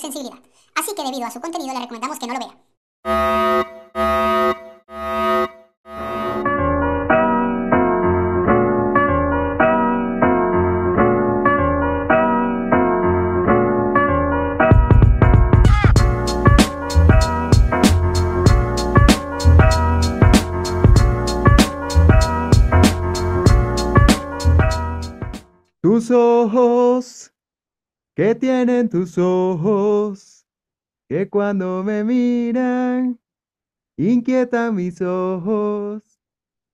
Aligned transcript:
sensibilidad. 0.00 0.38
Así 0.74 0.94
que 0.94 1.02
debido 1.02 1.26
a 1.26 1.30
su 1.30 1.40
contenido 1.40 1.74
le 1.74 1.80
recomendamos 1.80 2.18
que 2.18 2.26
no 2.26 2.34
lo 2.34 2.40
vea. 2.40 3.41
Tienen 28.42 28.88
tus 28.88 29.18
ojos? 29.18 30.44
Que 31.08 31.28
cuando 31.30 31.84
me 31.84 32.02
miran, 32.02 33.20
inquietan 33.96 34.74
mis 34.74 35.00
ojos 35.00 36.20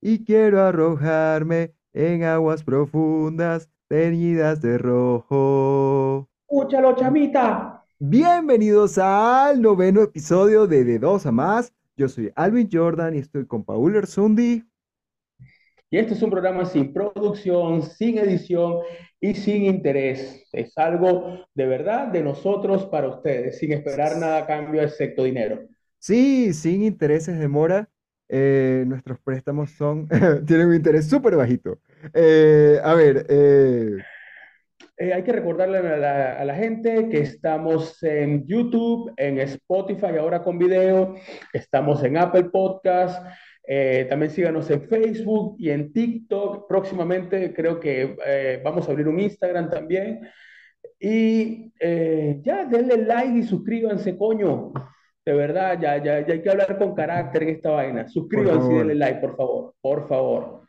y 0.01 0.25
quiero 0.25 0.63
arrojarme 0.63 1.75
en 1.93 2.25
aguas 2.25 2.65
profundas 2.65 3.69
teñidas 3.87 4.63
de 4.63 4.79
rojo. 4.79 6.31
Escúchalo, 6.49 6.97
chamita. 6.97 7.85
Bienvenidos 7.99 8.97
al 8.97 9.61
noveno 9.61 10.01
episodio 10.01 10.67
de 10.67 10.85
De 10.85 10.99
Dos 10.99 11.27
a 11.27 11.33
Más. 11.33 11.75
Yo 11.99 12.09
soy 12.09 12.33
Alvin 12.35 12.71
Jordan 12.73 13.15
y 13.15 13.19
estoy 13.19 13.47
con 13.47 13.63
Paul 13.63 13.95
Erzundi. 13.95 14.65
Y 15.91 15.99
este 15.99 16.15
es 16.15 16.23
un 16.23 16.31
programa 16.31 16.65
sin 16.65 16.95
producción, 16.95 17.83
sin 17.83 18.17
edición 18.17 18.79
y 19.21 19.35
sin 19.35 19.65
interés. 19.65 20.49
Es 20.53 20.77
algo 20.79 21.47
de 21.55 21.67
verdad 21.67 22.09
de 22.09 22.23
nosotros 22.23 22.87
para 22.87 23.09
ustedes, 23.09 23.59
sin 23.59 23.73
esperar 23.73 24.17
nada 24.19 24.39
a 24.39 24.47
cambio 24.47 24.83
excepto 24.83 25.25
dinero. 25.25 25.61
Sí, 25.99 26.53
sin 26.55 26.83
intereses 26.85 27.39
de 27.39 27.49
mora. 27.49 27.91
eh, 28.31 28.85
nuestros 28.87 29.19
préstamos 29.21 29.71
son, 29.73 30.07
tienen 30.47 30.69
un 30.69 30.75
interés 30.77 31.09
súper 31.09 31.37
bajito. 31.37 31.81
Eh, 32.15 32.79
a 32.83 32.95
ver, 32.95 33.27
eh, 33.29 34.05
Eh, 34.97 35.13
hay 35.13 35.23
que 35.23 35.33
recordarle 35.33 35.79
a 35.79 35.97
la, 35.97 36.33
a 36.41 36.45
la 36.45 36.55
gente 36.57 37.09
que 37.09 37.21
estamos 37.21 38.03
en 38.03 38.47
YouTube, 38.47 39.13
en 39.17 39.39
Spotify, 39.41 40.17
ahora 40.19 40.43
con 40.43 40.59
video, 40.59 41.15
estamos 41.53 42.03
en 42.03 42.17
Apple 42.17 42.45
Podcast, 42.45 43.25
eh, 43.71 44.07
también 44.09 44.33
síganos 44.33 44.71
en 44.71 44.89
Facebook 44.89 45.57
y 45.59 45.69
en 45.69 45.93
TikTok. 45.93 46.67
Próximamente 46.67 47.53
creo 47.53 47.79
que 47.79 48.17
eh, 48.25 48.63
vamos 48.65 48.89
a 48.89 48.93
abrir 48.93 49.07
un 49.07 49.21
Instagram 49.21 49.69
también. 49.69 50.27
Y 50.99 51.71
eh, 51.79 52.41
ya, 52.43 52.65
denle 52.65 52.97
like 53.05 53.39
y 53.39 53.43
suscríbanse, 53.43 54.17
coño. 54.17 54.73
De 55.23 55.35
verdad, 55.35 55.79
ya, 55.79 56.03
ya, 56.03 56.27
ya 56.27 56.33
hay 56.33 56.41
que 56.41 56.49
hablar 56.49 56.79
con 56.79 56.95
carácter 56.95 57.43
en 57.43 57.49
esta 57.51 57.73
vaina. 57.73 58.09
Suscríbanse 58.09 58.73
y 58.73 58.79
denle 58.79 58.95
like, 58.95 59.21
por 59.21 59.37
favor. 59.37 59.75
Por 59.83 60.09
favor. 60.09 60.63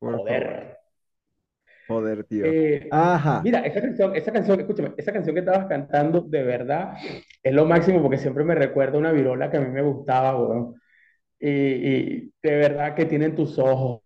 por 0.00 0.16
Joder. 0.16 0.42
favor. 0.42 0.76
Joder, 1.86 2.24
tío. 2.24 2.44
Eh, 2.46 2.88
Ajá. 2.90 3.42
Mira, 3.44 3.60
esa 3.60 3.80
canción, 3.80 4.16
esa 4.16 4.32
canción, 4.32 4.58
escúchame, 4.58 4.92
esa 4.96 5.12
canción 5.12 5.34
que 5.34 5.40
estabas 5.40 5.66
cantando, 5.66 6.20
de 6.20 6.42
verdad, 6.42 6.94
es 7.44 7.54
lo 7.54 7.64
máximo 7.64 8.02
porque 8.02 8.18
siempre 8.18 8.42
me 8.42 8.56
recuerda 8.56 8.98
una 8.98 9.12
virola 9.12 9.50
que 9.50 9.56
a 9.56 9.60
mí 9.60 9.70
me 9.70 9.82
gustaba, 9.82 10.36
weón. 10.36 10.79
Y, 11.40 11.48
y 11.50 12.34
de 12.42 12.56
verdad 12.56 12.94
que 12.94 13.06
tienen 13.06 13.34
tus 13.36 13.58
ojos. 13.58 14.02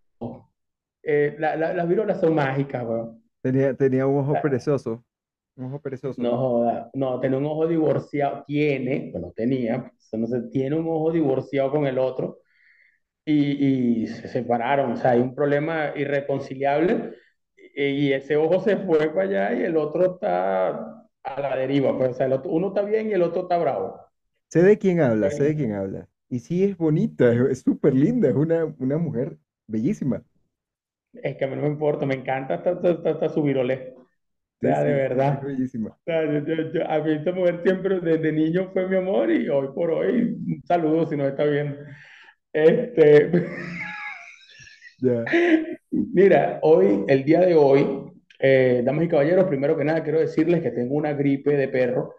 Eh, 1.05 1.37
la- 1.39 1.55
la- 1.57 1.73
las 1.75 1.89
virolas 1.89 2.21
son 2.21 2.35
mágicas, 2.35 2.85
weón. 2.85 3.23
Tenía, 3.43 3.75
tenía 3.77 4.07
un 4.09 4.19
ojo 4.19 4.35
La- 4.35 4.41
perezoso. 4.41 5.05
Un 5.57 5.67
ojo 5.67 5.81
perezoso. 5.81 6.21
No 6.23 6.37
joda, 6.39 6.91
no, 6.95 7.19
tiene 7.21 7.37
un 7.37 7.47
ojo 7.47 7.67
divorciado, 7.67 8.45
tiene, 8.47 9.11
bueno, 9.13 9.33
tenía, 9.35 9.83
pues, 9.83 10.21
no 10.21 10.27
sé, 10.29 10.43
tiene 10.51 10.77
un 10.77 10.87
ojo 10.89 11.11
divorciado 11.11 11.73
con 11.73 11.87
el 11.89 11.99
otro 11.99 12.39
y, 13.25 14.05
y 14.05 14.09
se 14.09 14.29
separaron, 14.29 14.93
o 14.93 14.97
sea, 14.99 15.13
hay 15.13 15.21
un 15.21 15.35
problema 15.35 15.93
irreconciliable 15.97 17.15
y, 17.77 17.85
y 18.11 18.13
ese 18.15 18.37
ojo 18.37 18.61
se 18.61 18.79
fue 18.79 19.11
para 19.15 19.23
allá 19.25 19.55
y 19.55 19.65
el 19.65 19.77
otro 19.77 20.15
está 20.17 20.69
a 21.25 21.41
la 21.43 21.57
deriva, 21.57 21.97
pues, 21.99 22.13
o 22.13 22.15
sea, 22.15 22.27
el 22.27 22.35
otro- 22.35 22.53
uno 22.53 22.69
está 22.69 22.83
bien 22.83 23.11
y 23.11 23.15
el 23.15 23.23
otro 23.23 23.43
está 23.43 23.59
bravo. 23.59 24.01
Sé 24.51 24.63
de 24.63 24.79
quién 24.79 25.01
habla, 25.03 25.31
sé 25.31 25.43
de 25.45 25.55
Bueno, 25.55 25.57
quién 25.57 25.73
habla. 25.75 26.09
Y 26.35 26.41
sí 26.41 26.65
es 26.65 26.77
bonita, 26.77 27.33
es 27.33 27.41
es 27.51 27.61
súper 27.63 27.95
linda, 27.95 28.29
es 28.29 28.35
una, 28.37 28.65
una 28.79 28.99
mujer 28.99 29.39
bellísima. 29.67 30.23
es 31.13 31.37
que 31.37 31.45
a 31.45 31.49
mí 31.49 31.57
no 31.57 31.63
me 31.63 31.69
importa, 31.69 32.07
me 32.07 32.15
encanta 32.15 32.55
hasta, 32.55 32.71
hasta, 32.73 33.11
hasta- 33.11 33.29
su 33.29 33.43
virolé, 33.43 33.95
o 33.97 34.05
Sí, 34.61 34.75
sea, 34.75 34.83
sí, 34.83 34.85
de 34.85 34.93
es 34.93 35.05
verdad. 35.09 35.43
bellísima. 35.43 35.97
O 36.03 36.05
sea, 36.07 36.25
yo- 36.27 36.41
yo- 36.47 36.73
yo- 36.73 36.91
a 36.91 37.01
mí 37.01 37.13
esta 37.15 37.33
mujer 37.33 37.61
siempre 37.65 38.01
desde 38.01 38.33
niño 38.33 38.71
fue 38.73 38.89
mi 38.89 38.97
amor 38.97 39.31
y 39.31 39.49
hoy 39.49 39.69
por 39.75 39.91
hoy, 39.93 40.13
un 40.47 40.63
saludo 40.67 41.07
si 41.07 41.17
nos 41.17 41.29
está 41.29 41.45
viendo. 41.45 41.77
Este, 42.53 43.31
Ya. 45.01 45.35
mira, 45.91 46.59
hoy, 46.63 47.05
el 47.09 47.25
día 47.25 47.41
de 47.41 47.55
hoy, 47.55 47.87
eh, 48.39 48.83
damas 48.85 49.05
y 49.05 49.09
caballeros, 49.09 49.47
primero 49.47 49.77
que 49.77 49.85
nada 49.85 50.03
quiero 50.03 50.21
decirles 50.21 50.63
que 50.63 50.71
tengo 50.71 50.95
una 50.95 51.13
gripe 51.13 51.57
de 51.57 51.69
perro, 51.69 52.15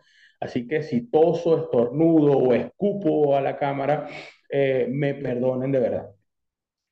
así 0.45 0.67
que 0.67 0.83
si 0.83 1.09
toso, 1.09 1.57
estornudo 1.65 2.37
o 2.37 2.53
escupo 2.53 3.35
a 3.35 3.41
la 3.41 3.57
cámara, 3.57 4.07
eh, 4.49 4.87
me 4.91 5.13
perdonen 5.15 5.71
de 5.71 5.79
verdad. 5.79 6.11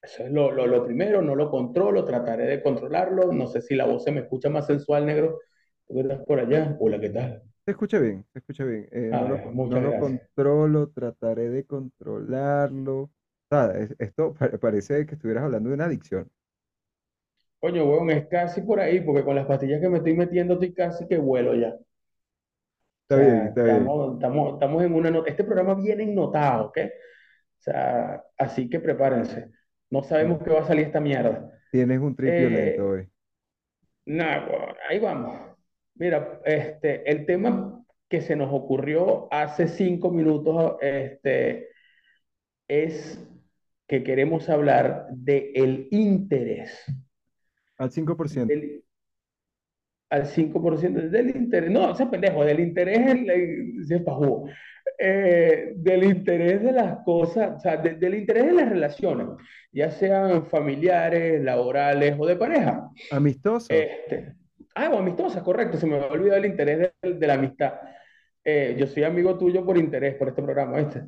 Eso 0.02 0.24
es 0.25 0.31
lo, 0.31 0.52
lo, 0.52 0.68
lo 0.68 0.86
primero, 0.86 1.22
no 1.22 1.36
lo 1.36 1.50
controlo, 1.52 2.06
trataré 2.06 2.46
de 2.47 2.62
controlarlo. 2.63 3.31
No 3.34 3.47
sé 3.47 3.62
si 3.62 3.75
la 3.75 3.86
voz 3.86 4.03
se 4.03 4.12
me 4.12 4.22
escucha 4.22 4.50
más 4.50 4.68
sensual, 4.68 5.06
negro. 5.06 5.40
¿Tú 5.88 6.00
estás 6.02 6.22
por 6.25 6.40
allá? 6.40 6.78
Hola, 6.80 7.00
¿qué 7.02 7.09
tal? 7.09 7.44
Se 7.66 7.72
escucha 7.72 8.00
bien, 8.00 8.25
se 8.34 8.40
escucha 8.40 8.63
bien. 8.66 8.88
Eh, 8.92 9.12
A 9.12 9.18
no 9.18 9.28
lo, 9.28 9.42
no 9.63 9.80
lo 9.81 9.96
controlo, 9.96 10.90
trataré 10.92 11.50
de 11.50 11.66
controlarlo. 11.66 13.12
Es- 13.75 13.96
esto 14.00 14.34
pa- 14.40 14.50
parece 14.59 15.06
que 15.06 15.16
estuvieras 15.16 15.44
hablando 15.46 15.69
de 15.69 15.75
una 15.75 15.86
adicción. 15.86 16.30
Coño, 17.59 17.86
weón, 17.86 18.12
es 18.12 18.28
casi 18.28 18.62
por 18.62 18.80
ahí, 18.80 19.00
porque 19.02 19.24
con 19.24 19.36
las 19.36 19.47
pastillas 19.47 19.81
que 19.81 19.90
me 19.90 19.97
estoy 19.97 20.13
metiendo 20.16 20.53
estoy 20.53 20.72
casi 20.74 21.08
que 21.08 21.18
vuelo 21.18 21.56
ya. 21.56 21.75
Está 23.18 23.31
bien, 23.31 23.47
está 23.47 23.63
bien. 23.63 23.75
estamos, 23.78 24.13
estamos, 24.13 24.53
estamos 24.53 24.84
en 24.84 24.94
una 24.94 25.12
nota. 25.12 25.29
Este 25.29 25.44
programa 25.44 25.75
viene 25.75 26.06
notado, 26.07 26.68
¿ok? 26.68 26.78
O 26.79 27.62
sea, 27.63 28.24
así 28.38 28.69
que 28.69 28.79
prepárense. 28.79 29.51
No 29.90 30.03
sabemos 30.03 30.41
qué 30.44 30.50
va 30.50 30.62
a 30.62 30.66
salir 30.68 30.85
esta 30.88 31.00
mierda. 31.00 31.51
Tienes 31.72 32.00
un 32.00 32.16
trip 32.16 32.29
violento 32.29 32.81
Eh, 32.81 32.81
hoy. 32.81 33.09
weón, 34.06 34.75
ahí 34.90 35.00
vamos. 35.00 35.40
Mira, 35.96 36.41
este, 36.46 37.09
el 37.09 37.25
tema 37.25 37.84
que 38.09 38.22
se 38.22 38.35
nos 38.35 38.51
ocurrió 38.51 39.28
hace 39.31 39.68
cinco 39.68 40.12
minutos, 40.12 40.78
este, 40.81 41.69
es 42.68 43.19
que 43.88 44.03
queremos 44.03 44.50
hablar 44.50 45.07
del 45.12 45.88
interés. 45.91 46.84
Al 47.78 47.91
5%. 47.91 48.47
Del, 48.47 48.84
al 50.13 50.25
5% 50.28 51.09
del 51.09 51.35
interés. 51.35 51.72
No, 51.72 51.90
o 51.91 51.96
sea, 51.96 52.09
pendejo, 52.09 52.46
del 52.46 52.59
interés 52.59 53.00
en 53.00 53.28
la- 53.28 53.85
se 53.85 54.00
pajú. 54.00 54.47
Eh, 55.00 55.74
del 55.75 56.03
interés 56.03 56.62
de 56.62 56.72
las 56.72 57.00
cosas, 57.03 57.57
o 57.57 57.59
sea, 57.59 57.78
de- 57.78 57.96
del 57.96 58.13
interés 58.16 58.46
de 58.46 58.51
las 58.53 58.69
relaciones, 58.69 59.28
ya 59.72 59.90
sean 59.90 60.46
familiares, 60.46 61.41
laborales 61.44 62.16
o 62.19 62.28
de 62.28 62.35
pareja. 62.35 62.90
Amistoso. 63.12 63.68
Este, 63.74 64.35
ah, 64.75 64.88
bueno, 64.90 65.00
amistosa, 65.03 65.41
correcto, 65.44 65.78
se 65.78 65.88
me 65.88 65.96
había 65.96 66.07
olvidado 66.09 66.40
el 66.40 66.45
interés 66.45 66.91
de, 67.01 67.13
de 67.16 67.28
la 67.28 67.34
amistad. 67.34 67.74
Eh, 68.45 68.75
yo 68.78 68.85
soy 68.88 69.03
amigo 69.03 69.38
tuyo 69.38 69.66
por 69.66 69.78
interés, 69.78 70.16
por 70.16 70.28
este 70.28 70.44
programa, 70.44 70.78
¿viste? 70.78 71.01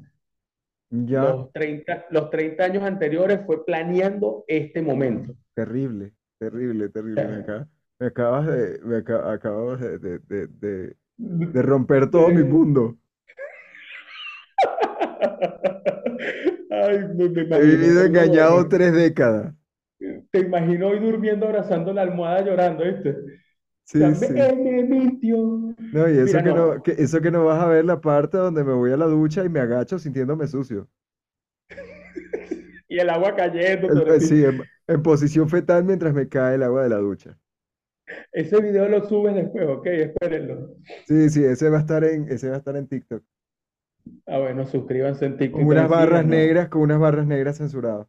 Ya, 0.89 1.21
Los 1.23 1.51
30, 1.51 2.05
los 2.09 2.29
30 2.29 2.63
años 2.63 2.83
anteriores 2.83 3.41
fue 3.45 3.65
planeando 3.65 4.45
este 4.47 4.81
momento. 4.81 5.33
terrible, 5.53 6.13
terrible, 6.39 6.89
terrible. 6.89 7.27
Me 7.27 7.35
acaba- 7.41 7.67
me 7.99 8.07
acabas 8.07 8.45
de, 8.47 8.79
me 8.83 8.97
aca- 8.97 9.31
acabas 9.33 9.79
de, 9.81 9.97
de, 9.99 10.19
de, 10.19 10.47
de- 10.47 10.97
de 11.53 11.61
romper 11.63 12.09
todo 12.11 12.31
mi 12.31 12.43
mundo. 12.43 12.97
Ay, 16.71 16.99
me, 17.15 17.29
me 17.29 17.41
He 17.49 17.53
imagino, 17.59 17.59
vivido 17.59 17.95
coño, 17.95 18.03
engañado 18.03 18.69
tres 18.69 18.93
décadas. 18.93 19.55
te 20.31 20.39
imagino 20.39 20.87
hoy 20.89 20.99
durmiendo 20.99 21.45
abrazando 21.47 21.93
la 21.93 22.01
almohada 22.03 22.41
llorando, 22.41 22.83
¿viste? 22.83 23.15
Sí, 23.83 24.15
sí. 24.15 24.33
Me 24.55 24.83
mintió. 24.83 25.75
No, 25.91 26.07
y 26.09 26.17
eso 26.19 26.25
Mira, 26.25 26.43
que 26.43 26.53
no. 26.53 26.53
no, 26.53 26.83
que 26.83 26.91
eso 26.91 27.21
que 27.21 27.31
no 27.31 27.45
vas 27.45 27.59
a 27.61 27.67
ver 27.67 27.85
la 27.85 27.99
parte 28.01 28.37
donde 28.37 28.63
me 28.63 28.73
voy 28.73 28.91
a 28.91 28.97
la 28.97 29.05
ducha 29.07 29.43
y 29.45 29.49
me 29.49 29.59
agacho 29.61 29.97
sintiéndome 29.99 30.47
sucio. 30.47 30.87
Y 32.87 32.99
el 32.99 33.09
agua 33.09 33.35
cayendo 33.35 33.87
El- 33.87 34.03
eh, 34.07 34.21
sí, 34.21 34.43
en, 34.43 34.69
en 34.87 35.01
posición 35.03 35.49
fetal 35.49 35.83
mientras 35.83 36.13
me 36.13 36.27
cae 36.29 36.55
el 36.55 36.63
agua 36.63 36.83
de 36.83 36.89
la 36.89 36.97
ducha. 36.97 37.37
Ese 38.31 38.61
video 38.61 38.87
lo 38.87 39.07
subes 39.07 39.33
después, 39.35 39.65
ok, 39.67 39.85
espérenlo. 39.87 40.75
Sí, 41.07 41.29
sí, 41.29 41.43
ese 41.43 41.69
va 41.69 41.77
a 41.77 41.81
estar 41.81 42.03
en, 42.03 42.29
ese 42.29 42.49
va 42.49 42.55
a 42.55 42.59
estar 42.59 42.75
en 42.75 42.87
TikTok. 42.87 43.23
Ah, 44.27 44.37
bueno, 44.39 44.65
suscríbanse 44.67 45.25
en 45.25 45.37
TikTok. 45.37 45.59
Con 45.61 45.67
unas 45.69 45.89
barras 45.89 46.25
negras, 46.25 46.69
con 46.69 46.81
unas 46.81 46.99
barras 46.99 47.25
negras 47.25 47.57
censuradas. 47.57 48.07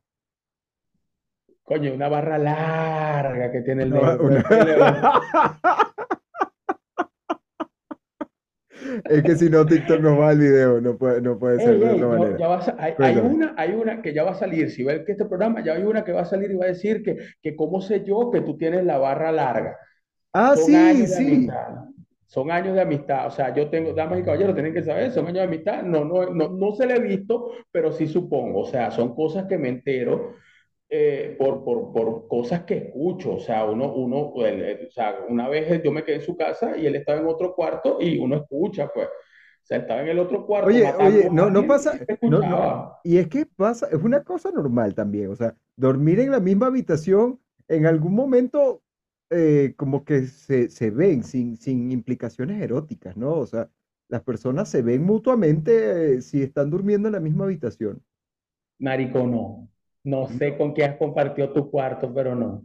Coño, 1.62 1.94
una 1.94 2.08
barra 2.08 2.38
larga 2.38 3.50
que 3.50 3.60
tiene 3.62 3.84
el 3.84 3.90
negro. 3.92 4.18
una- 4.22 4.44
Es 9.08 9.22
que 9.24 9.36
si 9.36 9.48
no, 9.50 9.64
TikTok 9.66 10.00
nos 10.00 10.18
va 10.18 10.32
el 10.32 10.38
video, 10.40 10.80
no 10.80 10.96
puede, 10.98 11.20
no 11.22 11.38
puede 11.38 11.60
ser 11.60 11.74
Ey, 11.74 11.78
de 11.78 11.86
ey, 11.86 11.90
otra 11.90 12.08
ya, 12.08 12.08
manera. 12.08 12.36
ya 12.36 12.48
va 12.48 12.56
a 12.58 12.76
hay, 12.78 12.94
hay 13.00 13.16
una, 13.18 13.54
hay 13.56 13.72
una 13.72 14.02
que 14.02 14.12
ya 14.14 14.24
va 14.24 14.32
a 14.32 14.34
salir. 14.34 14.70
Si 14.70 14.84
ves 14.84 15.04
que 15.04 15.12
este 15.12 15.24
programa, 15.26 15.62
ya 15.64 15.74
hay 15.74 15.82
una 15.84 16.04
que 16.04 16.12
va 16.12 16.22
a 16.22 16.24
salir 16.24 16.50
y 16.50 16.56
va 16.56 16.64
a 16.66 16.68
decir 16.68 17.02
que, 17.02 17.16
que 17.42 17.56
cómo 17.56 17.80
sé 17.80 18.04
yo 18.04 18.30
que 18.30 18.40
tú 18.42 18.56
tienes 18.56 18.84
la 18.84 18.98
barra 18.98 19.32
larga. 19.32 19.76
Ah, 20.32 20.54
Son 20.56 20.66
sí, 20.66 21.06
sí. 21.06 21.26
amistad. 21.26 21.84
Son 22.26 22.50
años 22.50 22.74
de 22.74 22.82
amistad. 22.82 23.26
O 23.26 23.30
sea, 23.30 23.54
yo 23.54 23.70
tengo, 23.70 23.92
damas 23.94 24.18
y 24.20 24.22
caballeros, 24.24 24.54
tienen 24.54 24.74
que 24.74 24.82
saber, 24.82 25.12
son 25.12 25.24
años 25.26 25.34
de 25.38 25.42
amistad. 25.44 25.82
No, 25.82 26.04
no, 26.04 26.26
no, 26.30 26.48
no 26.48 26.72
se 26.72 26.86
le 26.86 26.96
he 26.96 27.00
visto, 27.00 27.52
pero 27.70 27.92
sí 27.92 28.06
supongo. 28.08 28.60
O 28.62 28.66
sea, 28.66 28.90
son 28.90 29.14
cosas 29.14 29.46
que 29.46 29.58
me 29.58 29.68
entero 29.68 30.34
eh, 30.88 31.36
por, 31.38 31.64
por, 31.64 31.92
por 31.92 32.28
cosas 32.28 32.64
que 32.64 32.76
escucho. 32.78 33.34
O 33.36 33.40
sea, 33.40 33.64
uno, 33.64 33.92
uno, 33.94 34.32
el- 34.46 34.62
el- 34.62 34.86
o 34.88 34.90
sea, 34.90 35.18
una 35.28 35.48
vez 35.48 35.82
yo 35.82 35.92
me 35.92 36.04
quedé 36.04 36.16
en 36.16 36.22
su 36.22 36.36
casa 36.36 36.76
y 36.76 36.86
él 36.86 36.96
estaba 36.96 37.20
en 37.20 37.26
otro 37.26 37.54
cuarto 37.54 37.98
y 38.00 38.18
uno 38.18 38.36
escucha, 38.36 38.88
pues. 38.94 39.08
O 39.08 39.66
sea, 39.66 39.78
estaba 39.78 40.02
en 40.02 40.08
el 40.08 40.18
otro 40.20 40.46
cuarto 40.46 40.68
Oye, 40.68 40.94
oye, 40.98 41.30
no, 41.30 41.50
no 41.50 41.66
pasa, 41.66 42.00
no, 42.24 42.42
y 43.02 43.18
es 43.18 43.28
que 43.28 43.46
pasa, 43.46 43.86
es 43.88 44.02
una 44.02 44.24
cosa 44.24 44.50
normal 44.50 44.94
también, 44.94 45.30
o 45.30 45.36
sea, 45.36 45.56
dormir 45.76 46.18
en 46.20 46.30
la 46.32 46.40
misma 46.40 46.66
habitación, 46.66 47.40
en 47.68 47.86
algún 47.86 48.14
momento 48.14 48.82
eh, 49.30 49.74
como 49.76 50.04
que 50.04 50.26
se, 50.26 50.70
se 50.70 50.90
ven 50.90 51.22
sin, 51.24 51.56
sin 51.56 51.92
implicaciones 51.92 52.60
eróticas, 52.62 53.16
¿no? 53.16 53.34
O 53.34 53.46
sea, 53.46 53.70
las 54.08 54.22
personas 54.22 54.68
se 54.70 54.82
ven 54.82 55.04
mutuamente 55.04 56.16
eh, 56.16 56.22
si 56.22 56.42
están 56.42 56.70
durmiendo 56.70 57.08
en 57.08 57.12
la 57.14 57.20
misma 57.20 57.44
habitación. 57.44 58.02
Marico, 58.78 59.26
no. 59.26 59.68
No 60.06 60.28
sé 60.28 60.56
con 60.58 60.72
quién 60.72 60.92
has 60.92 60.96
compartido 60.98 61.52
tu 61.52 61.70
cuarto, 61.70 62.12
pero 62.14 62.34
no. 62.34 62.64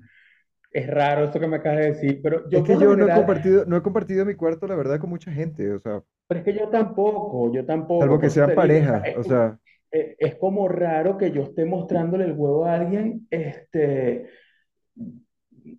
Es 0.72 0.88
raro 0.88 1.26
esto 1.26 1.40
que 1.40 1.48
me 1.48 1.58
acabas 1.58 1.80
de 1.82 1.88
decir, 1.94 2.22
pero 2.24 2.50
Es 2.54 2.64
yo 2.64 2.64
que 2.64 2.78
por 2.78 2.84
lo 2.84 2.88
yo 2.88 2.96
no 2.96 3.06
he 3.08 3.12
compartido, 3.12 3.66
no 3.66 3.76
he 3.76 3.82
compartido 3.84 4.26
mi 4.26 4.36
cuarto, 4.36 4.66
la 4.68 4.76
verdad, 4.76 5.00
con 5.02 5.10
mucha 5.10 5.32
gente, 5.34 5.70
o 5.74 5.80
sea, 5.80 6.02
pero 6.28 6.40
es 6.40 6.46
que 6.46 6.54
yo 6.54 6.70
tampoco, 6.70 7.52
yo 7.54 7.66
tampoco, 7.66 8.00
salvo 8.00 8.20
que 8.20 8.30
eso 8.30 8.30
sean 8.30 8.54
parejas, 8.54 9.04
es, 9.04 9.16
o 9.16 9.24
sea, 9.24 9.58
es- 9.92 10.16
es 10.20 10.36
como 10.38 10.68
raro 10.68 11.18
que 11.18 11.32
yo 11.32 11.44
esté 11.44 11.66
mostrándole 11.66 12.26
el 12.26 12.34
huevo 12.34 12.66
a 12.66 12.76
alguien, 12.76 13.28
este, 13.32 14.30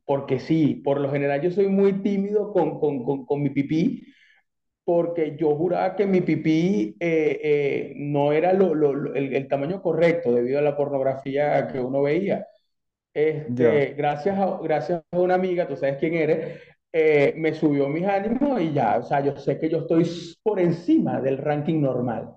porque 0.05 0.38
sí, 0.41 0.76
por 0.85 1.00
lo 1.00 1.11
general 1.11 1.41
yo 1.43 1.50
soy 1.50 1.69
muy 1.69 2.03
tímido 2.03 2.53
con, 2.53 2.79
con, 2.81 3.05
con, 3.05 3.25
con 3.26 3.43
mi 3.43 3.50
pipí, 3.50 4.05
porque 4.84 5.37
yo 5.38 5.55
juraba 5.56 5.96
que 5.96 6.06
mi 6.06 6.20
pipí 6.23 6.96
eh, 7.00 7.40
eh, 7.43 7.94
no 7.96 8.32
era 8.32 8.52
lo, 8.52 8.75
lo- 8.75 8.94
lo- 8.94 9.14
el, 9.14 9.34
el 9.34 9.49
tamaño 9.49 9.81
correcto 9.82 10.32
debido 10.34 10.58
a 10.58 10.62
la 10.62 10.76
pornografía 10.76 11.69
que 11.69 11.81
uno 11.81 12.02
veía. 12.02 12.46
Este, 13.14 13.94
gracias 13.94 14.38
a, 14.38 14.58
gracias 14.62 15.02
a 15.12 15.19
una 15.19 15.34
amiga, 15.34 15.69
tú 15.69 15.76
sabes 15.76 15.99
quién 15.99 16.14
eres, 16.14 16.61
eh, 16.93 17.34
me 17.37 17.55
subió 17.55 17.88
mis 17.88 18.06
ánimos 18.06 18.61
y 18.61 18.73
ya, 18.73 18.99
o 18.99 19.02
sea, 19.05 19.20
yo 19.20 19.37
sé 19.37 19.58
que 19.61 19.69
yo 19.70 19.79
estoy 19.81 20.06
por 20.43 20.61
encima 20.61 21.20
del 21.20 21.38
ranking 21.38 21.81
normal. 21.81 22.35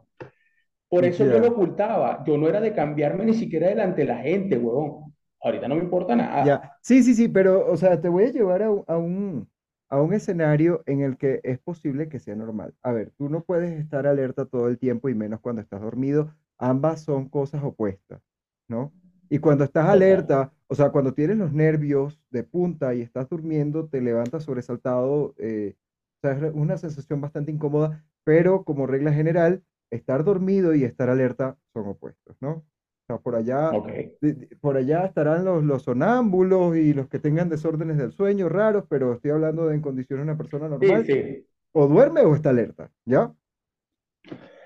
Por 0.90 1.06
eso 1.06 1.26
yo 1.26 1.40
lo 1.40 1.50
ocultaba. 1.50 2.24
Yo 2.26 2.38
no 2.38 2.48
era 2.50 2.60
de 2.62 2.74
cambiarme 2.74 3.26
ni 3.26 3.34
siquiera 3.36 3.68
delante 3.70 4.02
de 4.02 4.08
la 4.08 4.18
gente, 4.20 4.58
huevón. 4.58 5.14
Ahorita 5.42 5.68
no 5.68 5.76
me 5.76 5.84
importa 5.84 6.16
nada. 6.16 6.60
Ya, 6.60 6.78
sí, 6.82 7.02
sí, 7.04 7.16
sí, 7.16 7.30
pero, 7.30 7.72
o 7.72 7.78
sea, 7.78 8.00
te 8.02 8.10
voy 8.10 8.26
a 8.26 8.32
llevar 8.32 8.62
a, 8.64 8.68
a 8.88 8.98
un 8.98 9.50
a 9.90 10.02
un 10.02 10.14
escenario 10.14 10.84
en 10.86 11.02
el 11.02 11.18
que 11.18 11.42
es 11.44 11.60
posible 11.60 12.10
que 12.10 12.20
sea 12.20 12.36
normal. 12.36 12.74
A 12.82 12.92
ver, 12.92 13.12
tú 13.18 13.30
no 13.30 13.44
puedes 13.44 13.80
estar 13.80 14.08
alerta 14.08 14.46
todo 14.46 14.68
el 14.68 14.78
tiempo 14.78 15.10
y 15.10 15.16
menos 15.16 15.40
cuando 15.42 15.62
estás 15.62 15.82
dormido. 15.82 16.34
Ambas 16.58 17.02
son 17.02 17.30
cosas 17.30 17.64
opuestas, 17.64 18.22
¿no? 18.68 18.92
Y 19.30 19.40
cuando 19.40 19.64
estás 19.64 19.88
alerta, 19.90 20.54
o 20.68 20.76
sea, 20.76 20.92
cuando 20.92 21.14
tienes 21.14 21.38
los 21.38 21.52
nervios 21.54 22.22
de 22.30 22.44
punta 22.44 22.94
y 22.94 23.02
estás 23.02 23.28
durmiendo, 23.30 23.88
te 23.88 24.02
levantas 24.02 24.44
sobresaltado, 24.44 25.34
eh, 25.38 25.76
o 26.18 26.28
sea, 26.28 26.48
es 26.48 26.54
una 26.54 26.78
sensación 26.78 27.22
bastante 27.22 27.52
incómoda, 27.52 28.06
pero 28.24 28.64
como 28.64 28.88
regla 28.88 29.12
general, 29.14 29.64
estar 29.92 30.24
dormido 30.24 30.76
y 30.76 30.84
estar 30.84 31.10
alerta 31.10 31.58
son 31.74 31.88
opuestos, 31.88 32.38
¿no? 32.42 32.66
O 33.08 33.14
sea, 33.14 33.18
por 33.20 33.36
allá 33.36 33.72
Ok. 33.72 33.88
de- 34.22 34.34
de- 34.34 34.56
por 34.58 34.78
allá 34.78 35.06
estarán 35.06 35.46
los, 35.46 35.64
los 35.64 35.84
sonámbulos 35.84 36.76
y 36.78 36.94
los 36.94 37.08
que 37.10 37.20
tengan 37.20 37.50
desórdenes 37.50 37.98
del 37.98 38.12
sueño 38.14 38.50
raros, 38.50 38.86
pero 38.90 39.14
estoy 39.14 39.32
hablando 39.32 39.68
de 39.68 39.76
en 39.76 39.82
condiciones 39.82 40.26
de 40.26 40.32
una 40.32 40.38
persona 40.38 40.68
Sí, 40.70 40.78
normal, 40.78 41.06
sí. 41.06 41.46
o 41.74 41.88
duerme 41.88 42.22
o 42.22 42.36
está 42.36 42.50
alerta, 42.52 42.92
¿ya? 43.06 43.34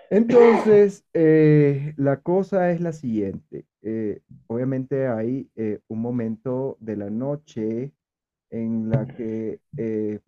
Entonces, 0.10 1.06
eh, 1.14 1.94
la 1.98 2.22
cosa 2.22 2.72
es 2.72 2.82
la 2.82 2.94
siguiente. 2.94 3.66
eh, 3.82 4.22
obviamente 4.48 5.08
hay 5.08 5.50
eh, 5.56 5.80
un 5.88 6.00
momento 6.02 6.78
de 6.82 6.98
la 6.98 7.10
noche 7.10 7.94
en 8.52 8.90
la 8.90 9.08
que 9.08 9.62
eh, 9.78 10.20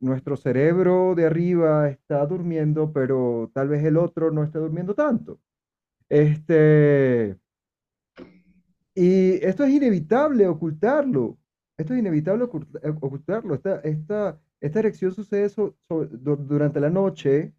nuestro 0.00 0.36
cerebro 0.36 1.14
de 1.16 1.26
arriba 1.26 1.88
está 1.90 2.26
durmiendo, 2.26 2.92
pero 2.92 3.50
tal 3.54 3.68
vez 3.68 3.84
el 3.84 3.96
otro 3.98 4.30
no 4.32 4.44
esté 4.44 4.58
durmiendo 4.60 4.94
tanto. 4.94 5.40
Este, 6.10 7.36
y 9.04 9.44
esto 9.44 9.64
es 9.64 9.70
inevitable 9.72 10.46
ocultarlo. 10.48 11.38
Esto 11.76 11.94
es 11.94 12.00
inevitable 12.00 12.44
eh, 12.82 12.92
ocultarlo. 13.00 13.54
Esta, 13.54 13.80
esta, 13.80 14.38
esta 14.60 14.78
erección 14.80 15.12
sucede 15.14 15.48
so- 15.48 15.74
so- 15.88 16.04
du- 16.06 16.36
durante 16.36 16.80
la 16.80 16.90
noche 16.90 17.54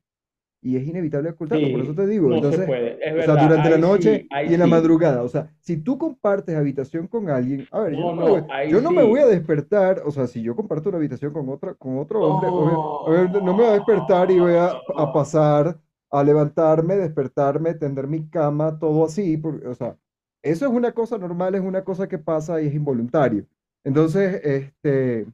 y 0.61 0.77
es 0.77 0.87
inevitable 0.87 1.29
ocultarlo. 1.31 1.71
Por 1.71 1.81
eso 1.81 1.95
te 1.95 2.03
Sí, 2.05 2.11
digo. 2.11 2.29
no 2.29 2.35
se 2.35 2.45
Entonces, 2.45 2.67
puede. 2.67 2.97
Es 3.03 3.13
o 3.29 3.33
sea, 3.33 3.43
durante 3.47 3.69
la 3.69 3.77
noche 3.77 4.21
sí, 4.21 4.29
y 4.51 4.53
en 4.53 4.59
la 4.59 4.65
sí. 4.65 4.71
madrugada. 4.71 5.23
O 5.23 5.27
sea, 5.29 5.49
si 5.59 5.77
tú 5.77 5.97
compartes 5.97 6.55
habitación 6.55 7.07
con 7.07 7.29
alguien, 7.29 7.67
a 7.71 7.79
ver, 7.79 7.93
yo 7.93 7.99
No, 7.99 8.13
no 8.15 8.15
me 8.23 8.29
voy, 8.29 8.41
no, 8.41 8.65
yo 8.69 8.81
no 8.81 8.91
me 8.91 9.03
voy 9.03 9.19
a 9.21 9.25
sí. 9.25 9.31
despertar. 9.31 10.03
O 10.05 10.11
sea, 10.11 10.27
si 10.27 10.41
yo 10.43 10.55
comparto 10.55 10.89
una 10.89 10.99
habitación 10.99 11.33
con 11.33 11.49
otra, 11.49 11.73
con 11.75 11.97
otro 11.97 12.21
hombre, 12.23 12.49
obvia- 12.49 12.77
obviamente 12.77 13.41
no 13.41 13.53
me 13.57 13.63
voy 13.63 13.71
a 13.71 13.73
despertar 13.73 14.29
y 14.31 14.39
voy 14.39 14.53
a, 14.53 14.71
a 14.95 15.13
pasar 15.13 15.79
a 16.11 16.23
levantarme, 16.23 16.95
despertarme, 16.97 17.73
tender 17.73 18.07
mi 18.07 18.29
cama, 18.29 18.77
todo 18.77 19.05
así. 19.05 19.37
por- 19.37 19.65
o 19.65 19.73
sea, 19.73 19.97
eso 20.43 20.65
es 20.65 20.71
una 20.71 20.91
cosa 20.93 21.17
normal, 21.17 21.55
es 21.55 21.61
una 21.61 21.83
cosa 21.83 22.07
que 22.07 22.17
pasa 22.19 22.61
y 22.61 22.67
es 22.67 22.73
involuntario. 22.73 23.45
Entonces, 23.83 24.41
este, 24.43 25.27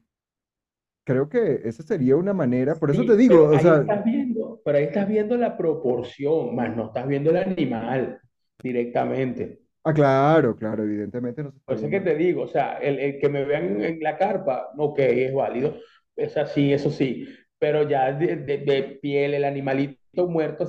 creo 1.04 1.28
que 1.28 1.62
esa 1.64 1.82
sería 1.82 2.16
una 2.16 2.34
manera, 2.34 2.78
por 2.78 2.90
eso 2.90 3.04
te 3.04 3.16
Sí, 3.16 3.16
digo, 3.16 3.42
pero 3.42 3.50
o 3.50 3.58
ahí 3.58 3.58
sea, 3.58 3.80
estás 3.80 4.04
viendo, 4.04 4.60
pero 4.64 4.78
ahí 4.78 4.84
estás 4.84 5.06
viendo 5.08 5.36
la 5.36 5.56
proporción, 5.56 6.54
más 6.54 6.74
no 6.76 6.86
estás 6.86 7.06
viendo 7.06 7.30
el 7.30 7.36
animal 7.36 8.20
directamente. 8.62 9.60
ah, 9.84 9.92
claro, 9.92 10.54
claro, 10.56 10.82
evidentemente 10.84 11.42
no 11.42 11.52
se 11.52 11.58
Por 11.64 11.76
eso 11.76 11.84
es 11.86 11.90
que 11.90 12.00
te 12.00 12.14
digo, 12.16 12.42
o 12.44 12.48
sea, 12.48 12.78
el, 12.78 12.98
el 12.98 13.18
que 13.20 13.28
me 13.28 13.44
vean 13.44 13.82
en 13.84 14.00
la 14.00 14.16
carpa, 14.16 14.70
ok, 14.78 14.98
es 15.00 15.34
válido, 15.34 15.76
es 16.16 16.36
así, 16.38 16.72
eso 16.72 16.90
sí, 16.90 17.28
pero 17.58 17.86
ya 17.88 18.12
de, 18.12 18.36
de- 18.36 18.58
de 18.58 18.82
piel, 19.02 19.34
el 19.34 19.44
animalito 19.44 20.26
muerto, 20.28 20.64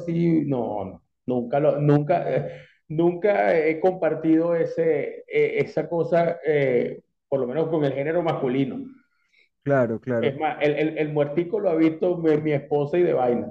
no, 0.46 0.84
no, 0.86 1.04
nunca 1.26 1.60
lo, 1.62 1.80
nunca, 1.80 2.36
eh, 2.36 2.52
nunca 2.90 3.58
he 3.58 3.80
compartido 3.80 4.56
ese, 4.56 5.26
eh, 5.28 5.60
esa 5.62 5.90
cosa, 5.90 6.40
eh, 6.46 7.02
por 7.30 7.40
lo 7.42 7.48
menos 7.48 7.70
con 7.70 7.86
el 7.86 7.94
género 7.94 8.24
masculino. 8.24 8.86
Claro, 9.64 10.00
claro, 10.02 10.22
Es 10.22 10.38
más, 10.40 10.58
el, 10.62 10.76
el, 10.76 10.98
el 10.98 11.12
muertico 11.12 11.60
lo 11.60 11.70
ha 11.72 11.76
visto 11.76 12.16
mi, 12.18 12.38
mi 12.38 12.54
esposa 12.54 12.98
y 12.98 13.04
de 13.04 13.12
vaina. 13.14 13.48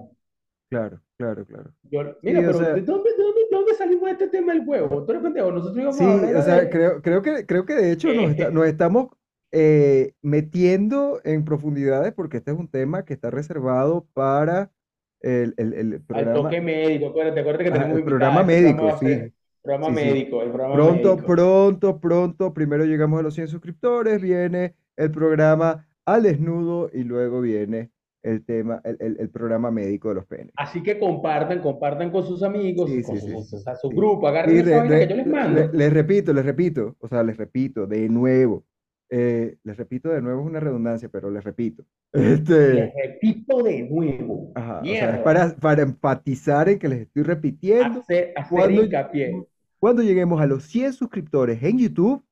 claro, 0.71 1.01
claro, 1.17 1.45
claro. 1.47 1.75
Yo, 1.91 2.01
Sí, 2.25 2.31
mira, 2.31 2.45
o 2.47 2.53
pero 2.53 2.71
¿de 2.73 2.83
sea, 2.83 2.83
dónde, 2.83 3.11
de 3.13 3.23
dónde, 3.23 3.41
de 3.41 3.47
dónde 3.51 3.75
salimos 3.75 4.05
de 4.07 4.13
este 4.13 4.29
tema 4.29 4.53
del 4.53 4.67
huevo? 4.69 5.05
Tú 5.05 5.13
eres 5.13 5.23
pendejo, 5.23 5.51
nosotros 5.53 5.79
íbamos 5.83 6.07
a 6.07 6.13
sí, 6.13 6.15
hablar 6.15 6.35
o 6.35 6.43
sea, 6.43 6.69
de... 6.69 6.69
creo, 6.69 7.03
creo 7.03 7.23
que, 7.23 7.47
creo 7.47 7.65
que 7.67 7.75
de 7.75 7.93
hecho 7.93 8.15
nos, 8.15 8.31
está- 8.31 8.51
nos 8.51 8.67
estamos 8.67 9.09
eh, 9.53 10.15
metiendo 10.23 11.21
en 11.25 11.45
profundidades 11.45 12.13
porque 12.15 12.39
este 12.39 12.51
es 12.53 12.59
un 12.59 12.69
tema 12.69 13.05
que 13.05 13.15
está 13.15 13.31
reservado 13.31 14.07
para 14.15 14.71
el, 15.21 15.55
el- 15.57 15.73
el 15.75 15.93
al 15.95 16.01
programa, 16.03 16.33
toque 16.33 16.61
médico, 16.61 17.07
acuérdate, 17.09 17.41
acuérdate 17.41 17.65
que 17.65 17.71
ajá, 17.71 17.79
tenemos 17.79 17.99
el 17.99 18.05
programa 18.05 18.43
médico, 18.45 18.99
sí, 18.99 19.07
programa 19.63 19.87
sí, 19.95 20.05
sí. 20.05 20.15
médico, 20.15 20.43
el 20.43 20.49
programa 20.51 20.75
Pronto, 20.75 21.09
médico. 21.17 21.27
pronto, 21.27 22.01
pronto, 22.01 22.55
primero 22.55 22.85
llegamos 22.85 23.21
a 23.21 23.23
los 23.23 23.35
100 23.35 23.49
suscriptores, 23.49 24.21
viene 24.23 24.75
el 24.97 25.11
programa 25.11 25.87
al 26.07 26.23
desnudo 26.23 26.91
y 26.93 27.05
luego 27.05 27.41
viene 27.41 27.91
el 28.23 28.45
tema, 28.45 28.81
el, 28.85 28.97
el- 29.01 29.17
el 29.21 29.31
programa 29.31 29.71
médico 29.71 30.09
de 30.09 30.15
los 30.17 30.27
penes. 30.27 30.53
Así 30.57 30.83
que 30.83 30.99
compartan, 30.99 31.61
compartan 31.61 32.11
con 32.11 32.25
sus 32.27 32.43
amigos, 32.43 32.91
Sí, 32.91 33.03
con 33.03 33.21
sus, 33.21 33.49
sus 33.51 33.63
sí. 33.63 33.89
grupos, 33.95 34.29
agarren 34.31 34.57
esa 34.59 34.79
vaina 34.79 34.99
que 34.99 35.09
yo 35.09 35.17
les 35.17 35.27
le- 35.27 35.33
le- 35.33 35.39
mando. 35.39 35.71
les 35.73 35.93
repito, 35.93 36.33
les 36.33 36.45
repito, 36.45 36.97
o 37.01 37.09
sea, 37.09 37.23
les 37.23 37.37
repito 37.37 37.87
de 37.87 38.09
nuevo, 38.09 38.65
eh, 39.11 39.57
les 39.65 39.77
repito 39.77 40.11
de 40.11 40.21
nuevo 40.21 40.43
es 40.43 40.47
una 40.47 40.61
redundancia, 40.61 41.09
pero 41.09 41.31
les 41.31 41.43
repito, 41.43 41.85
Les 42.13 42.41
este, 42.41 42.93
repito 43.03 43.63
de 43.63 43.83
nuevo, 43.83 44.53
ajá, 44.55 44.81
o 44.81 44.85
sea, 44.85 45.17
es 45.17 45.23
para, 45.23 45.55
para 45.57 45.83
enfatizar 45.83 46.69
en 46.69 46.79
que 46.79 46.89
les 46.89 47.01
estoy 47.01 47.23
repitiendo, 47.23 48.01
hacer, 48.01 48.33
hacer 48.37 48.59
cuando, 48.59 48.85
hincapié. 48.85 49.47
cuando 49.79 50.03
lleguemos 50.03 50.41
a 50.41 50.47
los 50.47 50.65
100 50.65 50.93
suscriptores 50.93 51.63
en 51.63 51.79
YouTube, 51.79 52.25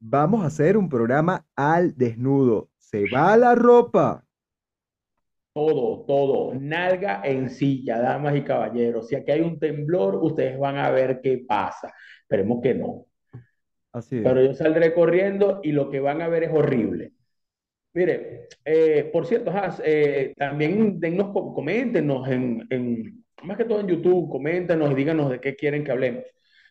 vamos 0.00 0.42
a 0.42 0.46
hacer 0.46 0.76
un 0.76 0.88
programa 0.88 1.46
al 1.56 1.96
desnudo, 1.96 2.68
se 2.76 3.04
va 3.12 3.36
la 3.36 3.54
ropa. 3.54 4.24
Todo, 5.54 6.04
todo, 6.06 6.54
nalga 6.54 7.22
en 7.24 7.50
silla, 7.50 7.98
damas 7.98 8.36
y 8.36 8.42
caballeros. 8.42 9.08
Si 9.08 9.16
aquí 9.16 9.32
hay 9.32 9.40
un 9.40 9.58
temblor, 9.58 10.16
ustedes 10.22 10.56
van 10.56 10.76
a 10.76 10.90
ver 10.90 11.20
qué 11.20 11.44
pasa. 11.48 11.92
Esperemos 12.22 12.60
que 12.62 12.74
no. 12.74 13.06
Así 13.92 14.16
es. 14.18 14.22
Pero 14.22 14.42
yo 14.44 14.54
saldré 14.54 14.94
corriendo 14.94 15.60
y 15.62 15.72
lo 15.72 15.90
que 15.90 16.00
van 16.00 16.22
a 16.22 16.28
ver 16.28 16.44
es 16.44 16.50
horrible. 16.52 17.12
Mire, 17.94 18.48
eh, 18.64 19.10
por 19.12 19.26
cierto, 19.26 19.50
Has, 19.50 19.82
eh, 19.84 20.34
también 20.36 21.00
dennos, 21.00 21.32
co- 21.32 21.54
coméntenos 21.54 22.28
en, 22.28 22.66
en- 22.70 23.24
más 23.44 23.56
que 23.58 23.64
todo 23.64 23.80
en 23.80 23.88
YouTube, 23.88 24.30
coméntenos 24.30 24.92
y 24.92 24.94
díganos 24.94 25.30
de 25.30 25.40
qué 25.40 25.56
quieren 25.56 25.84
que 25.84 25.92
hablemos. 25.92 26.24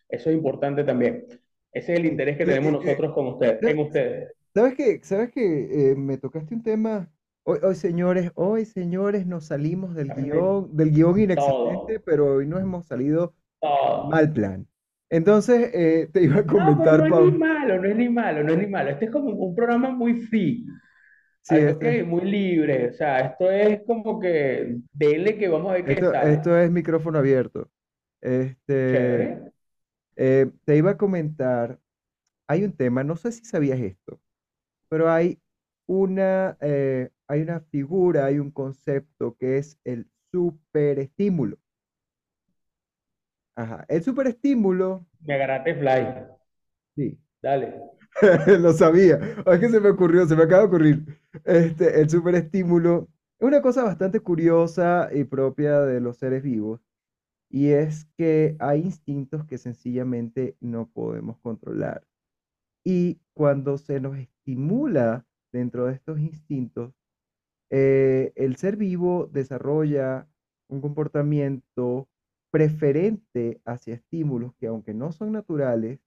Eso 0.08 0.30
es 0.30 0.36
importante 0.36 0.84
también. 0.84 1.26
Ese 1.72 1.94
es 1.94 2.00
el 2.00 2.06
interés 2.06 2.36
que 2.38 2.46
tenemos 2.46 2.72
eh, 2.72 2.78
eh, 2.80 2.80
nosotros 2.80 3.14
con 3.14 3.26
ustedes, 3.28 3.60
en 3.66 3.78
¿sabes 3.78 3.80
ustedes. 3.80 4.32
sabes 4.54 4.74
que, 4.76 5.00
sabes 5.04 5.30
que 5.32 5.92
eh, 5.92 5.96
me 5.96 6.18
tocaste 6.18 6.54
un 6.54 6.62
tema? 6.62 7.10
Hoy, 7.44 7.60
hoy, 7.62 7.74
señores, 7.76 8.32
hoy, 8.36 8.64
señores, 8.66 9.26
nos 9.26 9.46
salimos 9.46 9.94
del 9.94 10.14
guion, 10.14 10.76
del 10.76 10.92
guion 10.92 11.18
inexistente, 11.20 12.00
Todo, 12.00 12.00
pero 12.00 12.34
hoy 12.36 12.46
nos 12.46 12.60
hemos 12.62 12.86
salido 12.86 13.36
todo. 13.60 14.10
mal 14.10 14.32
plan. 14.32 14.68
Entonces, 15.10 15.70
eh, 15.74 16.08
te 16.12 16.22
iba 16.22 16.36
a 16.40 16.44
No, 16.44 16.46
pero 16.46 16.58
comentar, 16.64 17.00
no 17.00 17.06
es 17.06 17.32
ni 17.32 17.38
malo, 17.38 17.80
no 17.80 17.88
es 17.88 17.96
ni 17.96 18.08
malo, 18.08 18.42
no 18.44 18.52
es 18.52 18.58
ni 18.58 18.66
malo. 18.66 18.90
Este 18.90 19.06
es 19.06 19.10
como 19.10 19.30
un 19.30 19.54
programa 19.54 19.90
muy 19.90 20.14
free, 20.20 20.66
Sí, 21.42 21.56
este, 21.56 22.04
muy 22.04 22.22
libre. 22.30 22.90
O 22.90 22.92
sea, 22.92 23.20
esto 23.20 23.50
es 23.50 23.82
como 23.86 24.20
que 24.20 24.76
dele 24.92 25.38
que 25.38 25.48
vamos 25.48 25.70
a 25.70 25.74
ver 25.74 25.84
qué 25.84 25.92
esto, 25.94 26.10
sale. 26.10 26.34
esto 26.34 26.58
es 26.58 26.70
micrófono 26.70 27.18
abierto. 27.18 27.70
Este, 28.20 29.40
eh, 30.16 30.50
te 30.64 30.76
iba 30.76 30.92
a 30.92 30.96
comentar, 30.98 31.80
hay 32.48 32.64
un 32.64 32.72
tema, 32.76 33.04
no 33.04 33.16
sé 33.16 33.32
si 33.32 33.44
sabías 33.44 33.80
esto, 33.80 34.20
pero 34.88 35.10
hay 35.10 35.40
una, 35.86 36.56
eh, 36.60 37.10
hay 37.28 37.42
una 37.42 37.60
figura, 37.60 38.26
hay 38.26 38.38
un 38.38 38.50
concepto 38.50 39.36
que 39.38 39.58
es 39.58 39.78
el 39.84 40.08
superestímulo. 40.32 41.58
Ajá, 43.58 43.84
el 43.88 44.02
superestímulo, 44.02 45.06
Me 45.26 45.34
agarraste 45.34 45.74
fly. 45.76 46.02
sí, 46.96 47.18
Dale. 47.42 47.74
lo 48.60 48.72
sabía, 48.72 49.18
o 49.46 49.52
es 49.52 49.60
que 49.60 49.68
se 49.68 49.80
me 49.80 49.90
ocurrió, 49.90 50.26
se 50.26 50.36
me 50.36 50.44
acaba 50.44 50.62
de 50.62 50.68
ocurrir. 50.68 51.20
Este, 51.44 52.00
el 52.00 52.10
superestímulo 52.10 53.08
es 53.38 53.46
una 53.46 53.62
cosa 53.62 53.84
bastante 53.84 54.20
curiosa 54.20 55.08
y 55.12 55.24
propia 55.24 55.80
de 55.82 56.00
los 56.00 56.18
seres 56.18 56.42
vivos, 56.42 56.80
y 57.50 57.68
es 57.70 58.06
que 58.16 58.56
hay 58.60 58.82
instintos 58.82 59.46
que 59.46 59.58
sencillamente 59.58 60.56
no 60.60 60.88
podemos 60.90 61.38
controlar. 61.40 62.04
Y 62.84 63.20
cuando 63.34 63.78
se 63.78 64.00
nos 64.00 64.18
estimula 64.18 65.26
dentro 65.52 65.86
de 65.86 65.94
estos 65.94 66.20
instintos, 66.20 66.94
eh, 67.70 68.32
el 68.36 68.56
ser 68.56 68.76
vivo 68.76 69.28
desarrolla 69.32 70.28
un 70.68 70.80
comportamiento 70.80 72.08
preferente 72.50 73.60
hacia 73.64 73.94
estímulos 73.94 74.54
que, 74.60 74.66
aunque 74.68 74.94
no 74.94 75.12
son 75.12 75.32
naturales, 75.32 76.00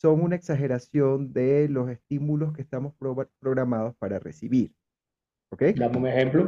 son 0.00 0.22
una 0.22 0.36
exageración 0.36 1.32
de 1.32 1.68
los 1.68 1.90
estímulos 1.90 2.52
que 2.54 2.62
estamos 2.62 2.94
programados 3.40 3.96
para 3.96 4.18
recibir. 4.20 4.74
¿Ok? 5.50 5.62
Dame 5.74 5.98
un 5.98 6.06
ejemplo. 6.08 6.42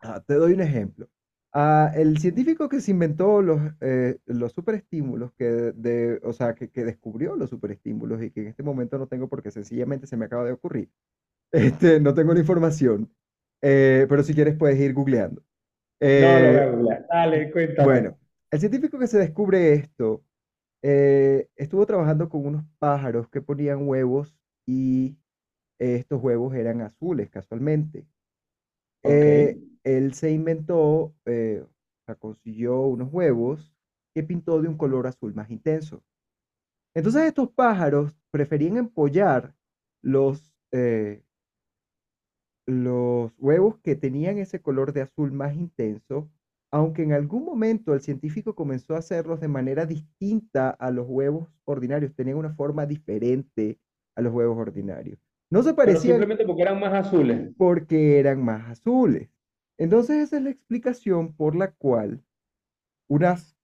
Ah, 0.00 0.20
te 0.26 0.34
doy 0.34 0.52
un 0.54 0.60
ejemplo. 0.60 1.08
Ah, 1.52 1.92
el 1.94 2.18
científico 2.18 2.68
que 2.68 2.80
se 2.80 2.90
inventó 2.92 3.42
los, 3.42 3.60
eh, 3.80 4.18
los 4.26 4.52
superestímulos, 4.52 5.32
que, 5.34 5.44
de, 5.44 6.20
o 6.24 6.32
sea, 6.32 6.54
que, 6.54 6.70
que 6.70 6.84
descubrió 6.84 7.36
los 7.36 7.50
superestímulos 7.50 8.22
y 8.22 8.30
que 8.30 8.40
en 8.42 8.48
este 8.48 8.62
momento 8.62 8.98
no 8.98 9.06
tengo 9.06 9.28
porque 9.28 9.50
sencillamente 9.50 10.06
se 10.06 10.16
me 10.16 10.24
acaba 10.26 10.44
de 10.44 10.52
ocurrir. 10.52 10.90
Este, 11.52 12.00
no 12.00 12.14
tengo 12.14 12.34
la 12.34 12.40
información, 12.40 13.12
eh, 13.62 14.06
pero 14.08 14.22
si 14.24 14.34
quieres 14.34 14.56
puedes 14.56 14.78
ir 14.80 14.94
googleando. 14.94 15.42
No, 16.16 16.40
voy 16.40 16.56
Eh, 16.56 16.70
googlear. 16.70 17.06
Dale, 17.10 17.50
cuéntame. 17.50 18.00
bueno, 18.00 18.18
el 18.52 18.60
científico 18.60 18.98
que 18.98 19.06
se 19.08 19.18
descubre 19.18 19.72
esto 19.72 20.24
eh, 20.82 21.48
estuvo 21.56 21.86
trabajando 21.86 22.28
con 22.28 22.46
unos 22.46 22.64
pájaros 22.78 23.28
que 23.30 23.40
ponían 23.40 23.88
huevos 23.88 24.36
y 24.66 25.16
eh, 25.78 25.96
estos 25.96 26.22
huevos 26.22 26.54
eran 26.54 26.82
azules 26.82 27.30
casualmente. 27.30 28.06
Eh, 29.04 29.58
él 29.84 30.14
se 30.14 30.30
inventó, 30.30 31.14
eh, 31.24 31.64
o 31.64 32.04
sea, 32.06 32.14
consiguió 32.14 32.80
unos 32.82 33.12
huevos 33.12 33.74
que 34.14 34.22
pintó 34.22 34.60
de 34.60 34.68
un 34.68 34.76
color 34.76 35.06
azul 35.06 35.34
más 35.34 35.50
intenso. 35.50 36.02
Entonces 36.94 37.22
estos 37.22 37.50
pájaros 37.50 38.14
preferían 38.30 38.76
empollar 38.76 39.54
los, 40.02 40.54
eh, 40.72 41.22
los 42.66 43.32
huevos 43.38 43.78
que 43.78 43.96
tenían 43.96 44.38
ese 44.38 44.60
color 44.60 44.92
de 44.92 45.02
azul 45.02 45.32
más 45.32 45.54
intenso, 45.54 46.30
aunque 46.72 47.02
en 47.04 47.12
algún 47.12 47.44
momento 47.44 47.94
el 47.94 48.00
científico 48.02 48.54
comenzó 48.56 48.94
a 48.96 48.98
hacerlos 49.00 49.40
de 49.40 49.48
manera 49.48 49.86
distinta 49.86 50.70
a 50.70 50.90
los 50.90 51.06
huevos 51.08 51.48
ordinarios, 51.64 52.14
tenían 52.16 52.38
una 52.38 52.54
forma 52.54 52.86
diferente 52.86 53.78
a 54.16 54.22
los 54.22 54.32
huevos 54.34 54.58
ordinarios. 54.58 55.18
No 55.50 55.62
se 55.62 55.74
Pero 55.76 55.76
parecían 55.76 56.02
simplemente 56.02 56.44
porque 56.46 56.62
eran 56.62 56.80
más 56.80 56.92
azules. 56.94 57.52
porque 57.56 58.18
eran 58.18 58.42
más 58.44 58.70
azules. 58.70 59.28
Entonces 59.78 60.16
esa 60.24 60.36
es 60.38 60.42
la 60.42 60.50
explicación 60.50 61.34
por 61.34 61.56
la 61.56 61.72
cual 61.72 62.22
unas 63.08 63.56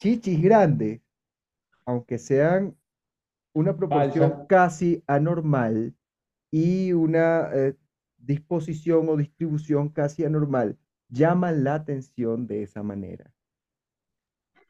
chichis 0.00 0.42
grandes, 0.42 1.02
aunque 1.86 2.18
sean 2.18 2.76
una 3.54 3.76
proporción 3.76 4.32
Falsa. 4.32 4.46
casi 4.48 5.02
anormal 5.06 5.94
y 6.52 6.92
una 6.92 7.50
eh, 7.54 7.76
disposición 8.18 9.08
o 9.08 9.16
distribución 9.16 9.90
casi 9.90 10.24
anormal, 10.24 10.78
llaman 11.10 11.64
la 11.64 11.74
atención 11.74 12.46
de 12.46 12.62
esa 12.62 12.82
manera. 12.82 13.32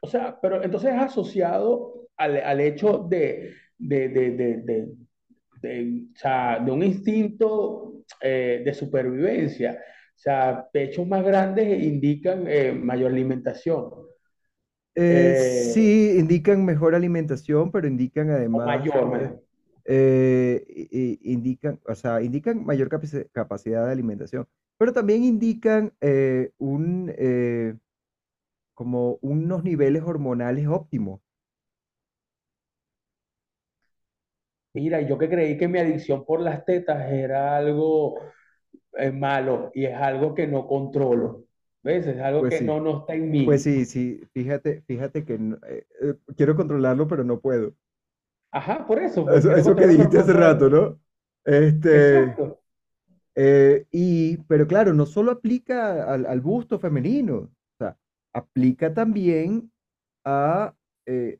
O 0.02 0.06
sea, 0.08 0.38
pero 0.40 0.62
entonces 0.62 0.92
es 0.94 1.00
asociado 1.00 2.08
al, 2.16 2.36
al 2.38 2.60
hecho 2.60 2.98
de, 3.08 3.54
de, 3.78 4.08
de, 4.08 4.30
de, 4.32 4.56
de, 5.62 6.02
o 6.14 6.18
sea, 6.18 6.58
de 6.60 6.70
un 6.72 6.82
instinto 6.82 7.94
eh, 8.20 8.62
de 8.64 8.74
supervivencia. 8.74 9.72
O 10.16 10.18
sea, 10.22 10.66
pechos 10.72 11.06
más 11.06 11.24
grandes 11.24 11.82
indican 11.82 12.44
eh, 12.48 12.72
mayor 12.72 13.12
alimentación. 13.12 13.90
Eh, 14.94 15.34
sí, 15.36 16.16
indican 16.18 16.64
mejor 16.64 16.94
alimentación, 16.94 17.70
pero 17.70 17.86
indican 17.86 18.30
o 18.52 18.60
además, 18.60 18.66
mayor, 18.66 19.08
i- 20.68 20.88
i- 20.92 21.32
indican, 21.32 21.80
o 21.86 21.94
sea, 21.94 22.22
indican 22.22 22.64
mayor 22.64 22.88
capaci- 22.88 23.28
capacidad 23.32 23.86
de 23.86 23.92
alimentación, 23.92 24.48
pero 24.80 24.94
también 24.94 25.24
indican 25.24 25.94
eh, 26.02 26.52
un, 26.58 27.12
eh, 27.18 27.76
como 28.74 29.18
unos 29.22 29.62
niveles 29.62 30.02
hormonales 30.02 30.66
óptimos. 30.66 31.20
Mira, 34.72 35.00
yo 35.02 35.18
que 35.18 35.28
creí 35.28 35.56
que 35.58 35.66
mi 35.68 35.78
adicción 35.80 36.24
por 36.24 36.40
las 36.40 36.64
tetas 36.64 37.10
era 37.10 37.56
algo 37.56 38.16
eh, 38.94 39.10
malo 39.12 39.70
y 39.74 39.86
es 39.86 39.96
algo 39.96 40.34
que 40.34 40.46
no 40.48 40.66
controlo. 40.68 41.44
¿Ves? 41.82 42.06
Es 42.06 42.20
algo 42.20 42.46
Pues 42.46 42.46
que 42.48 42.60
sí, 42.60 42.64
no, 42.64 42.80
no 42.80 43.00
está 43.00 43.14
en 43.14 43.30
pues 43.44 43.62
mí. 43.62 43.64
sí, 43.64 43.84
sí, 43.86 44.20
fíjate, 44.34 44.82
fíjate 44.82 45.24
que 45.24 45.38
no- 45.38 45.58
eh, 45.68 45.86
quiero 46.36 46.56
controlarlo, 46.56 47.08
pero 47.08 47.24
no 47.24 47.40
puedo. 47.40 47.74
Ajá, 48.52 48.86
por 48.86 48.98
eso, 49.02 49.28
pues 49.28 49.44
Eso, 49.56 49.76
que 49.76 49.86
dijiste 49.86 50.18
hace 50.18 50.32
rato. 50.32 50.68
¿no? 50.70 51.00
Este, 51.44 52.32
Exacto. 52.32 52.60
Eh, 53.42 53.86
y, 53.90 54.36
pero 54.48 54.66
claro, 54.66 54.92
no 54.92 55.06
solo 55.06 55.32
aplica 55.32 56.04
al, 56.12 56.26
al 56.26 56.40
busto 56.40 56.78
femenino, 56.78 57.36
o 57.36 57.50
sea, 57.78 57.96
aplica 58.34 58.92
también 58.92 59.72
a, 60.24 60.74
eh, 61.06 61.38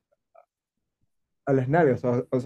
a 1.46 1.52
las 1.52 1.68
nalgas. 1.68 2.04
o- 2.04 2.26
o 2.30 2.38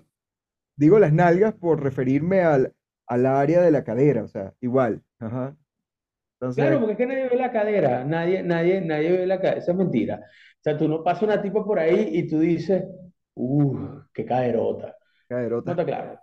digo 0.77 0.99
las 1.01 1.13
nalgas 1.13 1.55
por 1.55 1.83
referirme 1.83 2.43
al, 2.43 2.75
al 3.09 3.27
área 3.27 3.63
de 3.63 3.71
la 3.71 3.85
cadera, 3.85 4.25
o 4.25 4.29
sea, 4.29 4.55
igual. 4.61 5.03
Ajá. 5.21 5.57
Claro, 6.55 6.79
Entonces, 6.79 6.79
porque 6.79 6.93
es 6.93 6.99
que 6.99 7.07
nadie 7.07 7.29
ve 7.29 7.37
la 7.37 7.51
cadera, 7.51 8.05
nadie, 8.05 8.43
nadie, 8.45 8.81
nadie 8.81 9.11
ve 9.13 9.27
la 9.27 9.41
cadera, 9.41 9.59
eso 9.59 9.73
es 9.73 9.77
mentira. 9.77 10.21
O 10.61 10.63
sea, 10.63 10.77
tú 10.79 10.87
no 10.89 11.03
pasas 11.03 11.25
una 11.25 11.43
tipa 11.43 11.65
por 11.65 11.79
ahí 11.81 12.11
y 12.13 12.29
tú 12.29 12.39
dices, 12.39 12.85
uh, 13.35 13.77
qué 14.13 14.25
caderota. 14.25 14.97
¿No 15.27 15.33
caderota. 15.37 15.73
está 15.73 15.85
claro? 15.85 16.21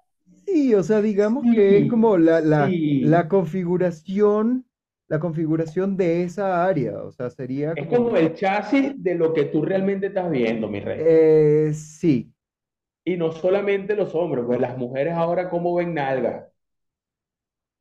Sí, 0.53 0.74
o 0.75 0.84
sea, 0.84 1.01
digamos 1.01 1.48
que 1.48 1.77
es 1.77 1.86
Sí, 1.86 1.88
como 1.88 2.17
la, 2.17 2.41
la, 2.41 2.77
la 3.00 3.27
sí. 3.27 3.29
configuración, 3.29 4.67
la 5.08 5.20
configuración 5.20 5.96
de 5.98 6.24
esa 6.24 6.65
área, 6.65 7.01
o 7.03 7.12
sea, 7.12 7.29
sería 7.29 7.75
Es 7.75 7.86
como, 7.88 8.12
como 8.12 8.15
el 8.15 8.34
chasis 8.34 8.93
de 9.03 9.13
lo 9.15 9.34
que 9.34 9.43
tú 9.46 9.62
realmente 9.63 10.08
estás 10.08 10.31
viendo, 10.31 10.70
mi 10.70 10.79
rey. 10.79 11.05
eh, 11.05 11.72
sí. 11.74 12.34
Y 13.05 13.15
no 13.15 13.31
solamente 13.31 13.96
los 13.96 14.15
hombres, 14.15 14.43
pues 14.48 14.60
las 14.60 14.75
mujeres 14.77 15.13
ahora 15.13 15.50
cómo 15.51 15.75
ven 15.75 15.93
nalgas. 15.93 16.46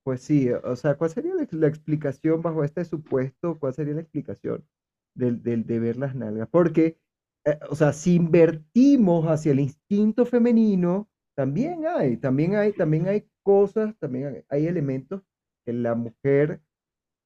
Pues 0.02 0.22
sí, 0.22 0.50
o 0.50 0.76
sea, 0.76 0.96
¿cuál 0.96 1.10
sería 1.10 1.34
la, 1.34 1.46
la 1.52 1.66
explicación 1.68 2.40
bajo 2.42 2.64
este 2.64 2.84
supuesto? 2.84 3.58
¿Cuál 3.58 3.74
sería 3.74 3.94
la 3.94 4.00
explicación 4.00 4.66
del, 5.14 5.42
del- 5.42 5.66
de 5.66 5.78
ver 5.78 5.96
las 5.96 6.14
nalgas? 6.14 6.48
Porque, 6.50 6.98
eh, 7.44 7.58
o 7.68 7.74
sea, 7.76 7.92
si 7.92 8.14
invertimos 8.14 9.26
hacia 9.26 9.52
el 9.52 9.60
instinto 9.60 10.24
femenino, 10.26 11.09
también 11.40 11.86
hay, 11.86 12.16
también 12.18 12.56
hay, 12.56 12.72
también 12.72 13.08
hay 13.08 13.28
cosas, 13.42 13.96
también 13.98 14.26
hay, 14.28 14.44
hay 14.48 14.66
elementos 14.66 15.22
que 15.64 15.72
la 15.72 15.94
mujer 15.94 16.60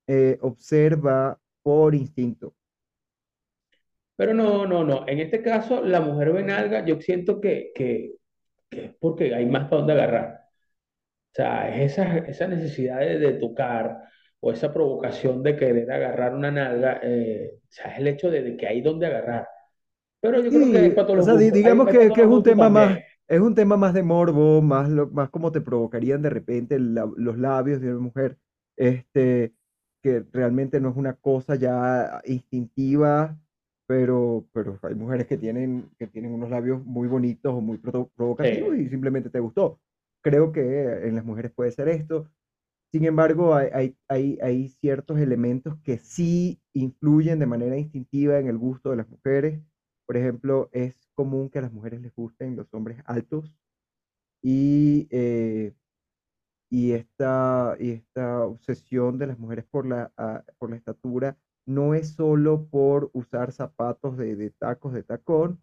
eh, 0.09 0.39
observa 0.43 1.41
por 1.63 1.95
instinto. 1.95 2.55
Pero 4.17 4.35
no, 4.35 4.67
no, 4.67 4.85
no. 4.85 5.07
En 5.09 5.19
este 5.21 5.43
caso, 5.43 5.83
la 5.83 6.01
mujer 6.01 6.33
ve 6.33 6.43
nalga, 6.43 6.85
yo 6.85 7.01
siento 7.01 7.41
que, 7.41 7.73
que, 7.75 8.15
que 8.71 8.87
es 8.87 8.97
porque 9.01 9.35
hay 9.35 9.47
más 9.47 9.65
para 9.69 9.79
dónde 9.79 9.93
agarrar. 9.95 10.41
sea, 11.33 11.69
es 11.77 11.93
esa, 11.93 12.19
esa 12.19 12.49
necesidad 12.49 13.01
de, 13.01 13.19
de 13.19 13.33
tocar 13.35 13.99
o 14.41 14.53
esa 14.53 14.73
provocación 14.75 15.43
de 15.43 15.57
querer 15.57 15.91
agarrar 15.93 16.35
una 16.35 16.51
nalga, 16.51 17.01
eh, 17.03 17.53
o 17.63 17.67
sea, 17.71 17.93
es 17.95 17.99
el 18.01 18.09
hecho 18.09 18.31
de, 18.31 18.43
de 18.43 18.57
que 18.57 18.67
hay 18.69 18.83
donde 18.83 19.07
agarrar. 19.07 19.49
Pero 20.21 20.43
yo 20.43 20.53
creo 20.53 20.71
que 20.71 20.79
hay 20.79 20.91
Sí, 20.91 20.93
para 20.93 21.07
todos 21.09 21.19
o 21.19 21.23
los 21.27 21.31
sea, 21.33 21.35
digamos 21.37 21.89
hay 21.89 21.99
que, 21.99 22.13
que 22.13 22.21
es 22.23 22.27
un 22.27 22.43
tema 22.43 22.69
también. 22.69 22.71
más, 22.71 23.01
es 23.29 23.41
un 23.41 23.55
tema 23.55 23.77
más 23.77 23.95
de 23.95 24.03
morbo, 24.03 24.63
más, 24.63 24.89
lo, 24.91 25.09
más 25.09 25.31
como 25.31 25.53
te 25.53 25.61
provocarían 25.61 26.23
de 26.23 26.31
repente 26.31 26.79
la- 26.79 27.11
los 27.17 27.39
labios 27.39 27.81
de 27.81 27.91
una 27.93 28.01
mujer, 28.01 28.39
este, 28.77 29.55
que 30.03 30.25
realmente 30.33 30.81
no 30.81 30.91
es 30.91 30.97
una 30.97 31.15
cosa 31.15 31.55
ya 31.57 32.21
instintiva, 32.27 33.39
pero, 33.87 34.47
pero 34.53 34.79
hay 34.83 34.95
mujeres 34.95 35.27
que 35.27 35.39
tienen, 35.39 35.91
que 35.99 36.07
tienen 36.07 36.33
unos 36.33 36.51
labios 36.51 36.85
muy 36.85 37.09
bonitos 37.09 37.53
o 37.55 37.61
muy 37.61 37.79
provo- 37.79 38.11
provocativos 38.17 38.77
Sí, 38.77 38.79
y 38.79 38.89
simplemente 38.89 39.31
te 39.31 39.41
gustó. 39.41 39.81
Creo 40.23 40.53
que 40.53 41.07
en 41.09 41.15
las 41.17 41.25
mujeres 41.25 41.53
puede 41.53 41.71
ser 41.73 41.89
esto. 41.89 42.29
Sin 42.93 43.05
embargo, 43.05 43.55
hay, 43.55 43.97
hay, 44.09 44.39
hay 44.41 44.69
ciertos 44.69 45.19
elementos 45.19 45.77
que 45.83 45.99
sí 45.99 46.61
influyen 46.73 47.39
de 47.41 47.47
manera 47.47 47.77
instintiva 47.77 48.39
en 48.39 48.47
el 48.49 48.57
gusto 48.59 48.91
de 48.91 48.97
las 48.97 49.09
mujeres. 49.09 49.61
Por 50.07 50.17
ejemplo, 50.17 50.69
es 50.73 51.04
común 51.15 51.51
que 51.51 51.59
a 51.59 51.63
las 51.63 51.73
mujeres 51.73 52.01
les 52.01 52.15
gusten 52.15 52.57
los 52.57 52.73
hombres 52.75 52.99
altos 53.07 53.55
y, 54.43 55.09
eh, 55.11 55.73
y, 56.71 56.93
esta, 56.93 57.77
y 57.79 57.91
esta 57.93 58.45
obsesión 58.45 59.19
de 59.19 59.29
las 59.29 59.39
mujeres 59.39 59.65
por 59.71 59.87
la, 59.87 60.13
ah, 60.17 60.45
por 60.59 60.71
la 60.71 60.77
estatura 60.77 61.37
no 61.67 61.95
es 61.95 62.15
solo 62.15 62.67
por 62.67 63.11
usar 63.15 63.53
zapatos 63.53 64.19
de, 64.19 64.37
de 64.37 64.51
tacos 64.51 64.93
de 64.93 65.03
tacón, 65.03 65.61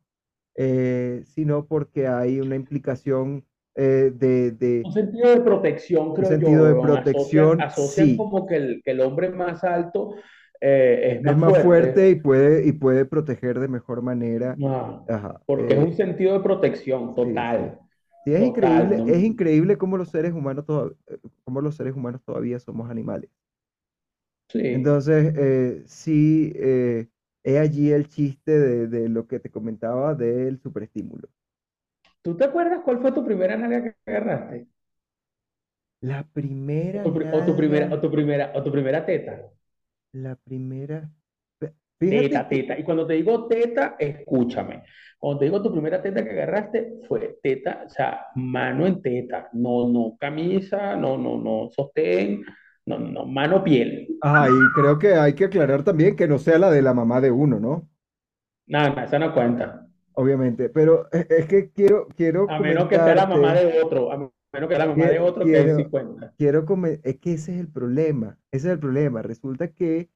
eh, 0.56 1.22
sino 1.26 1.66
porque 1.68 2.08
hay 2.08 2.40
una 2.40 2.56
implicación 2.56 3.46
eh, 3.76 4.12
de, 4.14 4.52
de 4.52 4.82
un 4.86 4.92
sentido 4.92 5.30
de 5.30 5.42
protección, 5.42 6.08
un 6.10 6.14
creo 6.16 6.30
yo, 6.30 6.36
sentido 6.38 6.66
de. 6.66 6.72
Asocian, 6.72 7.04
protección, 7.04 7.62
asocian 7.62 8.08
sí. 8.08 8.18
como 8.18 8.46
que 8.46 8.56
el, 8.56 8.82
que 8.84 8.92
el 8.92 9.02
hombre 9.02 9.30
más 9.30 9.64
alto 9.64 10.16
eh, 10.62 11.18
es 11.18 11.24
Es 11.24 11.36
más 11.36 11.38
más 11.38 11.58
fuerte. 11.58 11.60
fuerte 11.60 12.10
y 12.10 12.16
puede, 12.16 12.68
y 12.68 12.72
puede 12.74 13.06
proteger 13.06 13.60
de 13.60 13.68
mejor 13.68 14.02
manera. 14.02 14.60
Ajá. 15.08 15.42
porque 15.46 15.74
es 15.76 15.80
eh, 15.80 15.84
un 15.84 15.94
sentido 15.94 16.34
de 16.34 16.40
protección 16.44 17.14
sí, 17.16 17.48
sí. 17.56 17.56
total, 17.56 17.80
Sí, 18.24 18.34
es 18.34 18.44
total, 18.44 18.44
increíble, 18.44 18.98
¿no? 18.98 19.08
es 19.08 19.24
increíble 19.24 19.78
cómo 19.78 19.98
los 19.98 20.10
seres 20.10 20.34
humanos 20.34 20.66
toda- 20.66 20.92
eh, 21.08 21.18
cómo 21.44 21.62
los 21.62 21.76
seres 21.76 21.96
humanos 21.96 22.22
todavía 22.26 22.60
somos 22.60 22.90
animales. 22.90 23.30
Sí. 24.50 24.62
Entonces, 24.70 25.34
eh, 25.38 25.84
sí, 25.88 26.54
eh, 26.56 27.08
he 27.44 27.60
allí 27.60 27.92
el 27.92 28.08
chiste 28.08 28.58
de, 28.60 28.88
de 28.88 29.10
lo 29.10 29.28
que 29.28 29.40
te 29.40 29.52
comentaba 29.52 30.16
del 30.16 30.60
superestímulo. 30.62 31.30
¿Tú 32.24 32.36
te 32.36 32.46
acuerdas 32.46 32.82
cuál 32.84 33.00
fue 33.00 33.12
tu 33.12 33.24
primera 33.26 33.56
nalga 33.58 33.84
que 33.84 33.96
agarraste? 34.12 34.68
La 36.10 36.20
O 36.98 37.00
primera 37.02 37.04
tu, 37.04 37.10
pri- 37.16 37.28
o 37.38 37.40
tu 37.48 37.54
primera, 37.60 37.86
o 37.94 37.98
tu 38.04 38.08
primera, 38.16 38.46
o 38.58 38.60
tu 38.66 38.70
primera 38.76 39.06
teta. 39.10 39.34
La 40.14 40.36
primera, 40.36 41.10
fíjate 42.00 42.30
Teta, 42.30 42.48
que, 42.48 42.56
teta. 42.64 42.80
Y 42.80 42.84
cuando 42.84 43.06
te 43.06 43.14
digo 43.14 43.48
teta, 43.48 43.96
escúchame. 44.00 44.84
Cuando 45.20 45.40
te 45.40 45.46
digo 45.46 45.62
tu 45.62 45.72
primera 45.72 46.02
teta 46.02 46.24
que 46.24 46.32
agarraste, 46.32 47.00
fue 47.08 47.40
teta, 47.44 47.84
o 47.86 47.90
sea, 47.90 48.28
mano 48.36 48.88
en 48.88 49.02
teta. 49.02 49.50
No, 49.54 49.88
no 49.88 50.18
camisa, 50.20 50.96
no, 50.96 51.18
no, 51.18 51.38
no 51.38 51.70
sostén, 51.72 52.44
no, 52.86 53.00
no, 53.00 53.26
mano 53.26 53.64
piel. 53.64 54.08
ajá, 54.22 54.50
y 54.50 54.72
creo 54.72 54.98
que 55.00 55.14
hay 55.14 55.34
que 55.36 55.46
aclarar 55.46 55.84
también 55.84 56.16
que 56.16 56.28
no 56.28 56.40
sea 56.40 56.58
la 56.60 56.72
de 56.72 56.82
la 56.82 56.94
mamá 56.94 57.22
de 57.22 57.32
uno, 57.32 57.60
¿no? 57.60 57.88
Nada, 58.68 58.90
nada, 58.90 59.04
esa 59.06 59.20
no 59.20 59.34
cuenta. 59.34 59.88
Obviamente, 60.14 60.70
pero 60.70 61.08
es, 61.12 61.30
es 61.30 61.46
que 61.48 61.72
quiero, 61.72 62.08
quiero 62.16 62.50
A 62.50 62.60
menos 62.60 62.88
que 62.88 62.96
sea 62.96 63.16
la 63.16 63.26
mamá 63.28 63.54
de 63.54 63.82
otro, 63.82 64.12
a 64.12 64.32
menos 64.54 64.70
que 64.70 64.78
la 64.78 64.86
mamá 64.86 65.10
de 65.10 65.20
quiero, 65.20 65.26
otro, 65.26 65.50
que 65.50 65.58
ahí 65.58 65.70
sí 65.70 65.86
quiero, 65.86 65.90
cuenta. 65.90 66.34
quiero 66.38 66.66
come- 66.66 67.00
es 67.04 67.20
que 67.20 67.34
ese 67.34 67.54
es 67.56 67.60
el 67.60 67.68
problema, 67.72 68.38
ese 68.52 68.68
es 68.68 68.74
el 68.74 68.80
problema. 68.80 69.22
Resulta 69.22 69.70
que 69.74 70.10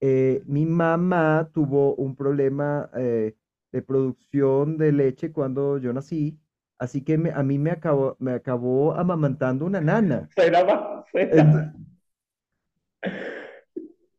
eh, 0.00 0.42
mi 0.46 0.66
mamá 0.66 1.50
tuvo 1.52 1.94
un 1.96 2.16
problema 2.16 2.90
eh, 2.96 3.36
de 3.72 3.82
producción 3.82 4.76
de 4.78 4.92
leche 4.92 5.32
cuando 5.32 5.78
yo 5.78 5.92
nací, 5.92 6.38
así 6.78 7.02
que 7.02 7.18
me- 7.18 7.30
a 7.32 7.42
mí 7.42 7.58
me 7.58 7.70
acabó, 7.70 8.16
me 8.18 8.32
acabó 8.32 8.94
amamantando 8.94 9.64
una 9.66 9.80
nana. 9.80 10.30
Será 10.36 10.64
más, 10.64 11.04
será. 11.12 11.72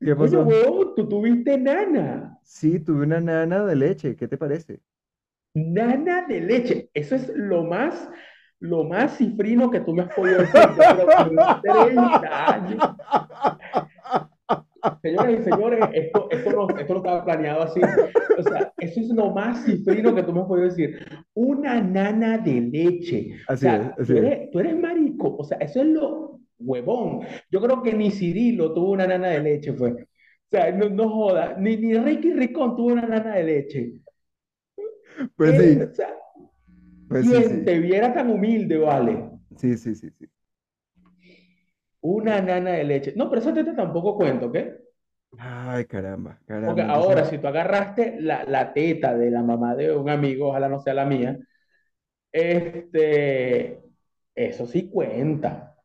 ¿Qué 0.04 0.16
pasó? 0.16 0.44
huevón, 0.46 0.96
tú 0.96 1.08
tuviste 1.08 1.58
nana. 1.58 2.40
Sí, 2.44 2.80
tuve 2.80 3.04
una 3.04 3.20
nana 3.20 3.66
de 3.66 3.76
leche, 3.76 4.16
¿qué 4.16 4.28
te 4.30 4.38
parece? 4.38 4.82
Nana 5.56 6.26
de 6.28 6.40
leche. 6.42 6.90
Eso 6.94 7.16
es 7.16 7.30
lo 7.36 7.64
más, 7.64 8.10
lo 8.64 8.84
más 8.86 9.18
cifrino 9.18 9.70
que 9.72 9.82
tú 9.82 9.94
me 9.94 10.04
has 10.04 10.12
podido 10.14 10.42
decir. 10.42 10.74
Yo 10.74 10.92
creo 10.92 11.08
que 11.08 11.22
en 11.32 11.62
30 11.64 12.54
años. 12.56 12.84
Señoras 15.02 15.40
y 15.40 15.44
señores, 15.44 15.90
esto, 15.94 16.28
esto, 16.32 16.52
no, 16.52 16.78
esto 16.78 16.94
no 16.94 17.00
estaba 17.00 17.24
planeado 17.24 17.64
así. 17.64 17.90
O 18.36 18.44
sea, 18.44 18.74
eso 18.80 19.00
es 19.02 19.08
lo 19.10 19.32
más 19.32 19.64
cifrino 19.66 20.14
que 20.14 20.24
tú 20.24 20.34
me 20.34 20.42
has 20.42 20.48
podido 20.48 20.68
decir. 20.68 21.00
Una 21.34 21.82
nana 21.82 22.38
de 22.38 22.62
leche. 22.62 23.30
O 23.54 23.56
Así 23.56 23.70
es, 23.70 23.82
sea, 23.82 23.96
así 23.98 24.14
tú 24.14 24.18
es. 24.18 24.26
eres, 24.26 24.52
tú 24.52 24.60
eres 24.60 24.78
marico. 24.78 25.36
O 25.38 25.44
sea, 25.44 25.58
eso 25.60 25.82
es 25.82 25.88
lo 25.88 26.42
huevón. 26.60 27.22
Yo 27.52 27.62
creo 27.62 27.82
que 27.82 27.94
ni 27.94 28.12
Cirilo 28.12 28.74
tuvo 28.74 28.92
una 28.92 29.08
nana 29.08 29.30
de 29.30 29.40
leche, 29.42 29.74
fue. 29.74 29.92
O 29.94 29.98
sea, 30.50 30.72
no, 30.72 30.90
no 30.90 31.10
joda. 31.10 31.56
Ni, 31.60 31.78
ni 31.78 31.98
Ricky 31.98 32.34
Ricón 32.34 32.76
tuvo 32.76 32.88
una 32.94 33.04
nana 33.08 33.36
de 33.36 33.44
leche. 33.44 33.94
Pues 35.36 35.56
Eh, 35.56 35.60
sí, 35.60 35.80
o 35.92 35.94
sea, 35.94 36.10
pues 37.14 37.28
sí, 37.30 37.44
quien 37.44 37.64
sí, 37.64 37.66
te 37.66 37.80
viera 37.80 38.14
tan 38.14 38.30
humilde, 38.32 38.78
vale. 38.78 39.30
sí, 39.58 39.78
sí, 39.78 39.96
sí, 39.96 40.10
sí. 40.20 40.28
Una 42.10 42.36
nana 42.42 42.74
de 42.74 42.84
leche. 42.84 43.14
No, 43.16 43.28
pero 43.30 43.42
esa 43.42 43.52
teta 43.54 43.76
tampoco 43.76 44.16
cuento, 44.16 44.46
¿ok? 44.48 44.58
Ay, 45.38 45.86
caramba, 45.86 46.40
Porque 46.64 46.82
caramba. 46.82 46.88
ahora, 46.88 47.26
si 47.26 47.38
tú 47.40 47.48
agarraste 47.48 48.18
la, 48.22 48.46
la 48.46 48.74
teta 48.74 49.16
de 49.18 49.30
la 49.32 49.44
mamá 49.44 49.76
de 49.76 49.92
un 49.96 50.10
amigo, 50.10 50.50
ojalá 50.50 50.70
no 50.70 50.80
sea 50.80 50.94
la 50.94 51.06
mía, 51.06 51.38
este, 52.32 53.82
eso 54.36 54.68
sí 54.68 54.90
cuenta. 54.90 55.76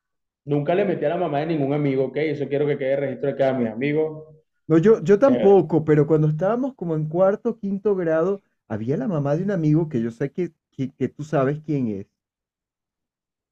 Nunca 0.47 0.75
le 0.75 0.85
metí 0.87 1.05
a 1.07 1.11
la 1.11 1.17
mamá 1.19 1.41
de 1.41 1.47
ningún 1.49 1.75
amigo, 1.75 2.07
¿ok? 2.07 2.17
Eso 2.19 2.49
quiero 2.49 2.67
que 2.67 2.79
quede 2.79 2.97
registro 2.97 3.31
de 3.31 3.37
cada 3.37 3.55
mis 3.55 3.71
amigos. 3.71 4.25
no, 4.67 4.79
yo, 4.79 5.03
yo 5.03 5.19
Eh, 5.27 5.59
tampoco, 5.59 5.85
pero 5.85 6.07
cuando 6.07 6.29
estábamos 6.29 6.75
como 6.75 6.95
en 6.95 7.09
cuarto, 7.09 7.59
quinto 7.59 7.95
grado, 7.97 8.43
había 8.69 8.97
la 8.97 9.09
mamá 9.09 9.37
de 9.37 9.45
un 9.45 9.51
amigo 9.51 9.89
que 9.89 10.03
yo 10.03 10.11
sé 10.11 10.31
que, 10.33 10.53
que, 10.79 10.93
que 10.95 11.09
tú 11.11 11.25
sabes 11.25 11.61
quién 11.67 11.89
es. 11.89 12.07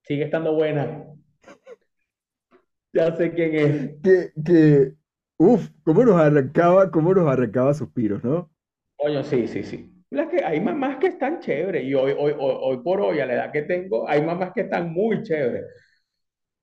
sigue 0.02 0.24
estando 0.24 0.54
buena. 0.54 1.04
Ya 2.92 3.14
sé 3.16 3.32
quién 3.32 3.54
es. 3.54 3.96
Que, 4.02 4.32
que, 4.44 4.94
uff, 5.38 5.68
cómo 5.84 6.04
nos 6.04 6.16
arrancaba, 6.20 6.90
cómo 6.90 7.12
nos 7.14 7.28
arrancaba 7.30 7.74
suspiros, 7.74 8.22
¿no? 8.24 8.50
Coño, 8.96 9.22
sí, 9.24 9.46
sí, 9.48 9.62
sí. 9.62 9.92
Las 10.10 10.28
que, 10.28 10.44
hay 10.44 10.60
mamás 10.60 10.98
que 10.98 11.08
están 11.08 11.40
chéveres 11.40 11.84
y 11.84 11.94
hoy, 11.94 12.12
hoy, 12.12 12.32
hoy, 12.38 12.54
hoy 12.60 12.78
por 12.82 13.00
hoy, 13.00 13.20
a 13.20 13.26
la 13.26 13.34
edad 13.34 13.52
que 13.52 13.62
tengo, 13.62 14.08
hay 14.08 14.22
mamás 14.22 14.52
que 14.54 14.62
están 14.62 14.92
muy 14.92 15.22
chéveres. 15.22 15.64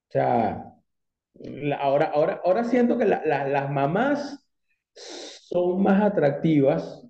O 0.09 0.11
sea, 0.11 0.63
la- 1.35 1.77
ahora, 1.77 2.07
ahora, 2.13 2.41
ahora 2.45 2.63
siento 2.65 2.97
que 2.97 3.05
la- 3.05 3.23
la- 3.25 3.47
las 3.47 3.71
mamás 3.71 4.45
son 4.95 5.83
más 5.83 6.01
atractivas 6.03 7.03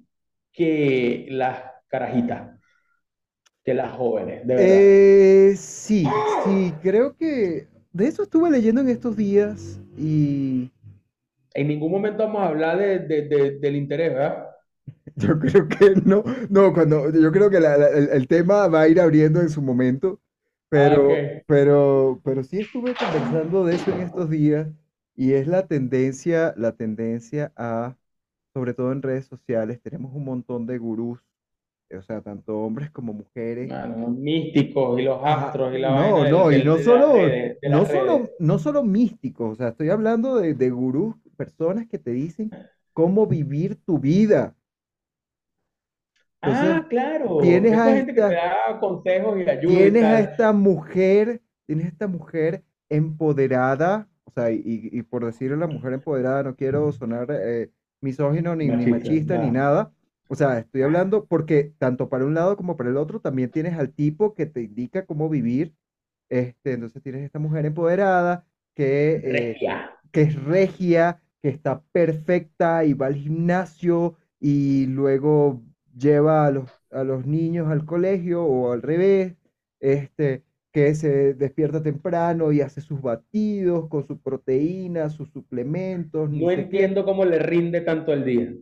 que 0.53 1.27
las 1.29 1.63
carajitas, 1.87 2.52
que 3.63 3.73
las 3.73 3.91
jóvenes, 3.93 4.45
de 4.47 4.55
verdad. 4.55 4.93
Eh, 4.95 5.55
sí, 5.57 6.23
sí, 6.25 6.77
creo 6.81 7.15
que 7.17 7.67
de 7.91 8.07
eso 8.07 8.23
estuve 8.23 8.51
leyendo 8.51 8.81
en 8.81 8.89
estos 8.89 9.15
días 9.17 9.79
y 9.97 10.71
En 11.55 11.67
ningún 11.67 11.91
momento 11.91 12.23
vamos 12.25 12.41
a 12.43 12.47
hablar 12.49 12.77
de, 12.77 12.99
de- 12.99 13.21
de- 13.27 13.59
del 13.59 13.75
interés, 13.75 14.13
¿verdad? 14.13 14.49
yo 15.15 15.39
creo 15.39 15.67
que 15.67 15.95
no, 16.05 16.23
no, 16.49 16.73
cuando, 16.73 17.09
yo 17.11 17.31
creo 17.31 17.49
que 17.49 17.59
la- 17.59 17.77
la- 17.77 17.89
el, 17.89 18.09
el 18.09 18.27
tema 18.27 18.67
va 18.67 18.81
a 18.81 18.87
ir 18.87 18.99
abriendo 18.99 19.41
en 19.41 19.49
su 19.49 19.61
momento, 19.61 20.21
Ah, 20.75 20.97
pero, 20.97 21.01
ok. 21.01 21.43
pero, 21.45 22.21
pero 22.23 22.43
sí 22.43 22.59
estuve 22.59 22.95
conversando 22.95 23.65
de 23.65 23.75
eso 23.75 23.91
en 23.91 23.99
estos 23.99 24.29
días 24.29 24.67
y 25.15 25.33
es 25.33 25.47
la 25.47 25.67
tendencia, 25.67 26.53
la 26.57 26.75
tendencia 26.75 27.51
a, 27.55 27.95
sobre 28.53 28.73
todo 28.73 28.91
en 28.91 29.01
redes 29.01 29.25
sociales, 29.27 29.81
tenemos 29.81 30.13
un 30.15 30.25
montón 30.25 30.65
de 30.67 30.77
gurús, 30.77 31.19
o 31.97 32.01
sea, 32.03 32.21
tanto 32.21 32.57
hombres 32.59 32.91
como 32.91 33.13
mujeres. 33.13 33.75
Mano, 33.75 34.09
místicos 34.09 34.99
y 34.99 35.03
los 35.03 35.19
astros 35.23 35.73
y 35.75 35.79
la 35.79 35.91
no, 35.91 35.93
vaina 35.93 36.25
del- 36.27 36.37
no, 36.37 36.51
y 36.51 36.61
no 36.61 36.77
de 36.77 36.83
solo, 36.83 37.13
redes, 37.13 37.57
no 37.63 37.85
solo, 37.85 38.33
no 38.39 38.59
solo 38.59 38.83
místicos, 38.83 39.51
o 39.53 39.55
sea, 39.55 39.69
estoy 39.69 39.89
hablando 39.89 40.37
de, 40.37 40.53
de 40.53 40.69
gurús, 40.69 41.15
personas 41.37 41.87
que 41.87 41.99
te 41.99 42.11
dicen 42.11 42.55
cómo 42.93 43.27
vivir 43.27 43.75
tu 43.83 43.99
vida. 43.99 44.55
Entonces, 46.41 46.79
Ah, 46.81 46.85
claro. 46.89 47.31
tienes 47.37 47.73
Esta 47.73 47.77
a 47.77 47.95
gente 47.95 48.13
que 48.13 48.21
te 48.21 48.33
esta, 48.33 48.35
da 48.35 48.79
consejos 48.79 49.39
y 49.39 49.49
ayuda 49.49 49.87
y 49.87 49.97
tienes 49.97 50.09
a 50.11 50.19
tal. 50.19 50.21
esta 50.21 50.53
mujer, 50.53 51.41
tienes 51.65 51.85
a 51.85 51.89
esta 51.89 52.07
mujer 52.07 52.63
empoderada, 52.89 54.09
o 54.25 54.31
sea, 54.31 54.51
y, 54.51 54.61
y 54.65 55.01
por 55.03 55.25
decirle 55.25 55.57
la 55.57 55.67
mujer 55.67 55.93
empoderada, 55.93 56.43
no 56.43 56.55
quiero 56.55 56.91
sonar 56.91 57.27
eh, 57.31 57.71
misógino 58.01 58.55
ni, 58.55 58.71
ni 58.71 58.87
Machista, 58.87 58.87
machista 58.87 59.37
ni 59.37 59.51
nada. 59.51 59.91
O 60.33 60.35
sea, 60.35 60.59
estoy 60.59 60.81
hablando 60.83 61.25
porque 61.27 61.73
tanto 61.77 62.09
para 62.09 62.25
un 62.25 62.33
lado 62.33 62.57
como 62.57 62.75
para 62.77 62.89
el 62.89 62.97
otro 62.97 63.21
también 63.21 63.51
tienes 63.51 63.77
al 63.77 63.93
tipo 63.93 64.33
que 64.35 64.45
te 64.47 64.61
indica 64.63 65.05
cómo 65.05 65.29
vivir 65.29 65.75
Este, 66.29 66.73
entonces 66.73 67.03
tienes 67.03 67.23
esta 67.23 67.39
mujer 67.39 67.65
empoderada 67.67 68.45
que, 68.75 69.13
eh, 69.15 69.33
Regia. 69.33 69.99
que 70.11 70.23
es 70.23 70.43
regia, 70.43 71.21
que 71.41 71.49
está 71.49 71.83
perfecta 71.91 72.85
y 72.85 72.93
va 72.93 73.07
al 73.07 73.15
gimnasio 73.15 74.17
y 74.39 74.87
luego 74.87 75.63
lleva 75.97 76.45
a 76.47 76.51
los, 76.51 76.71
a 76.91 77.03
los 77.03 77.25
niños 77.25 77.69
al 77.69 77.85
colegio 77.85 78.43
o 78.45 78.71
al 78.73 78.81
revés, 78.81 79.35
este, 79.79 80.43
que 80.71 80.95
se 80.95 81.33
despierta 81.35 81.83
temprano 81.83 82.51
y 82.51 82.61
hace 82.61 82.81
sus 82.81 83.01
batidos 83.01 83.87
con 83.89 84.03
sus 84.05 84.19
proteínas, 84.19 85.13
sus 85.13 85.29
suplementos, 85.31 86.29
No 86.31 86.49
sé 86.49 86.67
qué. 86.69 86.69
entiendo 86.69 87.05
cómo 87.05 87.25
le 87.25 87.39
rinde 87.39 87.81
tanto 87.81 88.11
el 88.13 88.25
día. 88.25 88.53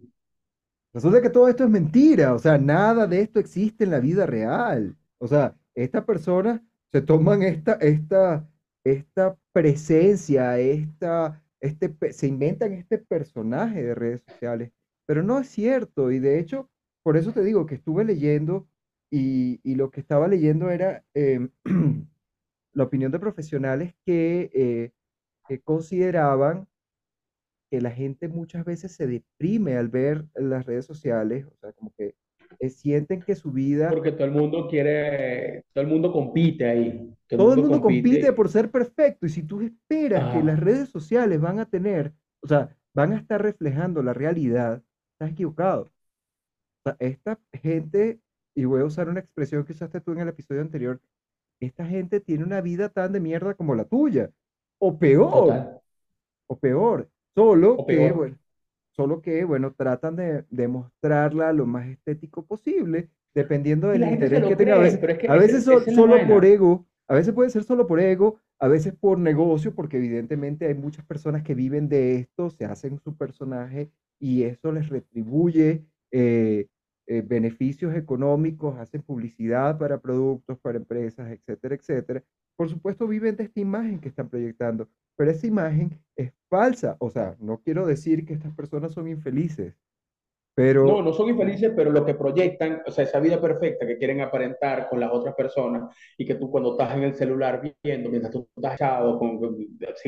Resulta 0.93 1.21
que 1.21 1.29
todo 1.29 1.47
esto 1.47 1.63
es 1.63 1.69
mentira, 1.69 2.33
o 2.33 2.39
sea, 2.39 2.57
nada 2.57 3.07
de 3.07 3.21
esto 3.21 3.39
existe 3.39 3.85
en 3.85 3.91
la 3.91 3.99
vida 3.99 4.25
real. 4.25 4.97
O 5.19 5.27
sea, 5.27 5.55
estas 5.73 6.03
personas 6.03 6.61
se 6.91 7.01
toman 7.01 7.43
esta, 7.43 7.73
esta, 7.73 8.49
esta 8.83 9.37
presencia, 9.53 10.59
esta, 10.59 11.41
este, 11.61 11.95
se 12.11 12.27
inventan 12.27 12.73
este 12.73 12.97
personaje 12.97 13.83
de 13.83 13.95
redes 13.95 14.21
sociales, 14.27 14.71
pero 15.05 15.23
no 15.23 15.39
es 15.39 15.47
cierto. 15.47 16.11
Y 16.11 16.19
de 16.19 16.39
hecho, 16.39 16.69
por 17.03 17.15
eso 17.15 17.31
te 17.31 17.43
digo 17.43 17.65
que 17.65 17.75
estuve 17.75 18.03
leyendo 18.03 18.67
y, 19.09 19.61
y 19.63 19.75
lo 19.75 19.91
que 19.91 20.01
estaba 20.01 20.27
leyendo 20.27 20.69
era 20.71 21.05
em, 21.13 21.49
la 22.73 22.83
opinión 22.83 23.11
de 23.13 23.19
profesionales 23.19 23.93
que, 24.05 24.51
eh, 24.53 24.91
que 25.47 25.61
consideraban 25.61 26.67
que 27.71 27.79
la 27.79 27.91
gente 27.91 28.27
muchas 28.27 28.65
veces 28.65 28.91
se 28.91 29.07
deprime 29.07 29.77
al 29.77 29.87
ver 29.87 30.25
las 30.35 30.65
redes 30.65 30.85
sociales, 30.85 31.45
o 31.47 31.55
sea, 31.55 31.71
como 31.71 31.93
que 31.97 32.15
eh, 32.59 32.69
sienten 32.69 33.21
que 33.21 33.33
su 33.33 33.53
vida, 33.53 33.89
Porque 33.89 34.11
todo 34.11 34.25
el 34.25 34.31
mundo 34.31 34.67
quiere, 34.67 35.63
todo 35.73 35.81
el 35.85 35.89
mundo 35.89 36.11
compite 36.11 36.65
ahí. 36.65 37.15
Todo 37.27 37.31
el 37.31 37.37
todo 37.37 37.53
el 37.53 37.55
mundo 37.61 37.69
mundo 37.69 37.81
compite 37.81 38.09
compite. 38.09 38.33
por 38.33 38.49
ser 38.49 38.69
perfecto, 38.69 39.25
y 39.25 39.29
si 39.29 39.43
tú 39.43 39.61
esperas 39.61 40.35
que 40.35 40.43
las 40.43 40.59
redes 40.59 40.89
sociales 40.89 41.39
van 41.39 41.59
a 41.59 41.65
tener, 41.65 42.13
o 42.41 42.47
sea, 42.47 42.75
van 42.93 43.13
a 43.13 43.17
estar 43.17 43.41
reflejando 43.41 44.03
la 44.03 44.13
realidad, 44.13 44.83
estás 45.13 45.31
equivocado. 45.31 45.93
O 46.83 46.89
sea, 46.89 46.97
esta 46.99 47.39
gente, 47.53 48.19
y 48.53 48.65
voy 48.65 48.81
a 48.81 48.85
usar 48.85 49.07
una 49.07 49.21
expresión 49.21 49.63
que 49.63 49.71
usaste 49.71 50.01
tú 50.01 50.11
en 50.11 50.19
el 50.19 50.27
episodio 50.27 50.59
anterior, 50.59 50.99
esta 51.61 51.85
gente 51.85 52.19
tiene 52.19 52.43
una 52.43 52.59
vida 52.59 52.89
tan 52.89 53.13
de 53.13 53.21
mierda 53.21 53.53
como 53.53 53.75
la 53.75 53.85
tuya, 53.85 54.29
o 54.77 54.99
peor. 54.99 55.31
Total. 55.31 55.81
o 56.47 56.59
peor, 56.59 57.09
solo 57.35 57.77
O 57.77 57.85
que, 57.85 57.95
peor. 57.95 58.13
bueno, 58.17 58.37
solo 58.91 59.21
que, 59.21 59.43
bueno, 59.45 59.73
tratan 59.73 60.15
de, 60.15 60.45
de 60.49 60.67
mostrarla 60.67 61.53
lo 61.53 61.65
más 61.65 61.87
estético 61.87 62.45
posible, 62.45 63.09
dependiendo 63.33 63.89
del 63.89 64.03
interés 64.03 64.43
que 64.47 64.55
tenga. 64.55 64.75
A 64.75 64.79
veces, 64.79 64.99
pero 64.99 65.13
es 65.13 65.19
que 65.19 65.27
a 65.27 65.35
ese- 65.35 65.41
veces 65.41 65.63
so- 65.63 65.79
solo 65.95 66.17
por 66.27 66.45
ego, 66.45 66.85
a 67.07 67.15
veces 67.15 67.33
puede 67.33 67.49
ser 67.49 67.63
solo 67.63 67.87
por 67.87 67.99
ego, 67.99 68.39
a 68.59 68.67
veces 68.67 68.93
por 68.93 69.17
negocio, 69.19 69.73
porque 69.75 69.97
evidentemente 69.97 70.67
hay 70.67 70.75
muchas 70.75 71.05
personas 71.05 71.43
que 71.43 71.55
viven 71.55 71.89
de 71.89 72.15
esto, 72.17 72.49
se 72.49 72.65
hacen 72.65 72.99
su 72.99 73.15
personaje 73.17 73.91
y 74.19 74.43
eso 74.43 74.71
les 74.71 74.89
retribuye 74.89 75.85
eh, 76.11 76.67
eh, 77.07 77.21
beneficios 77.25 77.95
económicos, 77.95 78.77
hacen 78.77 79.01
publicidad 79.01 79.77
para 79.79 79.99
productos, 79.99 80.59
para 80.59 80.77
empresas, 80.77 81.31
etcétera, 81.31 81.75
etcétera. 81.75 82.23
Por 82.55 82.69
supuesto, 82.69 83.07
viven 83.07 83.35
de 83.35 83.43
esta 83.45 83.59
imagen 83.59 83.99
que 83.99 84.09
están 84.09 84.29
proyectando, 84.29 84.89
pero 85.15 85.31
esa 85.31 85.47
imagen 85.47 85.99
es 86.15 86.31
falsa. 86.49 86.95
O 86.99 87.09
sea, 87.09 87.35
no 87.39 87.59
quiero 87.61 87.85
decir 87.85 88.25
que 88.25 88.33
estas 88.33 88.53
personas 88.55 88.93
son 88.93 89.07
infelices, 89.07 89.75
pero 90.55 90.87
No, 90.87 91.01
no 91.03 91.13
son 91.13 91.29
infelices, 91.29 91.71
pero 91.75 91.91
lo 91.91 92.03
que 92.03 92.15
proyectan, 92.15 92.81
o 92.87 92.91
sea, 92.91 93.03
esa 93.03 93.19
vida 93.19 93.39
perfecta 93.39 93.85
que 93.85 93.97
quieren 93.99 94.21
aparentar 94.21 94.89
con 94.89 94.99
las 94.99 95.11
otras 95.13 95.35
personas 95.35 95.95
y 96.17 96.25
que 96.25 96.35
tú 96.35 96.49
cuando 96.49 96.71
estás 96.71 96.95
en 96.97 97.03
el 97.03 97.13
celular 97.13 97.61
viendo, 97.83 98.09
mientras 98.09 98.33
tú 98.33 98.49
estás 98.55 98.73
echado 98.75 99.19
con- 99.19 99.39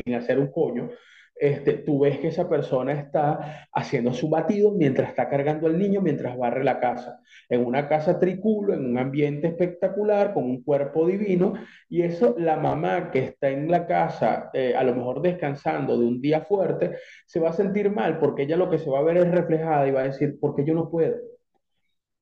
sin 0.04 0.14
hacer 0.14 0.38
un 0.40 0.50
coño, 0.50 0.90
este, 1.36 1.74
tú 1.74 2.00
ves 2.00 2.18
que 2.18 2.28
esa 2.28 2.48
persona 2.48 2.92
está 2.92 3.66
haciendo 3.72 4.12
su 4.12 4.28
batido 4.28 4.70
mientras 4.72 5.08
está 5.08 5.28
cargando 5.28 5.66
al 5.66 5.78
niño, 5.78 6.00
mientras 6.00 6.36
barre 6.36 6.62
la 6.62 6.78
casa, 6.78 7.20
en 7.48 7.64
una 7.64 7.88
casa 7.88 8.18
triculo, 8.18 8.72
en 8.72 8.86
un 8.86 8.98
ambiente 8.98 9.48
espectacular, 9.48 10.32
con 10.32 10.44
un 10.44 10.62
cuerpo 10.62 11.06
divino, 11.06 11.54
y 11.88 12.02
eso 12.02 12.36
la 12.38 12.56
mamá 12.56 13.10
que 13.10 13.24
está 13.24 13.50
en 13.50 13.70
la 13.70 13.86
casa, 13.86 14.50
eh, 14.54 14.74
a 14.76 14.84
lo 14.84 14.94
mejor 14.94 15.22
descansando 15.22 15.98
de 15.98 16.06
un 16.06 16.20
día 16.20 16.42
fuerte, 16.42 16.92
se 17.26 17.40
va 17.40 17.50
a 17.50 17.54
sentir 17.54 17.90
mal 17.90 18.18
porque 18.18 18.42
ella 18.42 18.56
lo 18.56 18.70
que 18.70 18.78
se 18.78 18.88
va 18.88 19.00
a 19.00 19.04
ver 19.04 19.16
es 19.16 19.30
reflejada 19.30 19.86
y 19.88 19.90
va 19.90 20.02
a 20.02 20.04
decir, 20.04 20.38
porque 20.40 20.64
yo 20.64 20.74
no 20.74 20.88
puedo. 20.90 21.16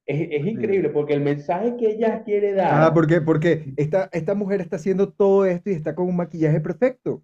Es, 0.05 0.45
increíble 0.45 0.89
porque 0.89 1.15
el 1.15 1.21
mensaje 1.21 1.77
que 1.77 1.91
ella 1.91 2.25
quiere 2.25 2.53
Ah, 2.61 2.81
dar, 2.81 2.93
porque, 2.93 3.21
porque 3.21 3.73
esta, 3.77 4.09
esta 4.13 4.35
mujer 4.35 4.61
está 4.61 4.77
haciendo 4.77 5.13
todo 5.13 5.47
esto 5.47 5.71
y 5.71 5.75
está 5.75 5.95
con 5.95 6.09
un 6.09 6.17
maquillaje 6.17 6.61
perfecto. 6.61 7.23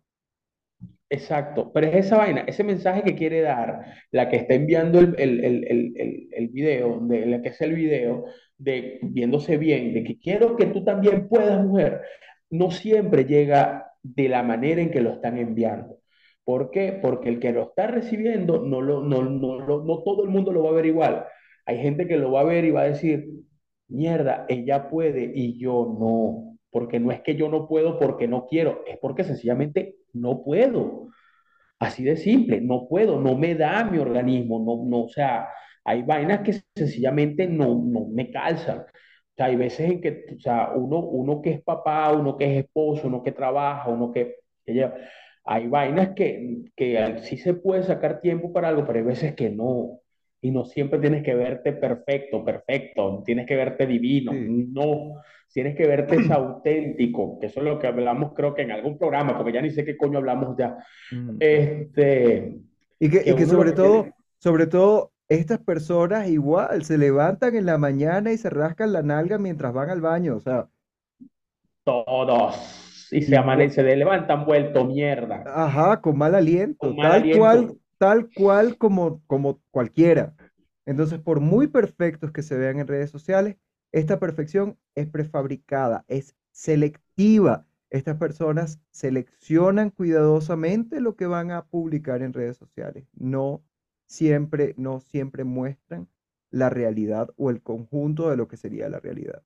Exacto, 1.10 1.72
pero 1.72 1.86
es 1.86 2.06
esa 2.06 2.18
vaina, 2.18 2.42
ese 2.46 2.64
mensaje 2.64 3.02
que 3.02 3.14
quiere 3.14 3.40
dar, 3.40 3.84
la 4.10 4.28
que 4.28 4.36
está 4.36 4.54
enviando 4.54 4.98
el, 5.00 5.14
el, 5.18 5.44
el, 5.44 6.28
el, 6.32 6.48
video, 6.48 7.00
de 7.02 7.26
la 7.26 7.42
que 7.42 7.48
es 7.50 7.60
el 7.60 7.74
video, 7.74 8.24
de 8.58 8.98
viéndose 9.02 9.56
bien, 9.56 9.94
de 9.94 10.04
que 10.04 10.18
quiero 10.18 10.56
que 10.56 10.66
tú 10.66 10.84
también 10.84 11.28
puedas, 11.28 11.64
mujer, 11.64 12.02
no 12.50 12.70
siempre 12.70 13.24
llega 13.24 13.92
de 14.02 14.28
la 14.28 14.42
manera 14.42 14.80
en 14.82 14.90
que 14.90 15.00
lo 15.00 15.12
están 15.14 15.38
enviando. 15.38 15.98
¿Por 16.44 16.70
qué? 16.70 16.92
Porque 17.00 17.28
el 17.28 17.40
que 17.40 17.52
lo 17.52 17.62
está 17.64 17.86
recibiendo, 17.88 18.58
no, 18.64 18.80
lo, 18.80 19.02
no, 19.02 19.22
no, 19.22 19.60
lo- 19.60 19.84
no 19.84 20.02
todo 20.02 20.24
el 20.24 20.30
mundo 20.30 20.52
lo 20.52 20.62
va 20.64 20.70
a 20.70 20.72
ver 20.72 20.86
igual. 20.86 21.24
Hay 21.66 21.78
gente 21.78 22.06
que 22.08 22.16
lo 22.16 22.32
va 22.32 22.40
a 22.40 22.44
ver 22.44 22.64
y 22.64 22.70
va 22.70 22.82
a 22.82 22.84
decir, 22.84 23.26
mierda, 23.88 24.46
ella 24.48 24.88
puede 24.88 25.30
y 25.34 25.58
yo 25.58 25.96
no. 25.98 26.47
Porque 26.70 27.00
no 27.00 27.10
es 27.12 27.20
que 27.22 27.36
yo 27.36 27.48
no 27.48 27.66
puedo 27.68 27.98
porque 27.98 28.28
no 28.28 28.46
quiero, 28.46 28.84
es 28.86 28.98
porque 28.98 29.24
sencillamente 29.24 29.96
no 30.12 30.42
puedo. 30.44 31.08
Así 31.78 32.02
de 32.04 32.16
simple, 32.16 32.60
no 32.60 32.88
puedo, 32.88 33.20
no 33.20 33.36
me 33.36 33.54
da 33.54 33.84
mi 33.84 33.98
organismo, 33.98 34.58
no, 34.58 34.84
no, 34.88 35.04
o 35.04 35.08
sea, 35.08 35.48
hay 35.84 36.02
vainas 36.02 36.40
que 36.42 36.54
sencillamente 36.74 37.46
no, 37.46 37.68
no 37.84 38.06
me 38.08 38.30
calzan. 38.30 38.80
O 38.80 38.84
sea, 39.36 39.46
hay 39.46 39.56
veces 39.56 39.90
en 39.90 40.00
que, 40.00 40.24
o 40.36 40.40
sea, 40.40 40.72
uno, 40.74 40.98
uno 41.00 41.40
que 41.40 41.50
es 41.52 41.62
papá, 41.62 42.12
uno 42.12 42.36
que 42.36 42.44
es 42.58 42.64
esposo, 42.64 43.06
uno 43.06 43.22
que 43.22 43.32
trabaja, 43.32 43.88
uno 43.90 44.10
que, 44.12 44.36
que 44.66 44.72
lleva, 44.74 44.94
hay 45.44 45.68
vainas 45.68 46.10
que, 46.14 46.64
que 46.76 47.18
sí 47.22 47.38
se 47.38 47.54
puede 47.54 47.82
sacar 47.84 48.20
tiempo 48.20 48.52
para 48.52 48.68
algo, 48.68 48.84
pero 48.86 48.98
hay 48.98 49.04
veces 49.04 49.34
que 49.34 49.50
no. 49.50 50.00
Y 50.40 50.50
no 50.50 50.64
siempre 50.64 50.98
tienes 51.00 51.24
que 51.24 51.34
verte 51.34 51.72
perfecto, 51.72 52.44
perfecto, 52.44 53.22
tienes 53.24 53.46
que 53.46 53.56
verte 53.56 53.86
divino, 53.86 54.32
Sí. 54.32 54.68
no, 54.72 55.20
tienes 55.52 55.76
que 55.76 55.86
verte 55.86 56.16
es 56.16 56.30
auténtico, 56.30 57.38
que 57.40 57.46
eso 57.46 57.60
es 57.60 57.66
lo 57.66 57.78
que 57.78 57.88
hablamos 57.88 58.32
creo 58.34 58.54
que 58.54 58.62
en 58.62 58.70
algún 58.70 58.98
programa, 58.98 59.36
porque 59.36 59.52
ya 59.52 59.62
ni 59.62 59.70
sé 59.70 59.84
qué 59.84 59.96
coño 59.96 60.18
hablamos 60.18 60.56
ya. 60.56 60.76
Mm. 61.10 61.36
Este, 61.40 62.54
Y 63.00 63.10
que, 63.10 63.22
que 63.22 63.30
y 63.30 63.34
que 63.34 63.46
sobre 63.46 63.72
todo, 63.72 64.02
tiene, 64.02 64.14
sobre 64.38 64.66
todo, 64.66 65.12
estas 65.28 65.58
personas 65.58 66.28
igual 66.28 66.84
se 66.84 66.96
levantan 66.98 67.54
en 67.56 67.66
la 67.66 67.76
mañana 67.78 68.32
y 68.32 68.38
se 68.38 68.48
rascan 68.50 68.92
la 68.92 69.02
nalga 69.02 69.38
mientras 69.38 69.72
van 69.74 69.90
al 69.90 70.00
baño. 70.00 70.36
O 70.36 70.40
sea, 70.40 70.68
todos, 71.84 73.08
y 73.10 73.22
se 73.22 73.36
amanece, 73.36 73.82
se 73.82 73.96
levantan 73.96 74.44
vuelto 74.44 74.84
mierda, 74.84 75.42
ajá, 75.46 76.00
con 76.00 76.16
mal 76.18 76.34
aliento, 76.34 76.76
con 76.78 76.96
mal 76.96 77.22
tal 77.22 77.38
cual, 77.38 77.56
aliento. 77.58 77.76
Tal 77.98 78.30
cual 78.34 78.78
como, 78.78 79.22
como 79.26 79.60
cualquiera. 79.70 80.34
Entonces, 80.86 81.20
por 81.20 81.40
muy 81.40 81.66
perfectos 81.66 82.32
que 82.32 82.42
se 82.42 82.56
vean 82.56 82.78
en 82.78 82.86
redes 82.86 83.10
sociales, 83.10 83.56
esta 83.92 84.18
perfección 84.18 84.78
es 84.94 85.08
prefabricada, 85.08 86.04
es 86.08 86.34
selectiva. 86.50 87.66
Estas 87.90 88.16
personas 88.16 88.80
seleccionan 88.90 89.90
cuidadosamente 89.90 91.00
lo 91.00 91.16
que 91.16 91.26
van 91.26 91.50
a 91.50 91.66
publicar 91.66 92.22
en 92.22 92.32
redes 92.32 92.56
sociales. 92.56 93.06
No 93.14 93.62
siempre, 94.06 94.74
no 94.76 95.00
siempre 95.00 95.44
muestran 95.44 96.08
la 96.50 96.70
realidad 96.70 97.30
o 97.36 97.50
el 97.50 97.62
conjunto 97.62 98.30
de 98.30 98.36
lo 98.36 98.48
que 98.48 98.56
sería 98.56 98.88
la 98.88 99.00
realidad. 99.00 99.42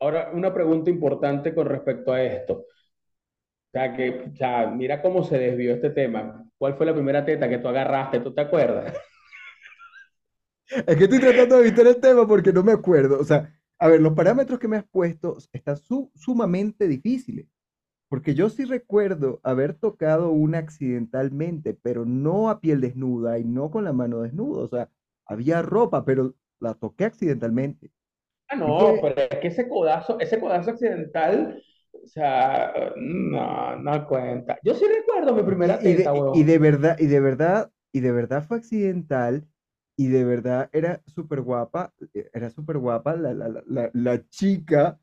Ahora, 0.00 0.30
una 0.32 0.52
pregunta 0.54 0.90
importante 0.90 1.54
con 1.54 1.66
respecto 1.66 2.12
a 2.12 2.22
esto. 2.22 2.64
O 3.68 3.70
sea, 3.72 3.94
que, 3.96 4.10
o 4.32 4.36
sea, 4.36 4.66
mira 4.68 5.00
cómo 5.02 5.22
se 5.24 5.38
desvió 5.38 5.74
este 5.74 5.90
tema. 5.90 6.44
¿Cuál 6.58 6.76
fue 6.76 6.86
la 6.86 6.94
primera 6.94 7.24
teta 7.24 7.48
que 7.48 7.58
tú 7.58 7.68
agarraste? 7.68 8.20
¿Tú 8.20 8.34
te 8.34 8.40
acuerdas? 8.42 8.94
Es 10.86 10.96
que 10.96 11.04
estoy 11.04 11.20
tratando 11.20 11.56
de 11.56 11.62
evitar 11.68 11.86
el 11.86 12.00
tema 12.00 12.26
porque 12.26 12.52
no 12.52 12.62
me 12.62 12.72
acuerdo. 12.72 13.18
O 13.20 13.24
sea, 13.24 13.52
a 13.78 13.88
ver, 13.88 14.00
los 14.00 14.12
parámetros 14.14 14.58
que 14.58 14.68
me 14.68 14.76
has 14.76 14.84
puesto 14.84 15.38
están 15.52 15.76
su- 15.76 16.10
sumamente 16.14 16.88
difíciles. 16.88 17.46
Porque 18.08 18.34
yo 18.34 18.50
sí 18.50 18.64
recuerdo 18.64 19.40
haber 19.44 19.74
tocado 19.74 20.30
una 20.30 20.58
accidentalmente, 20.58 21.74
pero 21.74 22.04
no 22.06 22.50
a 22.50 22.60
piel 22.60 22.80
desnuda 22.80 23.38
y 23.38 23.44
no 23.44 23.70
con 23.70 23.84
la 23.84 23.92
mano 23.94 24.22
desnuda. 24.22 24.64
O 24.64 24.68
sea, 24.68 24.90
había 25.26 25.62
ropa, 25.62 26.04
pero 26.04 26.34
la 26.60 26.74
toqué 26.74 27.04
accidentalmente. 27.06 27.90
Ah, 28.48 28.56
no, 28.56 28.98
pero 29.02 29.14
es 29.30 29.38
que 29.40 29.48
ese 29.48 29.68
codazo, 29.68 30.18
ese 30.20 30.40
codazo 30.40 30.70
accidental, 30.70 31.62
o 31.92 32.06
sea, 32.06 32.72
no, 32.96 33.76
no 33.76 34.06
cuenta. 34.06 34.58
Yo 34.64 34.74
sí 34.74 34.84
recuerdo 34.86 35.34
mi 35.34 35.42
primera 35.42 35.78
y 35.80 35.94
de, 35.94 36.02
teta, 36.04 36.12
y 36.32 36.44
de 36.44 36.58
verdad, 36.58 36.96
y 36.98 37.06
de 37.06 37.20
verdad, 37.20 37.72
y 37.92 38.00
de 38.00 38.12
verdad 38.12 38.44
fue 38.46 38.58
accidental, 38.58 39.46
y 39.96 40.08
de 40.08 40.24
verdad 40.24 40.68
era 40.72 41.02
súper 41.06 41.40
guapa, 41.42 41.92
eh, 42.14 42.30
era 42.32 42.50
súper 42.50 42.78
guapa 42.78 43.16
la, 43.16 43.34
la, 43.34 43.48
la, 43.66 43.90
la- 43.92 44.28
chica. 44.28 44.98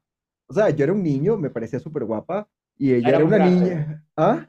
O 0.48 0.54
sea, 0.54 0.70
yo 0.70 0.84
era 0.84 0.94
un 0.94 1.04
niño, 1.04 1.38
me 1.38 1.50
parecía 1.50 1.80
súper 1.80 2.06
guapa, 2.06 2.48
y 2.78 2.94
ella 2.94 3.10
Era 3.10 3.18
era 3.18 3.26
una 3.26 3.38
grande. 3.38 3.66
niña. 3.70 4.06
¿Ah? 4.16 4.48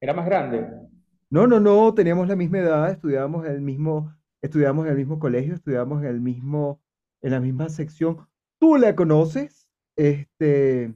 Era 0.00 0.14
más 0.14 0.24
grande. 0.26 0.88
No, 1.30 1.46
no, 1.46 1.58
no, 1.60 1.92
teníamos 1.94 2.28
la 2.28 2.36
misma 2.36 2.58
edad, 2.58 2.90
estudiábamos 2.90 3.44
en 3.46 3.52
el 3.52 3.60
mismo, 3.60 4.14
estudiábamos 4.42 4.86
en 4.86 4.92
el 4.92 4.98
mismo 4.98 5.18
colegio, 5.18 5.54
estudiábamos 5.54 6.02
en 6.02 6.08
el 6.08 6.20
mismo, 6.20 6.80
en 7.22 7.32
la 7.32 7.40
misma 7.40 7.68
sección. 7.68 8.28
¿Tú 8.60 8.76
la 8.76 8.94
conoces? 8.94 9.68
Este, 9.96 10.94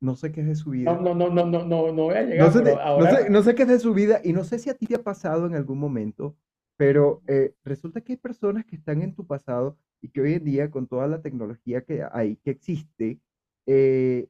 no 0.00 0.14
sé 0.16 0.32
qué 0.32 0.42
es 0.42 0.46
de 0.46 0.54
su 0.56 0.70
No, 0.70 0.72
vida. 0.72 1.00
no, 1.00 1.14
no, 1.14 1.30
no, 1.30 1.46
no, 1.46 1.64
no, 1.64 1.92
no 1.92 2.02
voy 2.04 2.14
a 2.16 2.22
No 2.22 2.26
llegar, 2.28 2.52
sé, 2.52 2.58
pero 2.60 2.66
de- 2.66 2.74
no 2.74 2.80
ahora. 2.82 3.10
sé, 3.18 3.30
no 3.30 3.42
sé 3.42 3.54
qué 3.54 3.62
es 3.62 3.68
de 3.68 3.78
su 3.78 3.94
vida 3.94 4.20
y 4.22 4.32
no 4.32 4.44
sé 4.44 4.58
si 4.58 4.70
a 4.70 4.74
ti 4.74 4.86
te 4.86 4.94
ha 4.96 5.02
pasado 5.02 5.46
en 5.46 5.54
algún 5.54 5.78
momento, 5.78 6.36
pero 6.76 7.22
eh, 7.26 7.54
resulta 7.64 8.00
que 8.02 8.12
hay 8.12 8.16
personas 8.18 8.64
que 8.66 8.76
están 8.76 9.02
en 9.02 9.14
tu 9.14 9.26
pasado 9.26 9.78
y 10.02 10.10
que 10.10 10.20
hoy 10.20 10.34
en 10.34 10.44
día 10.44 10.70
con 10.70 10.86
toda 10.86 11.06
la 11.06 11.22
tecnología 11.22 11.82
que 11.84 12.04
hay, 12.12 12.36
que 12.36 12.50
existe, 12.50 13.20
eh, 13.66 14.28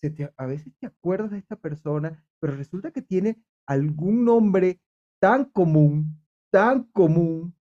se 0.00 0.10
te- 0.10 0.32
a 0.36 0.46
veces 0.46 0.72
te 0.78 0.86
acuerdas 0.86 1.32
de 1.32 1.38
esta 1.38 1.56
persona, 1.56 2.24
pero 2.38 2.54
resulta 2.56 2.92
que 2.92 3.02
tiene 3.02 3.36
algún 3.66 4.24
nombre 4.24 4.80
tan 5.20 5.44
común, 5.46 6.16
tan 6.50 6.84
común, 6.84 7.54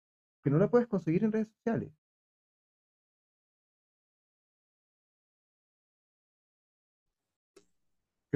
que 0.43 0.52
no 0.52 0.60
la 0.60 0.70
puedes 0.70 0.88
conseguir 0.88 1.24
en 1.24 1.32
redes 1.32 1.48
sociales. 1.50 1.91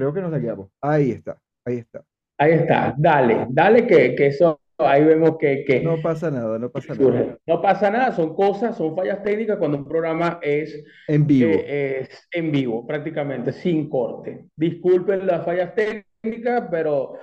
Creo 0.02 0.14
que 0.16 0.22
nos 0.22 0.32
la 0.32 0.40
guiamos. 0.40 0.68
Ahí 0.82 1.12
está, 1.12 1.38
ahí 1.64 1.78
está. 1.78 2.04
Ahí 2.40 2.54
está, 2.54 2.96
dale, 2.98 3.46
dale 3.52 3.86
que, 3.86 4.16
que 4.16 4.26
eso, 4.26 4.60
ahí 4.80 5.04
vemos 5.06 5.38
que, 5.38 5.64
que, 5.64 5.82
No 5.82 6.02
pasa 6.02 6.32
nada, 6.32 6.58
no 6.58 6.72
pasa 6.72 6.96
nada. 6.96 7.38
No 7.46 7.62
pasa 7.62 7.92
nada, 7.92 8.12
son 8.12 8.34
cosas, 8.34 8.76
son 8.76 8.96
fallas 8.96 9.22
técnicas 9.22 9.60
cuando 9.60 9.78
un 9.78 9.88
programa 9.88 10.40
es, 10.42 10.84
En 11.08 11.28
vivo. 11.28 11.52
eh, 11.54 12.00
es 12.10 12.28
en 12.32 12.52
vivo, 12.52 12.88
prácticamente, 12.88 13.52
sin 13.54 13.88
corte. 13.88 14.48
Disculpen 14.56 15.28
las 15.28 15.46
fallas 15.46 15.76
técnicas, 15.76 16.64
pero 16.72 17.20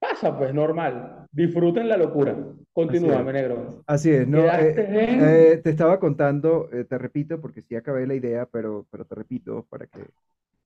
pasa 0.00 0.36
pues, 0.36 0.52
normal. 0.52 1.28
Disfruten 1.30 1.88
la 1.88 1.96
locura. 1.96 2.36
Continúa, 2.72 3.22
negro. 3.22 3.84
Así 3.86 4.10
es, 4.10 4.26
¿no? 4.26 4.46
Eh, 4.46 4.74
en... 4.76 5.20
eh, 5.22 5.56
te 5.58 5.70
estaba 5.70 6.00
contando, 6.00 6.68
te 6.88 6.98
repito, 6.98 7.40
porque 7.40 7.62
sí 7.62 7.76
acabé 7.76 8.04
la 8.04 8.14
idea, 8.14 8.48
pero, 8.50 8.84
pero 8.90 9.04
te 9.04 9.14
repito 9.14 9.64
para 9.70 9.86
que, 9.86 10.00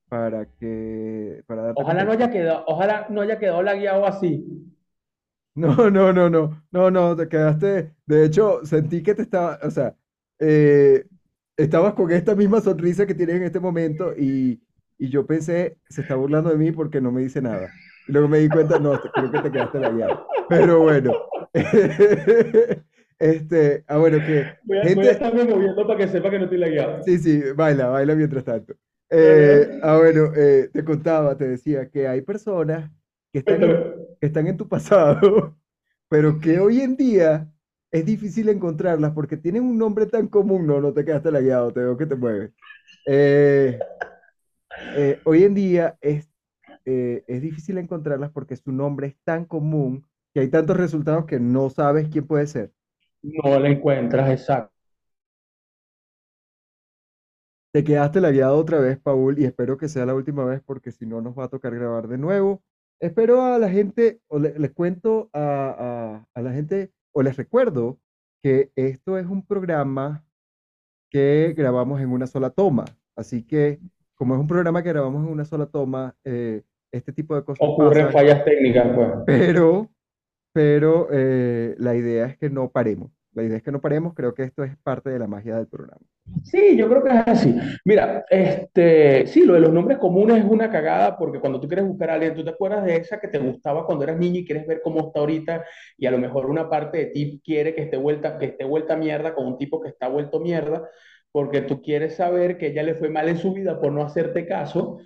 para 0.09 0.47
que, 0.47 1.43
para 1.47 1.73
Ojalá 1.77 2.05
no 2.05 2.13
haya 2.13 2.31
quedado, 2.31 2.65
ojalá 2.67 3.07
no 3.11 3.21
haya 3.21 3.39
quedado 3.39 3.63
lagueado 3.63 4.07
así. 4.07 4.45
No, 5.57 5.89
no, 5.89 6.13
no, 6.13 6.29
no, 6.29 6.65
no, 6.73 6.91
no, 6.91 7.15
te 7.15 7.29
quedaste, 7.29 7.95
de 8.07 8.25
hecho, 8.25 8.65
sentí 8.65 9.05
que 9.05 9.15
te 9.15 9.23
estaba, 9.23 9.61
o 9.63 9.71
sea, 9.71 9.95
eh, 10.41 11.07
estabas 11.57 11.95
con 11.95 12.11
esta 12.11 12.35
misma 12.35 12.61
sonrisa 12.61 13.07
que 13.07 13.15
tienes 13.15 13.37
en 13.37 13.45
este 13.45 13.61
momento 13.61 14.13
y, 14.19 14.61
y 14.99 15.09
yo 15.11 15.25
pensé, 15.27 15.79
se 15.89 16.01
está 16.01 16.17
burlando 16.17 16.51
de 16.51 16.57
mí 16.57 16.73
porque 16.73 17.01
no 17.01 17.13
me 17.13 17.23
dice 17.23 17.41
nada. 17.41 17.71
Y 18.09 18.13
luego 18.13 18.27
me 18.29 18.39
di 18.39 18.51
cuenta, 18.51 18.81
no, 18.81 19.01
creo 19.01 19.31
que 19.31 19.39
te 19.39 19.53
quedaste 19.53 19.79
lagueado. 19.79 20.27
Pero 20.49 20.81
bueno, 20.81 21.13
este, 23.19 23.85
ah, 23.87 23.99
bueno, 23.99 24.19
que 24.25 24.59
Voy 24.63 24.79
a, 24.79 24.89
voy 24.93 25.07
a 25.07 25.11
gente, 25.11 25.11
estarme 25.11 25.45
moviendo 25.45 25.87
para 25.87 25.99
que 25.99 26.09
sepa 26.09 26.31
que 26.31 26.39
no 26.39 26.45
estoy 26.45 26.59
lagueado. 26.59 27.03
Sí, 27.03 27.19
sí, 27.19 27.43
baila, 27.55 27.89
baila 27.89 28.15
mientras 28.15 28.45
tanto. 28.45 28.75
Eh, 29.17 29.71
ah, 29.81 29.97
bueno, 29.99 30.33
eh, 30.35 30.71
te 30.73 30.85
contaba, 30.85 31.37
te 31.37 31.47
decía 31.47 31.89
que 31.89 32.09
hay 32.09 32.23
personas 32.23 32.91
que 33.33 33.39
están 33.39 33.63
en, 33.63 33.77
Cuéntame. 33.77 33.95
que 34.21 34.27
están 34.27 34.49
en 34.49 34.57
tu 34.57 34.69
pasado, 34.69 35.57
pero 36.09 36.41
que 36.41 36.59
hoy 36.59 36.81
en 36.81 36.97
día 36.97 37.49
es 37.93 38.05
difícil 38.05 38.49
encontrarlas 38.49 39.13
porque 39.13 39.37
tienen 39.37 39.63
un 39.63 39.79
nombre 39.79 40.07
tan 40.07 40.27
común. 40.27 40.67
No, 40.67 40.81
no 40.81 40.93
te 40.93 41.05
quedaste 41.05 41.31
lagueado, 41.31 41.73
te 41.73 41.81
veo 41.81 41.97
que 41.97 42.07
te 42.07 42.17
mueves. 42.17 42.53
Eh, 43.07 43.79
eh, 44.97 45.21
hoy 45.25 45.45
en 45.45 45.55
día 45.55 45.97
es, 46.01 46.29
es 46.85 47.41
difícil 47.41 47.79
encontrarlas 47.79 48.33
porque 48.33 48.57
su 48.57 48.73
nombre 48.73 49.07
es 49.07 49.17
tan 49.23 49.45
común 49.45 50.05
que 50.33 50.41
hay 50.41 50.49
tantos 50.49 50.77
resultados 50.77 51.27
que 51.27 51.39
no 51.39 51.71
sabes 51.71 52.09
quién 52.09 52.27
puede 52.27 52.49
ser. 52.49 52.73
No 53.23 53.61
la 53.61 53.69
encuentras, 53.69 54.29
exacto. 54.29 54.74
Te 57.75 57.83
quedaste 57.83 58.21
lagueado 58.21 58.57
otra 58.57 58.79
vez, 58.79 58.99
Paul, 59.01 59.37
y 59.37 59.45
espero 59.45 59.77
que 59.77 59.89
sea 59.89 60.07
la 60.07 60.15
última 60.15 60.45
vez 60.45 60.63
porque 60.65 60.93
si 60.93 61.07
no 61.07 61.21
nos 61.21 61.37
va 61.37 61.45
a 61.47 61.49
tocar 61.49 61.75
grabar 61.75 62.07
de 62.07 62.19
nuevo. 62.19 62.63
Espero 63.01 63.43
a 63.43 63.59
la 63.59 63.69
gente, 63.69 64.21
o 64.29 64.39
le- 64.39 64.57
les 64.57 64.71
cuento 64.71 65.29
a, 65.33 66.23
a- 66.23 66.29
a 66.33 66.41
la 66.43 66.53
gente, 66.53 66.93
o 67.13 67.21
les 67.21 67.37
recuerdo 67.37 67.99
que 68.41 68.71
esto 68.77 69.19
es 69.19 69.27
un 69.27 69.45
programa 69.45 70.25
que 71.11 71.53
grabamos 71.57 72.01
en 72.01 72.11
una 72.13 72.29
sola 72.29 72.51
toma. 72.51 72.85
Así 73.17 73.43
que, 73.43 73.81
como 74.15 74.35
es 74.35 74.41
un 74.41 74.47
programa 74.47 74.81
que 74.85 74.91
grabamos 74.91 75.27
en 75.27 75.33
una 75.33 75.45
sola 75.45 75.67
toma, 75.67 76.15
eh, 76.23 76.63
este 76.93 77.13
tipo 77.13 77.35
de 77.35 77.43
cosas 77.43 77.67
Ocurren 77.69 78.13
fallas 78.13 78.45
técnicas, 78.45 78.87
pues. 78.95 79.09
pero, 79.27 79.91
pero 80.53 81.09
eh, 81.11 81.75
la 81.79 81.97
idea 81.97 82.27
es 82.27 82.39
que 82.39 82.51
no 82.51 82.71
paremos. 82.71 83.11
La 83.35 83.43
idea 83.43 83.57
es 83.57 83.63
que 83.63 83.73
no 83.73 83.81
paremos, 83.81 84.15
creo 84.15 84.33
que 84.33 84.45
esto 84.45 84.63
es 84.63 84.77
parte 84.79 85.11
de 85.11 85.19
la 85.19 85.27
magia 85.27 85.57
del 85.57 85.67
programa. 85.67 86.01
Sí, 86.45 86.77
yo 86.77 86.89
creo 86.89 87.03
que 87.03 87.11
es 87.11 87.17
así. 87.27 87.55
Mira, 87.85 88.25
este, 88.31 89.27
sí, 89.27 89.45
lo 89.45 89.55
de 89.55 89.61
los 89.61 89.73
nombres 89.73 89.99
comunes 89.99 90.39
es 90.39 90.45
una 90.45 90.71
cagada 90.71 91.19
porque 91.19 91.41
cuando 91.41 91.61
tú 91.61 91.67
quieres 91.67 91.87
buscar 91.87 92.11
a 92.11 92.15
alguien, 92.15 92.35
tú 92.35 92.45
te 92.45 92.51
acuerdas 92.51 92.85
de 92.85 92.97
esa 92.97 93.21
que 93.21 93.29
te 93.29 93.39
gustaba 93.39 93.85
cuando 93.87 94.05
eras 94.05 94.19
niño 94.19 94.41
y 94.41 94.47
quieres 94.47 94.67
ver 94.67 94.81
cómo 94.83 95.09
está 95.09 95.21
ahorita 95.21 95.65
y 95.99 96.07
a 96.07 96.11
lo 96.13 96.19
mejor 96.19 96.47
una 96.47 96.71
parte 96.71 96.99
de 96.99 97.07
ti 97.07 97.41
quiere 97.45 97.75
que 97.75 97.83
esté 97.83 97.97
vuelta, 97.97 98.39
que 98.39 98.47
esté 98.47 98.65
vuelta 98.65 98.97
mierda 98.97 99.35
con 99.35 99.47
un 99.47 99.59
tipo 99.59 99.81
que 99.81 99.89
está 99.89 100.09
vuelto 100.09 100.41
mierda 100.41 100.89
porque 101.33 101.63
tú 101.63 101.83
quieres 101.83 102.15
saber 102.15 102.57
que 102.59 102.69
ella 102.69 102.85
le 102.85 102.95
fue 102.95 103.09
mal 103.09 103.29
en 103.29 103.39
su 103.39 103.53
vida 103.53 103.81
por 103.81 103.91
no 103.93 104.05
hacerte 104.05 104.47
caso. 104.47 104.99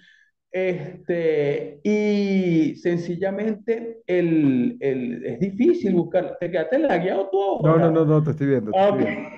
Este, 0.51 1.81
y 1.85 2.75
sencillamente 2.77 4.03
el, 4.07 4.77
el- 4.81 5.25
es 5.27 5.41
difícil 5.41 5.95
buscar. 5.95 6.37
¿Te 6.41 6.51
quedaste 6.51 6.79
lagueado 6.79 7.29
tú 7.31 7.39
No, 7.61 7.79
no, 7.79 7.91
no, 7.91 8.05
ahora? 8.05 8.05
no, 8.05 8.23
te 8.23 8.31
estoy 8.31 8.47
viendo, 8.47 8.75
te 8.75 8.79
Ah, 8.79 8.89
estoy 8.89 8.99
viendo. 9.05 9.29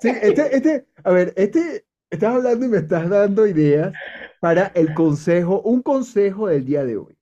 Sí, 0.00 0.08
este, 0.22 0.56
este, 0.56 0.86
a 1.04 1.12
ver, 1.12 1.32
este, 1.36 1.84
estás 2.10 2.34
hablando 2.34 2.66
y 2.66 2.68
me 2.68 2.78
estás 2.78 3.08
dando 3.08 3.46
ideas 3.46 3.92
para 4.40 4.66
el 4.74 4.92
consejo, 4.94 5.60
un 5.62 5.82
consejo 5.82 6.48
del 6.48 6.64
día 6.64 6.84
de 6.84 6.96
hoy. 6.96 7.16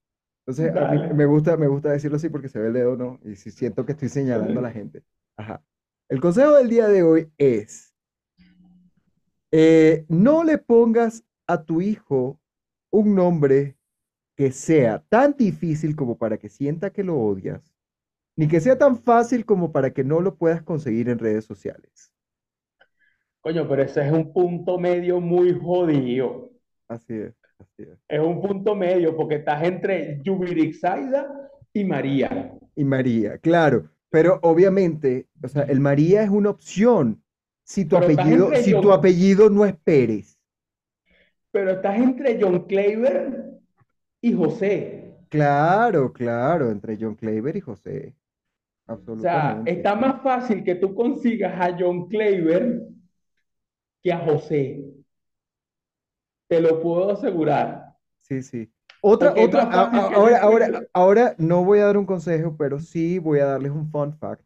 Entonces, 0.47 0.75
a 0.77 0.87
mí 0.87 0.99
me 1.15 1.27
gusta, 1.27 1.57
me 1.57 1.69
gusta 1.69 1.91
decirlo 1.91 2.17
así 2.17 2.29
porque 2.29 2.49
se 2.49 2.59
ve 2.59 2.69
el 2.69 2.73
dedo, 2.73 2.97
¿no? 2.97 3.21
Y 3.25 3.37
si 3.37 3.51
siento 3.51 3.85
que 3.85 3.93
estoy 3.93 4.09
señalando 4.09 4.61
a 4.61 4.63
la 4.63 4.71
gente. 4.71 5.03
Ajá. 5.37 5.63
El 6.09 6.21
consejo 6.21 6.53
del 6.57 6.69
día 6.71 6.89
de 6.89 7.03
hoy 7.03 7.31
es, 7.37 7.95
eh, 9.51 10.05
no 10.09 10.45
le 10.45 10.59
pongas 10.59 11.25
a 11.49 11.65
tu 11.65 11.81
hijo 11.83 12.41
un 12.91 13.15
nombre 13.17 13.77
que 14.37 14.53
sea 14.53 15.05
tan 15.09 15.37
difícil 15.37 15.97
como 15.97 16.19
para 16.19 16.39
que 16.39 16.49
sienta 16.49 16.91
que 16.93 17.05
lo 17.05 17.19
odias, 17.19 17.75
ni 18.37 18.49
que 18.49 18.61
sea 18.61 18.79
tan 18.79 18.99
fácil 18.99 19.47
como 19.47 19.73
para 19.73 19.93
que 19.93 20.05
no 20.05 20.21
lo 20.21 20.37
puedas 20.37 20.63
conseguir 20.63 21.09
en 21.11 21.19
redes 21.19 21.45
sociales. 21.47 22.13
Coño, 23.41 23.67
pero 23.69 23.83
ese 23.83 24.07
es 24.07 24.13
un 24.13 24.33
punto 24.33 24.79
medio 24.79 25.21
muy 25.21 25.53
jodido. 25.59 26.51
Así 26.89 27.15
es, 27.15 27.35
así 27.59 27.83
es. 27.83 27.99
Es 28.09 28.21
un 28.21 28.41
punto 28.41 28.75
medio 28.75 29.17
porque 29.17 29.37
estás 29.37 29.63
entre 29.65 30.21
Yubirixaida 30.23 31.51
y 31.73 31.85
María. 31.85 32.53
Y 32.75 32.85
María, 32.85 33.39
claro, 33.39 33.91
pero 34.11 34.39
obviamente, 34.43 35.29
o 35.43 35.49
sea, 35.49 35.63
el 35.65 35.81
María 35.81 36.23
es 36.23 36.31
una 36.31 36.51
opción 36.51 37.23
si 37.65 37.85
tu 37.85 37.97
Pero 37.97 38.07
apellido, 38.13 38.51
si 38.57 38.73
tu 38.73 38.93
apellido 38.93 39.51
no 39.51 39.67
es 39.67 39.77
Pérez. 39.77 40.38
Pero 41.59 41.73
estás 41.73 41.97
entre 41.99 42.39
John 42.41 42.67
Claver 42.67 43.59
y 44.23 44.33
José. 44.35 45.17
Claro, 45.31 46.13
claro, 46.13 46.71
entre 46.71 46.97
John 47.01 47.15
Claver 47.15 47.57
y 47.57 47.61
José, 47.63 48.15
O 49.17 49.21
sea, 49.21 49.63
absolutamente. 49.67 49.67
está 49.67 49.95
más 49.97 50.23
fácil 50.23 50.65
que 50.65 50.75
tú 50.77 50.95
consigas 50.95 51.53
a 51.61 51.77
John 51.79 52.09
Claver 52.09 52.81
que 54.03 54.13
a 54.13 54.19
José. 54.19 54.65
Te 56.47 56.61
lo 56.61 56.83
puedo 56.83 57.11
asegurar. 57.13 57.97
Sí, 58.21 58.43
sí. 58.43 58.73
Otra, 59.01 59.33
Porque 59.33 59.43
otra, 59.43 59.63
a- 59.63 60.09
ahora, 60.15 60.41
ahora, 60.43 60.71
ahora 60.93 61.35
no 61.39 61.65
voy 61.65 61.79
a 61.81 61.87
dar 61.87 61.97
un 61.97 62.07
consejo, 62.07 62.57
pero 62.57 62.81
sí 62.81 63.19
voy 63.19 63.39
a 63.41 63.47
darles 63.47 63.73
un 63.73 63.91
fun 63.91 64.17
fact. 64.19 64.43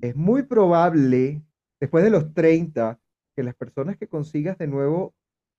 Es 0.00 0.16
muy 0.16 0.44
probable, 0.44 1.42
después 1.80 2.04
de 2.04 2.10
los 2.10 2.34
30, 2.34 3.00
que 3.36 3.42
las 3.44 3.54
personas 3.56 3.96
que 3.98 4.08
consigas 4.08 4.58
de 4.58 4.68
nuevo 4.68 5.14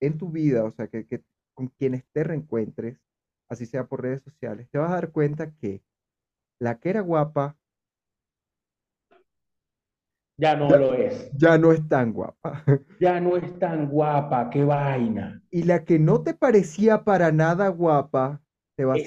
en 0.06 0.18
tu 0.18 0.32
vida, 0.32 0.64
o 0.66 0.72
sea, 0.72 0.88
que, 0.88 1.06
que 1.08 1.24
con 1.54 1.68
quienes 1.70 2.06
te 2.14 2.24
reencuentres, 2.24 3.00
así 3.50 3.66
sea 3.66 3.88
por 3.88 4.02
redes 4.04 4.22
sociales, 4.24 4.70
te 4.72 4.78
vas 4.80 4.92
a 4.92 4.96
dar 4.96 5.12
cuenta 5.12 5.52
que 5.56 5.84
la 6.60 6.80
que 6.80 6.90
era 6.92 7.02
guapa 7.02 7.58
Ya 10.38 10.56
no 10.56 10.70
ya, 10.70 10.78
lo 10.78 10.94
es. 10.94 11.32
ya 11.38 11.58
no 11.58 11.72
es 11.72 11.88
tan 11.88 12.14
guapa. 12.14 12.64
Ya 13.00 13.20
no 13.20 13.38
es 13.38 13.60
tan 13.60 13.88
guapa, 13.88 14.50
qué 14.50 14.64
vaina. 14.64 15.44
Y 15.52 15.64
la 15.64 15.86
que 15.86 16.00
no 16.00 16.24
te 16.24 16.34
parecía 16.34 17.04
para 17.04 17.32
nada 17.32 17.68
guapa, 17.70 18.42
te 18.76 18.86
va 18.86 18.96
a 18.96 18.98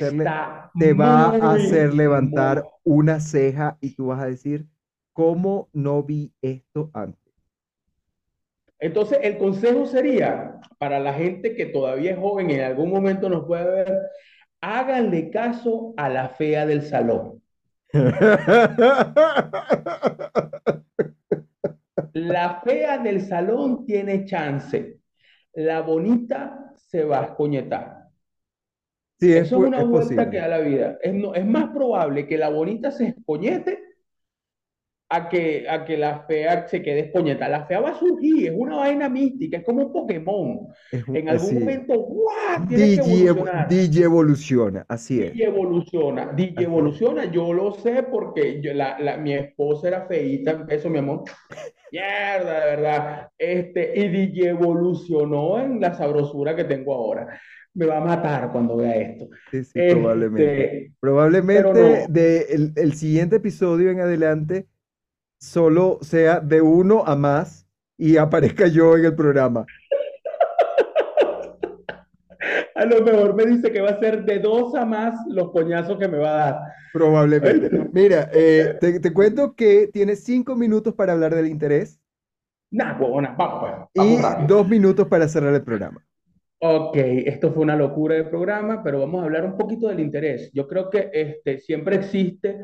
te 0.78 0.92
va 0.94 1.28
hacer 1.30 1.94
levantar 1.94 2.64
una 2.84 3.20
ceja 3.20 3.78
y 3.80 3.94
tú 3.94 4.06
vas 4.06 4.22
a 4.22 4.26
decir, 4.26 4.68
¿cómo 5.12 5.68
no 5.72 6.02
vi 6.02 6.32
esto 6.42 6.90
antes? 6.94 7.25
Entonces, 8.78 9.18
el 9.22 9.38
consejo 9.38 9.86
sería 9.86 10.60
para 10.78 11.00
la 11.00 11.14
gente 11.14 11.54
que 11.56 11.66
todavía 11.66 12.12
es 12.12 12.18
joven 12.18 12.50
y 12.50 12.54
en 12.54 12.62
algún 12.62 12.90
momento 12.90 13.28
nos 13.28 13.46
puede 13.46 13.64
ver, 13.84 13.98
háganle 14.60 15.30
caso 15.30 15.94
a 15.96 16.08
la 16.08 16.28
fea 16.30 16.66
del 16.66 16.82
salón. 16.82 17.42
La 22.14 22.60
fea 22.64 22.98
del 22.98 23.20
salón 23.20 23.84
tiene 23.86 24.24
chance. 24.24 24.98
La 25.54 25.82
bonita 25.82 26.72
se 26.76 27.04
va 27.04 27.20
a 27.20 27.24
escoñetar. 27.26 28.08
Sí, 29.18 29.32
es, 29.32 29.46
Eso 29.46 29.56
es 29.56 29.62
una 29.62 29.82
es 29.82 29.88
vuelta 29.88 30.28
que 30.30 30.38
da 30.38 30.48
la 30.48 30.58
vida. 30.60 30.98
Es, 31.02 31.14
no- 31.14 31.34
es 31.34 31.44
más 31.46 31.70
probable 31.70 32.26
que 32.26 32.38
la 32.38 32.48
bonita 32.50 32.90
se 32.90 33.08
escoñete 33.08 33.80
a 35.08 35.28
que, 35.28 35.66
a 35.68 35.84
que 35.84 35.96
la 35.96 36.24
fea 36.26 36.66
se 36.68 36.82
quede 36.82 37.00
escoñeta. 37.00 37.48
La 37.48 37.66
fea 37.66 37.80
va 37.80 37.90
a 37.90 37.98
surgir, 37.98 38.48
es 38.48 38.52
una 38.56 38.76
vaina 38.76 39.08
mística, 39.08 39.58
es 39.58 39.64
como 39.64 39.86
un 39.86 39.92
Pokémon. 39.92 40.66
Un- 41.06 41.16
En 41.16 41.28
algún 41.28 41.48
sí. 41.50 41.54
momento, 41.54 41.94
¡guau! 42.00 42.66
Tiene 42.68 42.86
que 42.88 42.94
evolucionar. 43.00 43.68
Digi 43.68 44.02
evoluciona, 44.02 44.84
así 44.88 45.22
es. 45.22 45.32
Digi 45.32 45.42
evoluciona, 45.44 46.32
Digi 46.32 46.64
Así 46.64 46.64
es. 46.64 46.66
evoluciona, 46.66 47.24
yo 47.30 47.52
lo 47.52 47.72
sé 47.72 48.02
porque 48.04 48.60
yo, 48.62 48.74
la, 48.74 48.98
la- 48.98 49.16
mi 49.16 49.32
esposa 49.34 49.88
era 49.88 50.06
feíta, 50.06 50.64
eso 50.68 50.90
mi 50.90 50.98
amor, 50.98 51.24
mierda, 51.92 52.60
de 52.60 52.66
verdad, 52.76 53.28
este, 53.38 53.92
y 54.00 54.08
Digi 54.08 54.46
evolucionó 54.46 55.58
en 55.60 55.80
la 55.80 55.94
sabrosura 55.94 56.54
que 56.56 56.64
tengo 56.64 56.94
ahora. 56.94 57.38
Me 57.74 57.86
va 57.86 57.98
a 57.98 58.00
matar 58.04 58.50
cuando 58.52 58.76
vea 58.76 58.96
esto. 58.96 59.28
Sí, 59.50 59.62
sí, 59.64 59.82
probablemente. 59.90 60.64
Este, 60.64 60.92
Probablemente 60.98 61.62
pero 61.62 61.74
no. 61.74 62.06
de 62.08 62.40
el, 62.50 62.72
el 62.76 62.94
siguiente 62.94 63.36
episodio 63.36 63.90
en 63.90 64.00
adelante 64.00 64.66
solo 65.46 65.98
sea 66.02 66.40
de 66.40 66.60
uno 66.60 67.04
a 67.06 67.16
más 67.16 67.66
y 67.96 68.16
aparezca 68.16 68.66
yo 68.66 68.96
en 68.96 69.06
el 69.06 69.14
programa. 69.14 69.64
a 72.74 72.84
lo 72.84 73.02
mejor 73.02 73.34
me 73.34 73.46
dice 73.46 73.72
que 73.72 73.80
va 73.80 73.90
a 73.90 74.00
ser 74.00 74.24
de 74.24 74.38
dos 74.38 74.74
a 74.74 74.84
más 74.84 75.14
los 75.28 75.50
coñazos 75.52 75.98
que 75.98 76.08
me 76.08 76.18
va 76.18 76.30
a 76.30 76.36
dar. 76.36 76.60
Probablemente. 76.92 77.70
Mira, 77.92 78.30
eh, 78.32 78.76
te, 78.80 79.00
te 79.00 79.12
cuento 79.12 79.54
que 79.54 79.88
tienes 79.92 80.24
cinco 80.24 80.56
minutos 80.56 80.94
para 80.94 81.12
hablar 81.12 81.34
del 81.34 81.46
interés 81.46 82.00
Nah, 82.70 82.98
huevona, 82.98 83.34
vamos, 83.38 83.88
pues, 83.94 84.06
y 84.06 84.20
vamos 84.20 84.48
dos 84.48 84.68
minutos 84.68 85.06
para 85.06 85.28
cerrar 85.28 85.54
el 85.54 85.62
programa. 85.62 86.04
Ok, 86.58 86.96
esto 86.96 87.52
fue 87.52 87.62
una 87.62 87.76
locura 87.76 88.16
de 88.16 88.24
programa, 88.24 88.82
pero 88.82 89.00
vamos 89.00 89.22
a 89.22 89.24
hablar 89.24 89.44
un 89.44 89.56
poquito 89.56 89.88
del 89.88 90.00
interés. 90.00 90.50
Yo 90.52 90.66
creo 90.66 90.90
que 90.90 91.10
este, 91.12 91.58
siempre 91.58 91.96
existe 91.96 92.58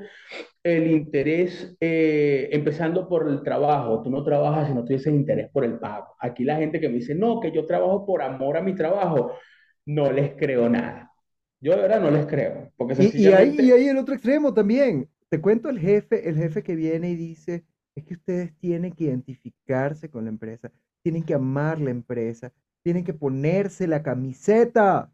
el 0.65 0.91
interés, 0.91 1.77
eh, 1.81 2.49
empezando 2.53 3.09
por 3.09 3.29
el 3.29 3.43
trabajo. 3.43 4.03
Tú 4.03 4.11
no 4.11 4.23
trabajas 4.23 4.69
si 4.69 4.75
no 4.75 4.85
tienes 4.85 5.07
interés 5.07 5.51
por 5.51 5.65
el 5.65 5.79
pago. 5.79 6.15
Aquí 6.21 6.45
la 6.45 6.57
gente 6.57 6.81
que 6.81 6.89
me 6.89 6.97
dice, 6.97 7.15
no, 7.15 7.41
que 7.41 7.51
yo 7.51 7.67
trabajo 7.67 8.07
por 8.07 8.23
amor 8.23 8.57
a 8.57 8.63
mi 8.63 8.75
trabajo, 8.75 9.33
no 9.87 10.13
les 10.13 10.37
creo 10.37 10.69
nada. 10.69 11.13
Yo 11.61 11.77
de 11.77 11.83
verdad 11.83 12.01
no 12.01 12.11
les 12.11 12.27
creo, 12.27 12.73
porque 12.77 12.95
Y, 13.15 13.23
y 13.23 13.27
hay 13.73 13.89
el 13.89 13.99
otro 13.99 14.15
extremo 14.15 14.53
también. 14.53 15.09
Te 15.29 15.41
cuento 15.41 15.69
el 15.69 15.79
jefe, 15.79 16.29
el 16.29 16.37
jefe 16.37 16.63
que 16.63 16.75
viene 16.77 17.11
y 17.11 17.17
dice, 17.17 17.65
es 17.95 18.05
que 18.05 18.15
ustedes 18.15 18.57
tienen 18.59 18.93
que 18.93 19.05
identificarse 19.05 20.11
con 20.11 20.25
la 20.25 20.31
empresa, 20.31 20.71
tienen 21.03 21.23
que 21.23 21.35
amar 21.35 21.81
la 21.81 21.91
empresa, 21.91 22.53
tienen 22.83 23.05
que 23.05 23.15
ponerse 23.15 23.87
la 23.87 24.03
camiseta. 24.03 25.11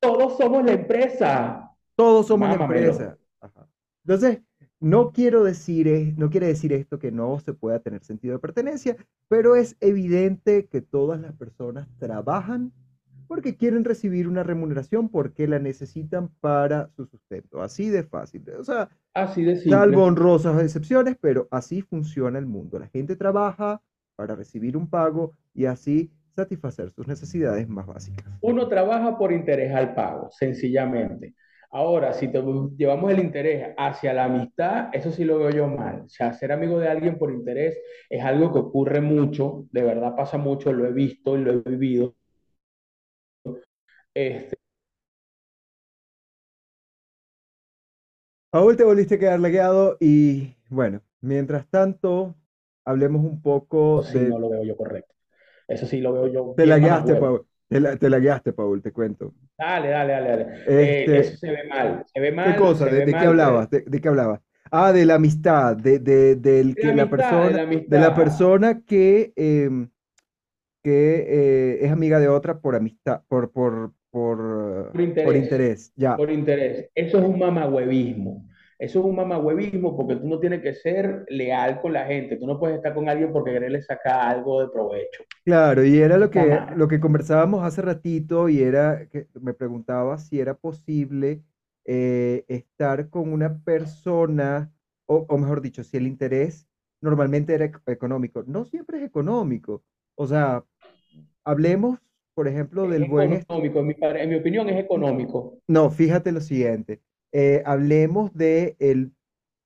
todos 0.00 0.36
somos 0.36 0.64
la 0.64 0.72
empresa. 0.72 1.70
Todos 1.94 2.26
somos 2.26 2.48
la 2.48 2.56
empresa. 2.56 3.18
Ajá. 3.40 3.68
Entonces, 4.04 4.40
no 4.80 5.12
quiero 5.12 5.44
decir, 5.44 5.88
es- 5.88 6.16
no 6.16 6.30
quiere 6.30 6.46
decir 6.48 6.72
esto 6.72 6.98
que 6.98 7.12
no 7.12 7.38
se 7.40 7.52
pueda 7.54 7.80
tener 7.80 8.02
sentido 8.04 8.34
de 8.34 8.40
pertenencia, 8.40 8.96
pero 9.28 9.56
es 9.56 9.76
evidente 9.80 10.66
que 10.68 10.80
todas 10.82 11.20
las 11.20 11.34
personas 11.34 11.88
trabajan 11.98 12.72
porque 13.28 13.56
quieren 13.56 13.84
recibir 13.84 14.26
una 14.28 14.42
remuneración, 14.42 15.08
porque 15.08 15.46
la 15.48 15.58
necesitan 15.60 16.28
para 16.40 16.90
su 16.96 17.06
sustento. 17.06 17.62
Así 17.62 17.88
de 17.88 18.02
fácil. 18.02 18.44
O 18.58 18.64
sea, 18.64 18.90
Así 19.14 19.44
de 19.44 19.54
salvo 19.68 20.02
simple. 20.02 20.04
honrosas 20.04 20.62
excepciones, 20.62 21.16
pero 21.20 21.48
así 21.50 21.82
funciona 21.82 22.38
el 22.38 22.46
mundo. 22.46 22.78
La 22.78 22.88
gente 22.88 23.16
trabaja 23.16 23.82
para 24.16 24.36
recibir 24.36 24.76
un 24.76 24.88
pago 24.90 25.34
y 25.54 25.66
así 25.66 26.12
satisfacer 26.36 26.90
sus 26.90 27.06
necesidades 27.08 27.68
más 27.68 27.86
básicas. 27.86 28.26
Uno 28.40 28.68
trabaja 28.68 29.16
por 29.18 29.32
interés 29.32 29.74
al 29.74 29.94
pago, 29.94 30.30
sencillamente. 30.32 31.34
Ahora, 31.72 32.12
si 32.12 32.28
te- 32.28 32.42
llevamos 32.76 33.12
el 33.12 33.20
interés 33.20 33.74
hacia 33.78 34.12
la 34.12 34.24
amistad, 34.24 34.88
eso 34.92 35.12
sí 35.12 35.24
lo 35.24 35.38
veo 35.38 35.50
yo 35.50 35.68
mal. 35.68 36.02
O 36.06 36.08
sea, 36.08 36.32
ser 36.32 36.50
amigo 36.52 36.78
de 36.80 36.88
alguien 36.88 37.16
por 37.18 37.32
interés 37.32 37.78
es 38.08 38.24
algo 38.24 38.52
que 38.52 38.58
ocurre 38.58 39.00
mucho, 39.00 39.66
de 39.70 39.82
verdad 39.82 40.16
pasa 40.16 40.36
mucho, 40.38 40.72
lo 40.72 40.86
he 40.86 40.92
visto 40.92 41.36
y 41.38 41.42
lo 41.44 41.52
he 41.52 41.56
vivido. 41.58 42.16
Este, 44.14 44.56
Paul, 48.50 48.76
te 48.76 48.84
volviste 48.84 49.14
a 49.16 49.18
quedar 49.18 49.40
lagueado 49.40 49.96
y 50.00 50.56
bueno, 50.68 51.02
mientras 51.20 51.68
tanto, 51.68 52.34
hablemos 52.84 53.24
un 53.24 53.40
poco 53.42 54.02
eso 54.02 54.12
sí 54.12 54.20
de... 54.20 54.26
no 54.26 54.38
lo 54.38 54.48
veo 54.50 54.64
yo 54.64 54.76
correcto. 54.76 55.14
Eso 55.68 55.86
sí 55.86 56.00
lo 56.00 56.12
veo 56.12 56.28
yo 56.28 56.54
Te 56.54 56.66
lagueaste. 56.66 57.16
Paul. 57.16 57.46
Te, 57.70 57.80
la- 57.80 57.96
te 57.96 58.10
lagueaste, 58.10 58.52
Paul, 58.52 58.82
te 58.82 58.92
cuento. 58.92 59.32
Dale, 59.58 59.88
dale, 59.90 60.12
dale, 60.12 60.28
dale. 60.30 60.64
Eh, 60.66 61.04
Este, 61.04 61.18
eso 61.20 61.36
se 61.36 61.50
ve 61.50 61.64
mal, 61.68 62.04
se 62.06 62.20
ve 62.20 62.32
¿qué 62.42 62.54
mal, 62.54 62.54
cosa? 62.54 62.84
se 62.84 62.90
¿De, 62.90 63.02
de 63.02 63.16
qué 63.16 63.26
mal, 63.26 63.26
hablabas? 63.26 63.70
¿De, 63.70 63.82
de 63.82 64.00
qué 64.00 64.08
hablabas? 64.08 64.40
Ah, 64.70 64.92
de 64.92 65.04
la 65.06 65.16
amistad, 65.16 65.76
de, 65.76 65.98
de, 65.98 66.36
del 66.36 66.76
De 66.76 66.82
que 66.82 66.86
la 66.86 66.92
la 66.94 67.02
amistad, 67.02 67.10
persona, 67.10 67.58
la 67.58 67.62
de 67.86 67.98
la 67.98 68.14
persona 68.14 68.82
que, 68.82 69.32
em, 69.36 69.90
que 70.82 71.26
eh, 71.82 71.86
es 71.86 71.92
amiga 71.92 72.20
de 72.20 72.28
otra 72.28 72.60
por 72.60 72.76
amistad, 72.76 73.22
por, 73.28 73.52
por, 73.52 73.94
por, 74.10 74.38
Por 74.92 75.00
por 75.22 75.36
interés. 75.36 75.36
interés. 75.36 75.92
Ya. 75.96 76.16
por 76.16 76.30
interés. 76.30 76.90
Eso 76.94 77.18
es 77.18 77.24
un 77.24 77.38
mamagüevismo. 77.38 78.46
Eso 78.80 78.98
es 79.00 79.04
un 79.04 79.16
mamagüevismo 79.16 79.96
porque 79.96 80.16
tú 80.16 80.26
no 80.28 80.40
tienes 80.40 80.62
que 80.62 80.74
ser 80.74 81.24
leal 81.28 81.80
con 81.80 81.92
la 81.92 82.06
gente. 82.06 82.36
Tú 82.36 82.46
no 82.46 82.58
puedes 82.58 82.76
estar 82.78 82.94
con 82.94 83.08
alguien 83.08 83.32
porque 83.32 83.52
quererle 83.52 83.82
sacar 83.82 84.36
algo 84.36 84.60
de 84.62 84.68
provecho. 84.70 85.22
Claro, 85.44 85.84
y 85.84 85.98
era 85.98 86.18
lo 86.18 86.30
que, 86.30 86.66
lo 86.70 86.86
que 86.86 87.00
conversábamos 87.00 87.64
hace 87.64 87.82
ratito 87.82 88.48
y 88.48 88.62
era 88.62 89.08
que 89.08 89.26
me 89.40 89.54
preguntaba 89.54 90.18
si 90.18 90.38
era 90.38 90.54
posible 90.54 91.42
eh, 91.84 92.44
estar 92.48 93.08
con 93.08 93.32
una 93.32 93.58
persona, 93.64 94.70
o, 95.06 95.26
o 95.28 95.38
mejor 95.38 95.60
dicho, 95.62 95.82
si 95.82 95.96
el 95.96 96.06
interés 96.06 96.68
normalmente 97.00 97.54
era 97.54 97.64
ec- 97.66 97.82
económico. 97.86 98.44
No 98.46 98.64
siempre 98.66 98.98
es 98.98 99.04
económico. 99.04 99.82
O 100.14 100.26
sea, 100.26 100.64
hablemos, 101.44 102.00
por 102.34 102.48
ejemplo, 102.48 102.86
Es 102.86 102.90
del 102.92 103.04
buen... 103.06 103.32
est- 103.34 103.48
económico, 103.48 103.80
en 103.80 103.86
mi, 103.86 103.94
en 104.00 104.28
mi 104.28 104.34
opinión 104.36 104.68
es 104.68 104.78
económico. 104.78 105.58
No, 105.68 105.90
fíjate 105.90 106.32
lo 106.32 106.40
siguiente. 106.42 107.00
Eh, 107.32 107.62
hablemos 107.64 108.34
de 108.34 108.76
el, 108.78 109.12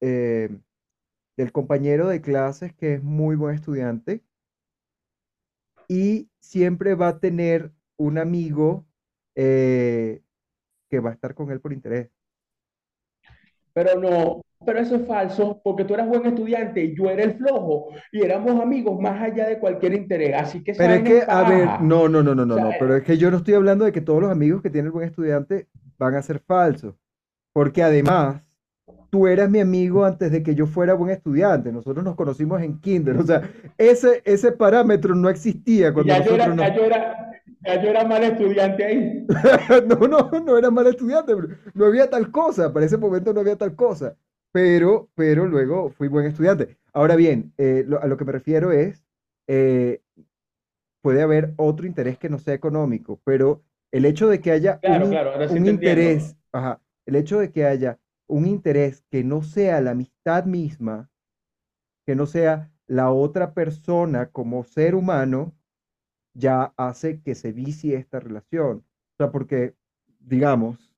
eh, 0.01 0.51
del 1.37 1.53
compañero 1.53 2.09
de 2.09 2.21
clases 2.21 2.75
que 2.75 2.95
es 2.95 3.03
muy 3.03 3.37
buen 3.37 3.55
estudiante 3.55 4.23
y 5.89 6.29
siempre 6.41 6.95
va 6.95 7.09
a 7.09 7.19
tener 7.19 7.73
un 7.97 8.19
amigo 8.19 8.87
eh, 9.35 10.23
que 10.91 11.01
va 11.01 11.11
a 11.11 11.15
estar 11.15 11.35
con 11.35 11.51
él 11.51 11.61
por 11.61 11.73
interés. 11.73 12.11
Pero 13.73 14.01
no, 14.01 14.41
pero 14.65 14.79
eso 14.79 14.97
es 14.97 15.07
falso 15.07 15.61
porque 15.65 15.85
tú 15.85 15.95
eras 15.95 16.09
buen 16.09 16.25
estudiante 16.27 16.85
y 16.85 16.97
yo 16.97 17.11
era 17.11 17.25
el 17.25 17.37
flojo 17.37 17.89
y 18.13 18.23
éramos 18.23 18.61
amigos 18.61 19.01
más 19.01 19.21
allá 19.21 19.49
de 19.49 19.59
cualquier 19.59 19.95
interés. 19.95 20.35
Así 20.35 20.63
que 20.63 20.75
Pero 20.75 20.95
es 20.95 21.03
que, 21.03 21.23
a 21.27 21.49
ver, 21.49 21.81
no, 21.81 22.09
no, 22.09 22.23
no, 22.23 22.35
no, 22.35 22.47
no, 22.47 22.57
no, 22.57 22.71
pero 22.79 22.97
es 22.97 23.03
que 23.03 23.17
yo 23.17 23.31
no 23.31 23.39
estoy 23.39 23.55
hablando 23.55 23.85
de 23.85 23.93
que 23.93 24.01
todos 24.01 24.23
los 24.23 24.31
amigos 24.31 24.63
que 24.63 24.71
tiene 24.71 24.87
el 24.87 24.93
buen 24.93 25.09
estudiante 25.09 25.69
van 25.99 26.15
a 26.15 26.23
ser 26.23 26.39
falsos, 26.39 26.95
porque 27.55 27.83
además 27.85 28.43
tú 29.11 29.29
eras 29.29 29.51
mi 29.51 29.61
amigo 29.61 30.05
antes 30.05 30.33
de 30.33 30.43
que 30.43 30.55
yo 30.57 30.67
fuera 30.67 30.95
buen 30.95 31.13
estudiante, 31.13 31.73
nosotros 31.73 32.05
nos 32.05 32.17
conocimos 32.17 32.63
en 32.63 32.81
kinder, 32.81 33.17
o 33.21 33.25
sea, 33.27 33.43
ese, 33.79 34.23
ese 34.27 34.53
parámetro 34.53 35.15
no 35.17 35.31
existía 35.31 35.95
cuando 35.95 36.15
ya 36.15 36.25
yo 36.25 36.35
era, 36.35 36.47
nosotros 36.47 36.57
ya 36.59 36.69
nos... 36.69 36.77
yo 36.77 36.85
era, 36.85 37.31
ya 37.67 37.83
yo 37.83 37.91
era 37.91 38.05
mal 38.05 38.25
estudiante 38.25 38.85
ahí. 38.85 39.27
No, 39.89 40.09
no, 40.09 40.31
no 40.45 40.59
era 40.59 40.71
mal 40.71 40.87
estudiante, 40.89 41.35
no 41.75 41.87
había 41.87 42.11
tal 42.11 42.31
cosa, 42.31 42.73
para 42.73 42.87
ese 42.87 42.99
momento 42.99 43.33
no 43.33 43.41
había 43.41 43.57
tal 43.57 43.75
cosa, 43.77 44.17
pero, 44.53 45.11
pero 45.15 45.47
luego 45.47 45.91
fui 45.91 46.09
buen 46.09 46.27
estudiante. 46.27 46.77
Ahora 46.93 47.17
bien, 47.17 47.53
eh, 47.59 47.85
lo- 47.87 48.03
a 48.03 48.07
lo 48.07 48.17
que 48.17 48.25
me 48.27 48.33
refiero 48.33 48.73
es, 48.73 49.03
eh, 49.49 50.03
puede 51.03 51.23
haber 51.23 51.55
otro 51.57 51.87
interés 51.87 52.19
que 52.19 52.29
no 52.29 52.39
sea 52.39 52.55
económico, 52.55 53.21
pero 53.25 53.63
el 53.93 54.05
hecho 54.07 54.29
de 54.29 54.41
que 54.41 54.51
haya 54.53 54.75
un, 54.77 54.81
Claro, 54.81 55.05
in- 55.05 55.11
claro, 55.11 55.49
sí 55.49 55.55
un 55.59 55.67
interés, 55.67 56.37
ajá, 56.53 56.81
el 57.07 57.17
hecho 57.17 57.39
de 57.39 57.53
que 57.53 57.65
haya 57.65 57.99
un 58.27 58.47
interés 58.47 59.03
que 59.11 59.23
no 59.25 59.43
sea 59.43 59.81
la 59.81 59.93
amistad 59.93 60.45
misma, 60.45 61.11
que 62.07 62.15
no 62.15 62.27
sea 62.27 62.73
la 62.87 63.11
otra 63.11 63.55
persona 63.55 64.31
como 64.31 64.65
ser 64.65 64.95
humano, 64.95 65.55
ya 66.35 66.73
hace 66.77 67.21
que 67.23 67.35
se 67.35 67.53
vicie 67.53 67.97
esta 67.97 68.21
relación. 68.21 68.79
O 68.79 69.17
sea, 69.19 69.31
porque, 69.31 69.75
digamos, 70.19 70.93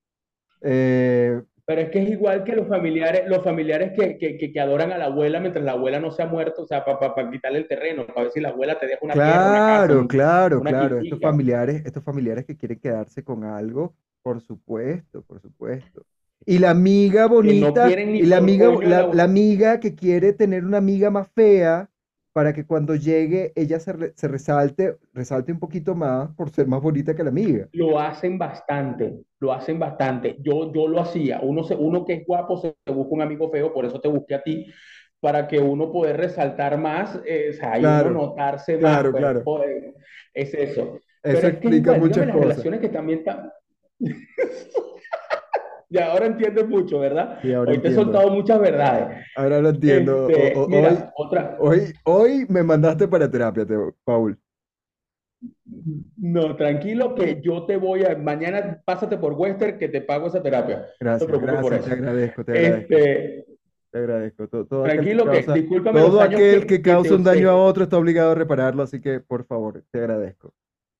eh, 0.62 1.42
Pero 1.66 1.80
es 1.80 1.90
que 1.90 2.02
es 2.02 2.10
igual 2.10 2.44
que 2.44 2.56
los 2.56 2.68
familiares, 2.68 3.24
los 3.28 3.42
familiares 3.44 3.92
que, 3.92 4.16
que, 4.18 4.36
que, 4.38 4.52
que 4.52 4.60
adoran 4.60 4.92
a 4.92 4.98
la 4.98 5.06
abuela 5.06 5.40
mientras 5.40 5.64
la 5.64 5.72
abuela 5.72 6.00
no 6.00 6.10
se 6.10 6.22
ha 6.22 6.26
muerto, 6.26 6.62
o 6.62 6.66
sea, 6.66 6.84
para 6.84 6.98
pa, 6.98 7.14
pa 7.14 7.30
quitarle 7.30 7.58
el 7.58 7.68
terreno, 7.68 8.06
para 8.06 8.22
ver 8.22 8.30
si 8.32 8.40
la 8.40 8.50
abuela 8.50 8.78
te 8.78 8.86
deja 8.86 9.00
una 9.02 9.18
tierra, 9.20 9.46
una 9.46 9.64
casa, 9.64 9.86
Claro, 9.88 10.06
claro, 10.08 10.64
claro. 10.64 10.98
Estos 11.00 11.20
familiares, 11.20 11.82
estos 11.84 12.02
familiares 12.04 12.44
que 12.46 12.56
quieren 12.56 12.78
quedarse 12.80 13.24
con 13.24 13.44
algo, 13.44 13.94
por 14.26 14.40
supuesto, 14.42 15.22
por 15.22 15.40
supuesto. 15.40 16.04
Y 16.44 16.58
la 16.58 16.70
amiga 16.70 17.26
que 17.40 17.54
no 17.54 17.68
bonita, 17.68 17.98
ni 18.06 18.18
y 18.18 18.26
la 18.26 18.38
amiga, 18.38 18.70
la, 18.82 19.06
la, 19.10 19.24
amiga 19.24 19.80
que 19.80 19.94
quiere 19.94 20.32
tener 20.32 20.64
una 20.64 20.78
amiga 20.78 21.10
más 21.10 21.28
fea 21.32 21.90
para 22.32 22.52
que 22.52 22.66
cuando 22.66 22.94
llegue 22.96 23.52
ella 23.56 23.80
se, 23.80 23.92
re- 23.92 24.12
se 24.16 24.28
resalte, 24.28 24.98
resalte 25.12 25.52
un 25.52 25.58
poquito 25.60 25.94
más 25.94 26.34
por 26.34 26.50
ser 26.50 26.66
más 26.68 26.82
bonita 26.82 27.14
que 27.14 27.24
la 27.24 27.30
amiga. 27.30 27.68
Lo 27.72 28.00
hacen 28.00 28.38
bastante, 28.38 29.18
lo 29.38 29.52
hacen 29.52 29.78
bastante. 29.78 30.36
Yo, 30.40 30.72
yo 30.72 30.88
lo 30.88 31.00
hacía. 31.00 31.40
Uno, 31.42 31.62
se, 31.64 31.74
uno 31.74 32.04
que 32.04 32.14
es 32.14 32.26
guapo 32.26 32.56
se 32.56 32.74
busca 32.86 33.14
un 33.14 33.20
amigo 33.22 33.50
feo, 33.50 33.72
por 33.72 33.84
eso 33.84 34.00
te 34.00 34.08
busqué 34.08 34.34
a 34.34 34.42
ti, 34.42 34.66
para 35.20 35.46
que 35.46 35.58
uno 35.58 35.92
poder 35.92 36.16
resaltar 36.16 36.78
más, 36.78 37.20
eh, 37.26 37.50
o 37.50 37.52
sea, 37.54 37.78
y 37.78 37.86
uno 37.86 38.08
Claro, 38.08 38.10
notarse 38.10 38.78
más, 38.78 39.02
claro, 39.02 39.10
pues, 39.10 39.28
claro. 39.30 39.44
joder, 39.44 39.94
es 40.32 40.54
eso. 40.54 41.00
Eso 41.22 41.30
Pero 41.30 41.48
es 41.48 41.58
que 41.58 41.68
es 41.68 41.74
explica 41.74 41.92
igual, 41.92 42.02
dígame 42.02 42.08
muchas 42.08 42.26
las 42.26 42.38
cosas. 42.38 42.38
relaciones 42.38 42.80
que 42.80 42.88
también. 42.88 43.22
Ya 45.88 46.10
ahora 46.10 46.26
entiendes 46.26 46.68
mucho, 46.68 46.98
¿verdad? 46.98 47.38
Ahora 47.54 47.70
Hoy 47.70 47.78
te 47.78 47.88
he 47.88 47.92
soltado 47.92 48.28
muchas 48.30 48.58
verdades. 48.58 49.24
Ahora 49.36 49.60
lo 49.60 49.68
entiendo. 49.68 50.28
Este, 50.28 50.56
o- 50.56 50.62
hoy, 50.62 50.68
mira, 50.68 51.12
otra, 51.16 51.56
hoy, 51.60 51.92
hoy 52.04 52.46
me 52.48 52.64
mandaste 52.64 53.06
para 53.06 53.30
terapia, 53.30 53.64
Paul. 54.04 54.36
no, 56.16 56.56
tranquilo 56.56 57.14
que 57.14 57.40
yo 57.40 57.66
te 57.66 57.76
voy 57.76 58.04
a, 58.04 58.16
mañana 58.16 58.82
pásate 58.84 59.16
por 59.16 59.34
Western 59.34 59.78
que 59.78 59.88
te 59.88 60.00
pago 60.00 60.26
esa 60.26 60.42
terapia. 60.42 60.78
No 60.78 60.82
te 60.82 60.94
Gracias, 61.04 61.30
por 61.30 61.40
gracias, 61.40 61.84
te 61.84 61.92
agradezco, 61.92 62.44
te 62.44 62.52
agradezco, 62.52 62.94
Este, 62.94 63.46
te 63.92 63.98
agradezco. 63.98 64.48
To- 64.48 64.66
Todo, 64.66 64.82
que 64.84 64.90
tranquilo 64.90 65.24
que, 65.24 65.30
causa, 65.30 65.52
discúlpame 65.52 66.00
todo 66.00 66.20
aquel 66.20 66.60
que, 66.62 66.66
que 66.66 66.82
causa 66.82 67.14
un 67.14 67.22
daño 67.22 67.48
a 67.48 67.56
otro 67.56 67.84
está 67.84 67.96
obligado 67.96 68.32
a 68.32 68.34
repararlo, 68.34 68.82
así 68.82 69.00
que 69.00 69.20
por 69.20 69.44
favor, 69.46 69.84
te 69.92 69.98
agradezco. 70.00 70.52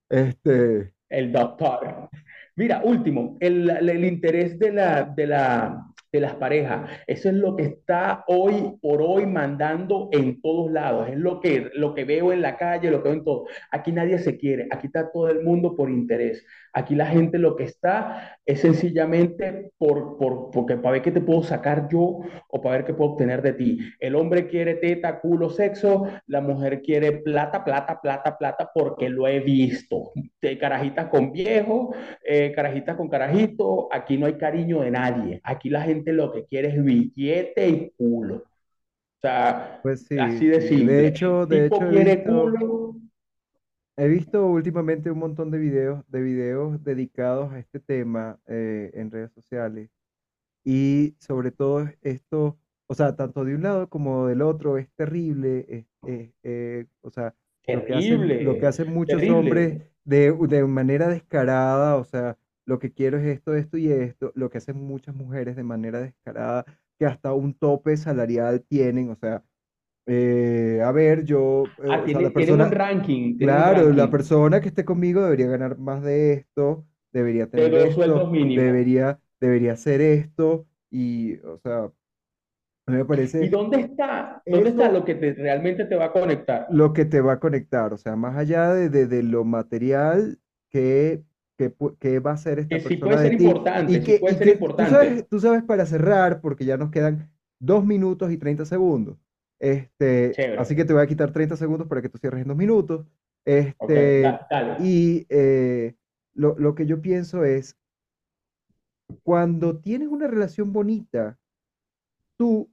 Este, 0.09 0.93
El 1.09 1.33
doctor. 1.33 2.09
Mira, 2.57 2.81
último, 2.83 3.37
el, 3.41 3.69
el 3.69 4.05
interés 4.05 4.59
de 4.59 4.73
la, 4.73 5.05
de 5.05 5.27
la, 5.27 5.87
de 6.17 6.21
las 6.21 6.35
parejas. 6.35 6.91
Eso 7.07 7.29
es 7.29 7.35
lo 7.35 7.57
que 7.57 7.65
está 7.65 8.25
hoy 8.27 8.77
por 8.83 9.03
hoy 9.03 9.27
mandando 9.27 10.09
en 10.13 10.41
todos 10.41 10.71
lados. 10.71 11.09
Es 11.09 11.17
lo 11.17 11.41
que, 11.41 11.71
lo 11.75 11.95
que 11.95 12.05
veo 12.05 12.33
en 12.33 12.43
la 12.43 12.57
calle, 12.57 12.91
lo 12.91 13.03
que 13.03 13.09
veo 13.09 13.19
en 13.19 13.25
todo. 13.25 13.47
Aquí 13.71 13.93
nadie 13.93 14.19
se 14.19 14.37
quiere, 14.37 14.69
aquí 14.71 14.89
está 14.89 15.11
todo 15.13 15.29
el 15.29 15.43
mundo 15.43 15.75
por 15.77 15.91
interés. 15.91 16.45
Aquí 16.73 16.95
la 16.95 17.07
gente 17.07 17.39
lo 17.39 17.57
que 17.57 17.65
está 17.65 18.39
es 18.45 18.61
sencillamente 18.61 19.73
por, 19.79 20.19
por, 20.19 20.51
porque 20.51 20.77
para 20.77 20.93
ver 20.93 21.03
qué 21.03 21.11
te 21.11 21.23
puedo 21.23 21.43
sacar 21.43 21.89
yo 21.89 22.21
o 22.49 22.61
para 22.61 22.77
ver 22.77 22.85
qué 22.85 22.93
puedo 22.93 23.13
obtener 23.13 23.41
de 23.41 23.55
ti. 23.55 23.79
El 23.99 24.15
hombre 24.15 24.47
quiere 24.47 24.75
teta, 24.75 25.21
culo, 25.21 25.49
sexo, 25.49 26.07
la 26.27 26.43
mujer 26.43 26.83
quiere 26.83 27.13
plata, 27.13 27.65
plata, 27.65 27.99
plata, 28.03 28.37
plata, 28.37 28.71
porque 28.75 29.09
lo 29.09 29.27
he 29.27 29.41
visto. 29.41 30.13
De 30.43 30.59
carajitas 30.59 31.07
con 31.07 31.33
viejo, 31.33 31.95
eh, 32.23 32.53
carajitas 32.55 32.97
con 32.97 33.09
carajito, 33.09 33.89
aquí 33.91 34.19
no 34.19 34.27
hay 34.27 34.35
cariño 34.35 34.83
de 34.83 34.91
nadie. 34.91 35.41
Aquí 35.45 35.71
la 35.71 35.81
gente 35.81 36.06
lo 36.13 36.33
que 36.33 36.47
quiere 36.47 36.69
es 36.69 36.85
billete 36.85 37.69
y 37.69 37.91
culo. 37.93 38.37
O 38.39 38.43
sea, 39.23 39.83
pues 39.83 40.07
sí, 40.07 40.17
así 40.17 40.49
de 40.49 40.61
sí. 40.61 40.83
De 40.83 41.07
simple. 41.07 41.07
hecho, 41.07 41.47
de 41.47 41.67
Tipo 41.67 41.67
hecho 41.67 41.89
he 41.91 41.91
quiere 41.91 42.25
visto, 42.33 42.59
culo. 42.67 42.97
he 43.97 44.09
visto 44.09 44.47
últimamente 44.47 45.11
un 45.11 45.19
montón 45.19 45.51
de 45.51 45.59
videos, 45.59 46.05
de 46.09 46.21
videos 46.23 46.83
dedicados 46.85 47.53
a 47.53 47.59
este 47.59 47.81
tema 47.81 48.39
eh, 48.47 48.91
en 48.95 49.11
redes 49.11 49.33
sociales. 49.33 49.91
Y 50.65 51.17
sobre 51.21 51.53
todo 51.53 51.89
esto, 52.03 52.59
o 52.87 52.95
sea, 52.95 53.17
tanto 53.17 53.45
de 53.45 53.55
un 53.57 53.63
lado 53.63 53.89
como 53.91 54.27
del 54.29 54.43
otro, 54.43 54.79
es 54.79 54.91
terrible. 54.97 55.67
es- 55.71 55.87
es, 56.05 56.31
eh, 56.45 56.87
o 57.03 57.11
sea, 57.11 57.35
lo 57.69 57.85
que 57.85 57.95
hacen, 57.95 58.37
lo 58.39 58.59
que 58.59 58.67
Terrible, 58.67 58.69
hacen 58.69 58.89
muchos 58.93 59.29
hombres 59.31 59.77
terrible. 59.77 59.93
de, 60.05 60.33
de 60.49 60.65
manera 60.67 61.09
descarada, 61.09 61.97
o 61.97 62.05
sea, 62.05 62.39
lo 62.67 62.79
que 62.81 62.93
quiero 62.93 63.19
es 63.19 63.27
esto, 63.27 63.55
esto 63.55 63.79
y 63.79 63.91
esto, 63.93 64.33
lo 64.37 64.51
que 64.51 64.59
hacen 64.59 64.77
muchas 64.83 65.15
mujeres 65.15 65.57
de 65.57 65.65
manera 65.65 66.01
descarada, 66.01 66.65
que 66.99 67.07
hasta 67.07 67.33
un 67.35 67.55
tope 67.55 67.97
salarial 67.97 68.65
tienen, 68.69 69.11
o 69.11 69.17
sea, 69.17 69.45
eh, 70.07 70.81
a 70.85 70.93
ver, 70.93 71.25
yo, 71.25 71.75
eh, 71.85 71.89
Ah, 71.89 72.05
o 72.05 72.09
sea, 72.09 72.21
tiene, 72.21 72.23
la 72.23 72.33
tienen 72.33 72.61
un 72.61 72.71
persona, 72.71 72.71
ranking, 72.71 73.37
tienen 73.39 73.59
un 73.59 73.67
claro, 73.67 73.93
la 73.93 74.11
ranking 74.11 74.11
persona 74.11 74.61
que 74.61 74.69
esté 74.69 74.85
conmigo 74.85 75.23
debería 75.23 75.47
ganar 75.49 75.79
más 75.79 76.03
de 76.03 76.33
esto, 76.35 76.87
debería 77.13 77.51
de 77.55 77.71
tener 77.71 77.75
dos 77.77 77.95
esto, 77.95 78.27
debería, 78.53 79.21
debería 79.41 79.73
hacer 79.75 80.01
esto, 80.01 80.67
y, 80.91 81.39
o 81.41 81.59
sea, 81.61 81.93
me 82.87 83.05
¿Y 83.39 83.49
parece 83.49 83.49
dónde 83.49 83.81
está? 83.81 84.43
¿Dónde 84.47 84.71
está 84.71 84.91
lo 84.91 85.05
que 85.05 85.15
te, 85.15 85.33
realmente 85.35 85.85
te 85.87 85.97
va 85.97 86.07
a 86.07 86.13
conectar? 86.13 86.69
lo 86.69 86.93
que 86.93 87.05
te 87.05 87.21
va 87.21 87.35
a 87.35 87.41
conectar, 87.41 87.93
o 87.93 87.99
sea, 87.99 88.17
más 88.17 88.37
allá 88.37 88.73
de, 88.75 88.89
de- 88.91 89.07
de 89.07 89.23
lo 89.23 89.45
material 89.45 90.41
que, 90.71 91.25
que, 91.57 92.19
va 92.21 92.33
a 92.33 92.37
ser 92.37 92.59
esta 92.59 92.77
Que 92.77 92.83
sí 92.83 92.97
persona 92.97 93.17
puede 93.17 93.23
de 93.23 93.29
ser 93.31 93.39
ti, 93.39 93.45
importante, 93.45 93.93
y 93.93 93.95
sí 93.97 94.05
que, 94.05 94.19
puede 94.19 94.35
y 94.35 94.39
ser 94.39 94.47
que 94.47 94.53
tú 94.53 94.65
importante. 94.65 94.91
sabes, 94.91 95.29
tú 95.29 95.41
sabes 95.41 95.63
para 95.65 95.87
cerrar, 95.87 96.41
porque 96.41 96.65
ya 96.65 96.77
nos 96.77 96.91
quedan 96.91 97.31
dos 97.59 97.85
minutos 97.87 98.31
y 98.31 98.37
30 98.37 98.65
segundos, 98.65 99.17
este, 99.59 100.33
así 100.59 100.77
que 100.77 100.85
te 100.85 100.93
voy 100.93 101.03
a 101.03 101.07
quitar 101.07 101.33
30 101.33 101.57
segundos 101.57 101.89
para 101.89 102.03
que 102.03 102.09
tú 102.11 102.19
cierres 102.19 102.43
en 102.43 102.49
dos 102.49 102.57
minutos, 102.57 103.07
este, 103.45 104.23
da- 104.23 104.47
dale. 104.51 104.77
y 104.87 105.27
eh, 105.31 105.95
lo, 106.35 106.59
lo 106.59 106.75
que 106.75 106.85
yo 106.87 107.01
pienso 107.01 107.45
es, 107.45 107.77
cuando 109.23 109.79
tienes 109.79 110.09
una 110.09 110.27
relación 110.27 110.73
bonita, 110.73 111.39
tú 112.37 112.71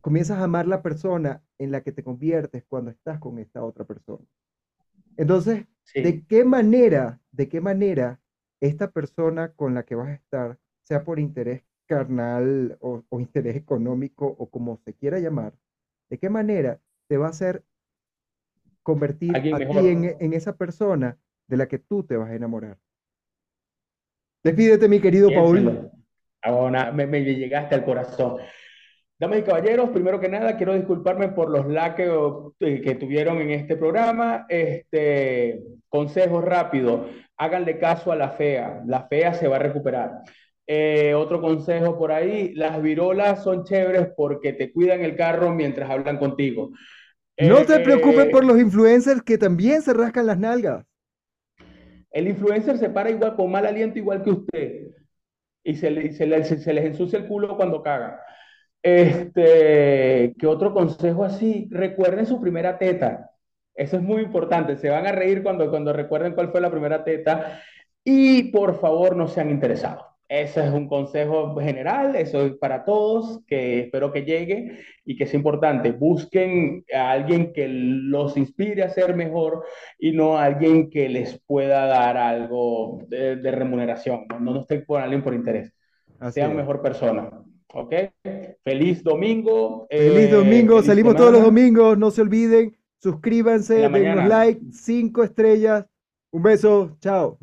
comienzas 0.00 0.38
a 0.38 0.44
amar 0.44 0.66
la 0.66 0.82
persona 0.82 1.42
en 1.58 1.70
la 1.70 1.82
que 1.82 1.92
te 1.92 2.02
conviertes 2.02 2.64
cuando 2.68 2.90
estás 2.90 3.18
con 3.20 3.38
esta 3.38 3.62
otra 3.64 3.84
persona. 3.84 4.24
Entonces, 5.16 5.66
¿de 5.94 6.24
qué 6.26 6.44
manera, 6.44 7.20
de 7.32 7.48
qué 7.48 7.60
manera 7.60 8.20
esta 8.60 8.90
persona 8.90 9.52
con 9.52 9.74
la 9.74 9.84
que 9.84 9.94
vas 9.94 10.08
a 10.08 10.14
estar, 10.14 10.58
sea 10.84 11.04
por 11.04 11.18
interés 11.18 11.64
carnal 11.86 12.78
o, 12.80 13.04
o 13.08 13.20
interés 13.20 13.56
económico 13.56 14.26
o 14.26 14.50
como 14.50 14.78
se 14.84 14.94
quiera 14.94 15.18
llamar, 15.18 15.54
de 16.10 16.18
qué 16.18 16.30
manera 16.30 16.80
te 17.08 17.16
va 17.16 17.26
a 17.26 17.30
hacer 17.30 17.64
convertir 18.82 19.36
a 19.36 19.42
ti 19.42 19.88
en, 19.88 20.16
en 20.20 20.32
esa 20.32 20.56
persona 20.56 21.18
de 21.48 21.56
la 21.56 21.68
que 21.68 21.78
tú 21.78 22.04
te 22.04 22.16
vas 22.16 22.30
a 22.30 22.34
enamorar? 22.34 22.78
Despídete, 24.44 24.88
mi 24.88 25.00
querido 25.00 25.30
Paul. 25.30 25.90
Ahora 26.42 26.90
me, 26.90 27.06
me 27.06 27.20
llegaste 27.22 27.74
al 27.76 27.84
corazón. 27.84 28.38
Damas 29.22 29.38
y 29.38 29.42
caballeros, 29.42 29.90
primero 29.90 30.18
que 30.18 30.28
nada, 30.28 30.56
quiero 30.56 30.74
disculparme 30.74 31.28
por 31.28 31.48
los 31.48 31.66
laqueos 31.68 32.54
que, 32.58 32.80
que 32.80 32.96
tuvieron 32.96 33.40
en 33.40 33.50
este 33.52 33.76
programa. 33.76 34.46
Este, 34.48 35.62
consejos 35.88 36.44
rápidos, 36.44 37.06
háganle 37.36 37.78
caso 37.78 38.10
a 38.10 38.16
la 38.16 38.30
fea, 38.30 38.82
la 38.84 39.06
fea 39.06 39.32
se 39.34 39.46
va 39.46 39.56
a 39.56 39.60
recuperar. 39.60 40.22
Eh, 40.66 41.14
otro 41.14 41.40
consejo 41.40 41.96
por 41.96 42.10
ahí, 42.10 42.52
las 42.54 42.82
virolas 42.82 43.44
son 43.44 43.62
chéveres 43.64 44.08
porque 44.16 44.54
te 44.54 44.72
cuidan 44.72 45.02
el 45.02 45.14
carro 45.14 45.54
mientras 45.54 45.88
hablan 45.88 46.18
contigo. 46.18 46.70
No 47.40 47.66
te 47.66 47.78
preocupes 47.80 48.26
por 48.26 48.42
Eh, 48.42 48.46
los 48.46 48.58
influencers 48.58 49.22
que 49.22 49.38
también 49.38 49.82
se 49.82 49.92
rascan 49.92 50.26
las 50.26 50.38
nalgas. 50.38 50.84
el 52.10 52.28
influencer 52.28 52.78
se 52.78 52.90
para 52.90 53.10
igual 53.10 53.36
con 53.36 53.50
mal 53.50 53.66
aliento 53.66 53.98
igual 53.98 54.22
que 54.22 54.30
usted 54.30 54.82
y 55.64 55.76
se, 55.76 55.90
le- 55.90 56.12
se 56.12 56.26
le- 56.26 56.44
se 56.44 56.72
les 56.74 56.84
ensucia 56.86 57.18
el 57.18 57.28
culo 57.28 57.56
cuando 57.56 57.82
cagan. 57.82 58.16
Este, 58.82 60.34
¿qué 60.38 60.46
otro 60.46 60.72
consejo 60.74 61.24
así? 61.24 61.68
Recuerden 61.70 62.26
su 62.26 62.40
primera 62.40 62.78
teta. 62.78 63.30
Eso 63.74 63.96
es 63.96 64.02
muy 64.02 64.22
importante. 64.22 64.76
Se 64.76 64.90
van 64.90 65.06
a 65.06 65.12
reír 65.12 65.42
cuando, 65.42 65.70
cuando 65.70 65.92
recuerden 65.92 66.34
cuál 66.34 66.50
fue 66.50 66.60
la 66.60 66.70
primera 66.70 67.04
teta. 67.04 67.60
Y 68.04 68.50
por 68.50 68.80
favor, 68.80 69.16
no 69.16 69.28
sean 69.28 69.50
interesados. 69.50 70.04
Ese 70.28 70.64
es 70.64 70.72
un 70.72 70.88
consejo 70.88 71.54
general, 71.60 72.16
eso 72.16 72.46
es 72.46 72.54
para 72.54 72.84
todos, 72.86 73.44
que 73.46 73.80
espero 73.80 74.10
que 74.12 74.24
llegue 74.24 74.78
y 75.04 75.14
que 75.14 75.24
es 75.24 75.34
importante. 75.34 75.92
Busquen 75.92 76.84
a 76.94 77.10
alguien 77.10 77.52
que 77.52 77.68
los 77.68 78.38
inspire 78.38 78.82
a 78.82 78.88
ser 78.88 79.14
mejor 79.14 79.64
y 79.98 80.12
no 80.12 80.38
a 80.38 80.44
alguien 80.46 80.88
que 80.88 81.10
les 81.10 81.38
pueda 81.46 81.84
dar 81.86 82.16
algo 82.16 83.00
de, 83.08 83.36
de 83.36 83.50
remuneración. 83.50 84.24
No, 84.28 84.40
no 84.40 84.60
estén 84.60 84.86
por 84.86 85.02
alguien 85.02 85.22
por 85.22 85.34
interés. 85.34 85.74
Así 86.18 86.40
Sean 86.40 86.52
es. 86.52 86.56
mejor 86.56 86.80
persona. 86.80 87.30
¿Ok? 87.74 87.94
Feliz 88.62 89.02
domingo. 89.02 89.86
Feliz 89.90 90.28
eh, 90.28 90.30
domingo, 90.30 90.74
feliz 90.76 90.86
salimos 90.86 91.16
todos 91.16 91.32
los 91.32 91.42
domingos, 91.42 91.96
no 91.96 92.10
se 92.10 92.20
olviden, 92.20 92.64
En 92.64 92.76
suscríbanse, 92.98 93.88
denos 93.88 94.28
like, 94.28 94.60
cinco 94.72 95.24
estrellas, 95.24 95.86
un 96.30 96.42
beso, 96.42 96.96
chao. 97.00 97.38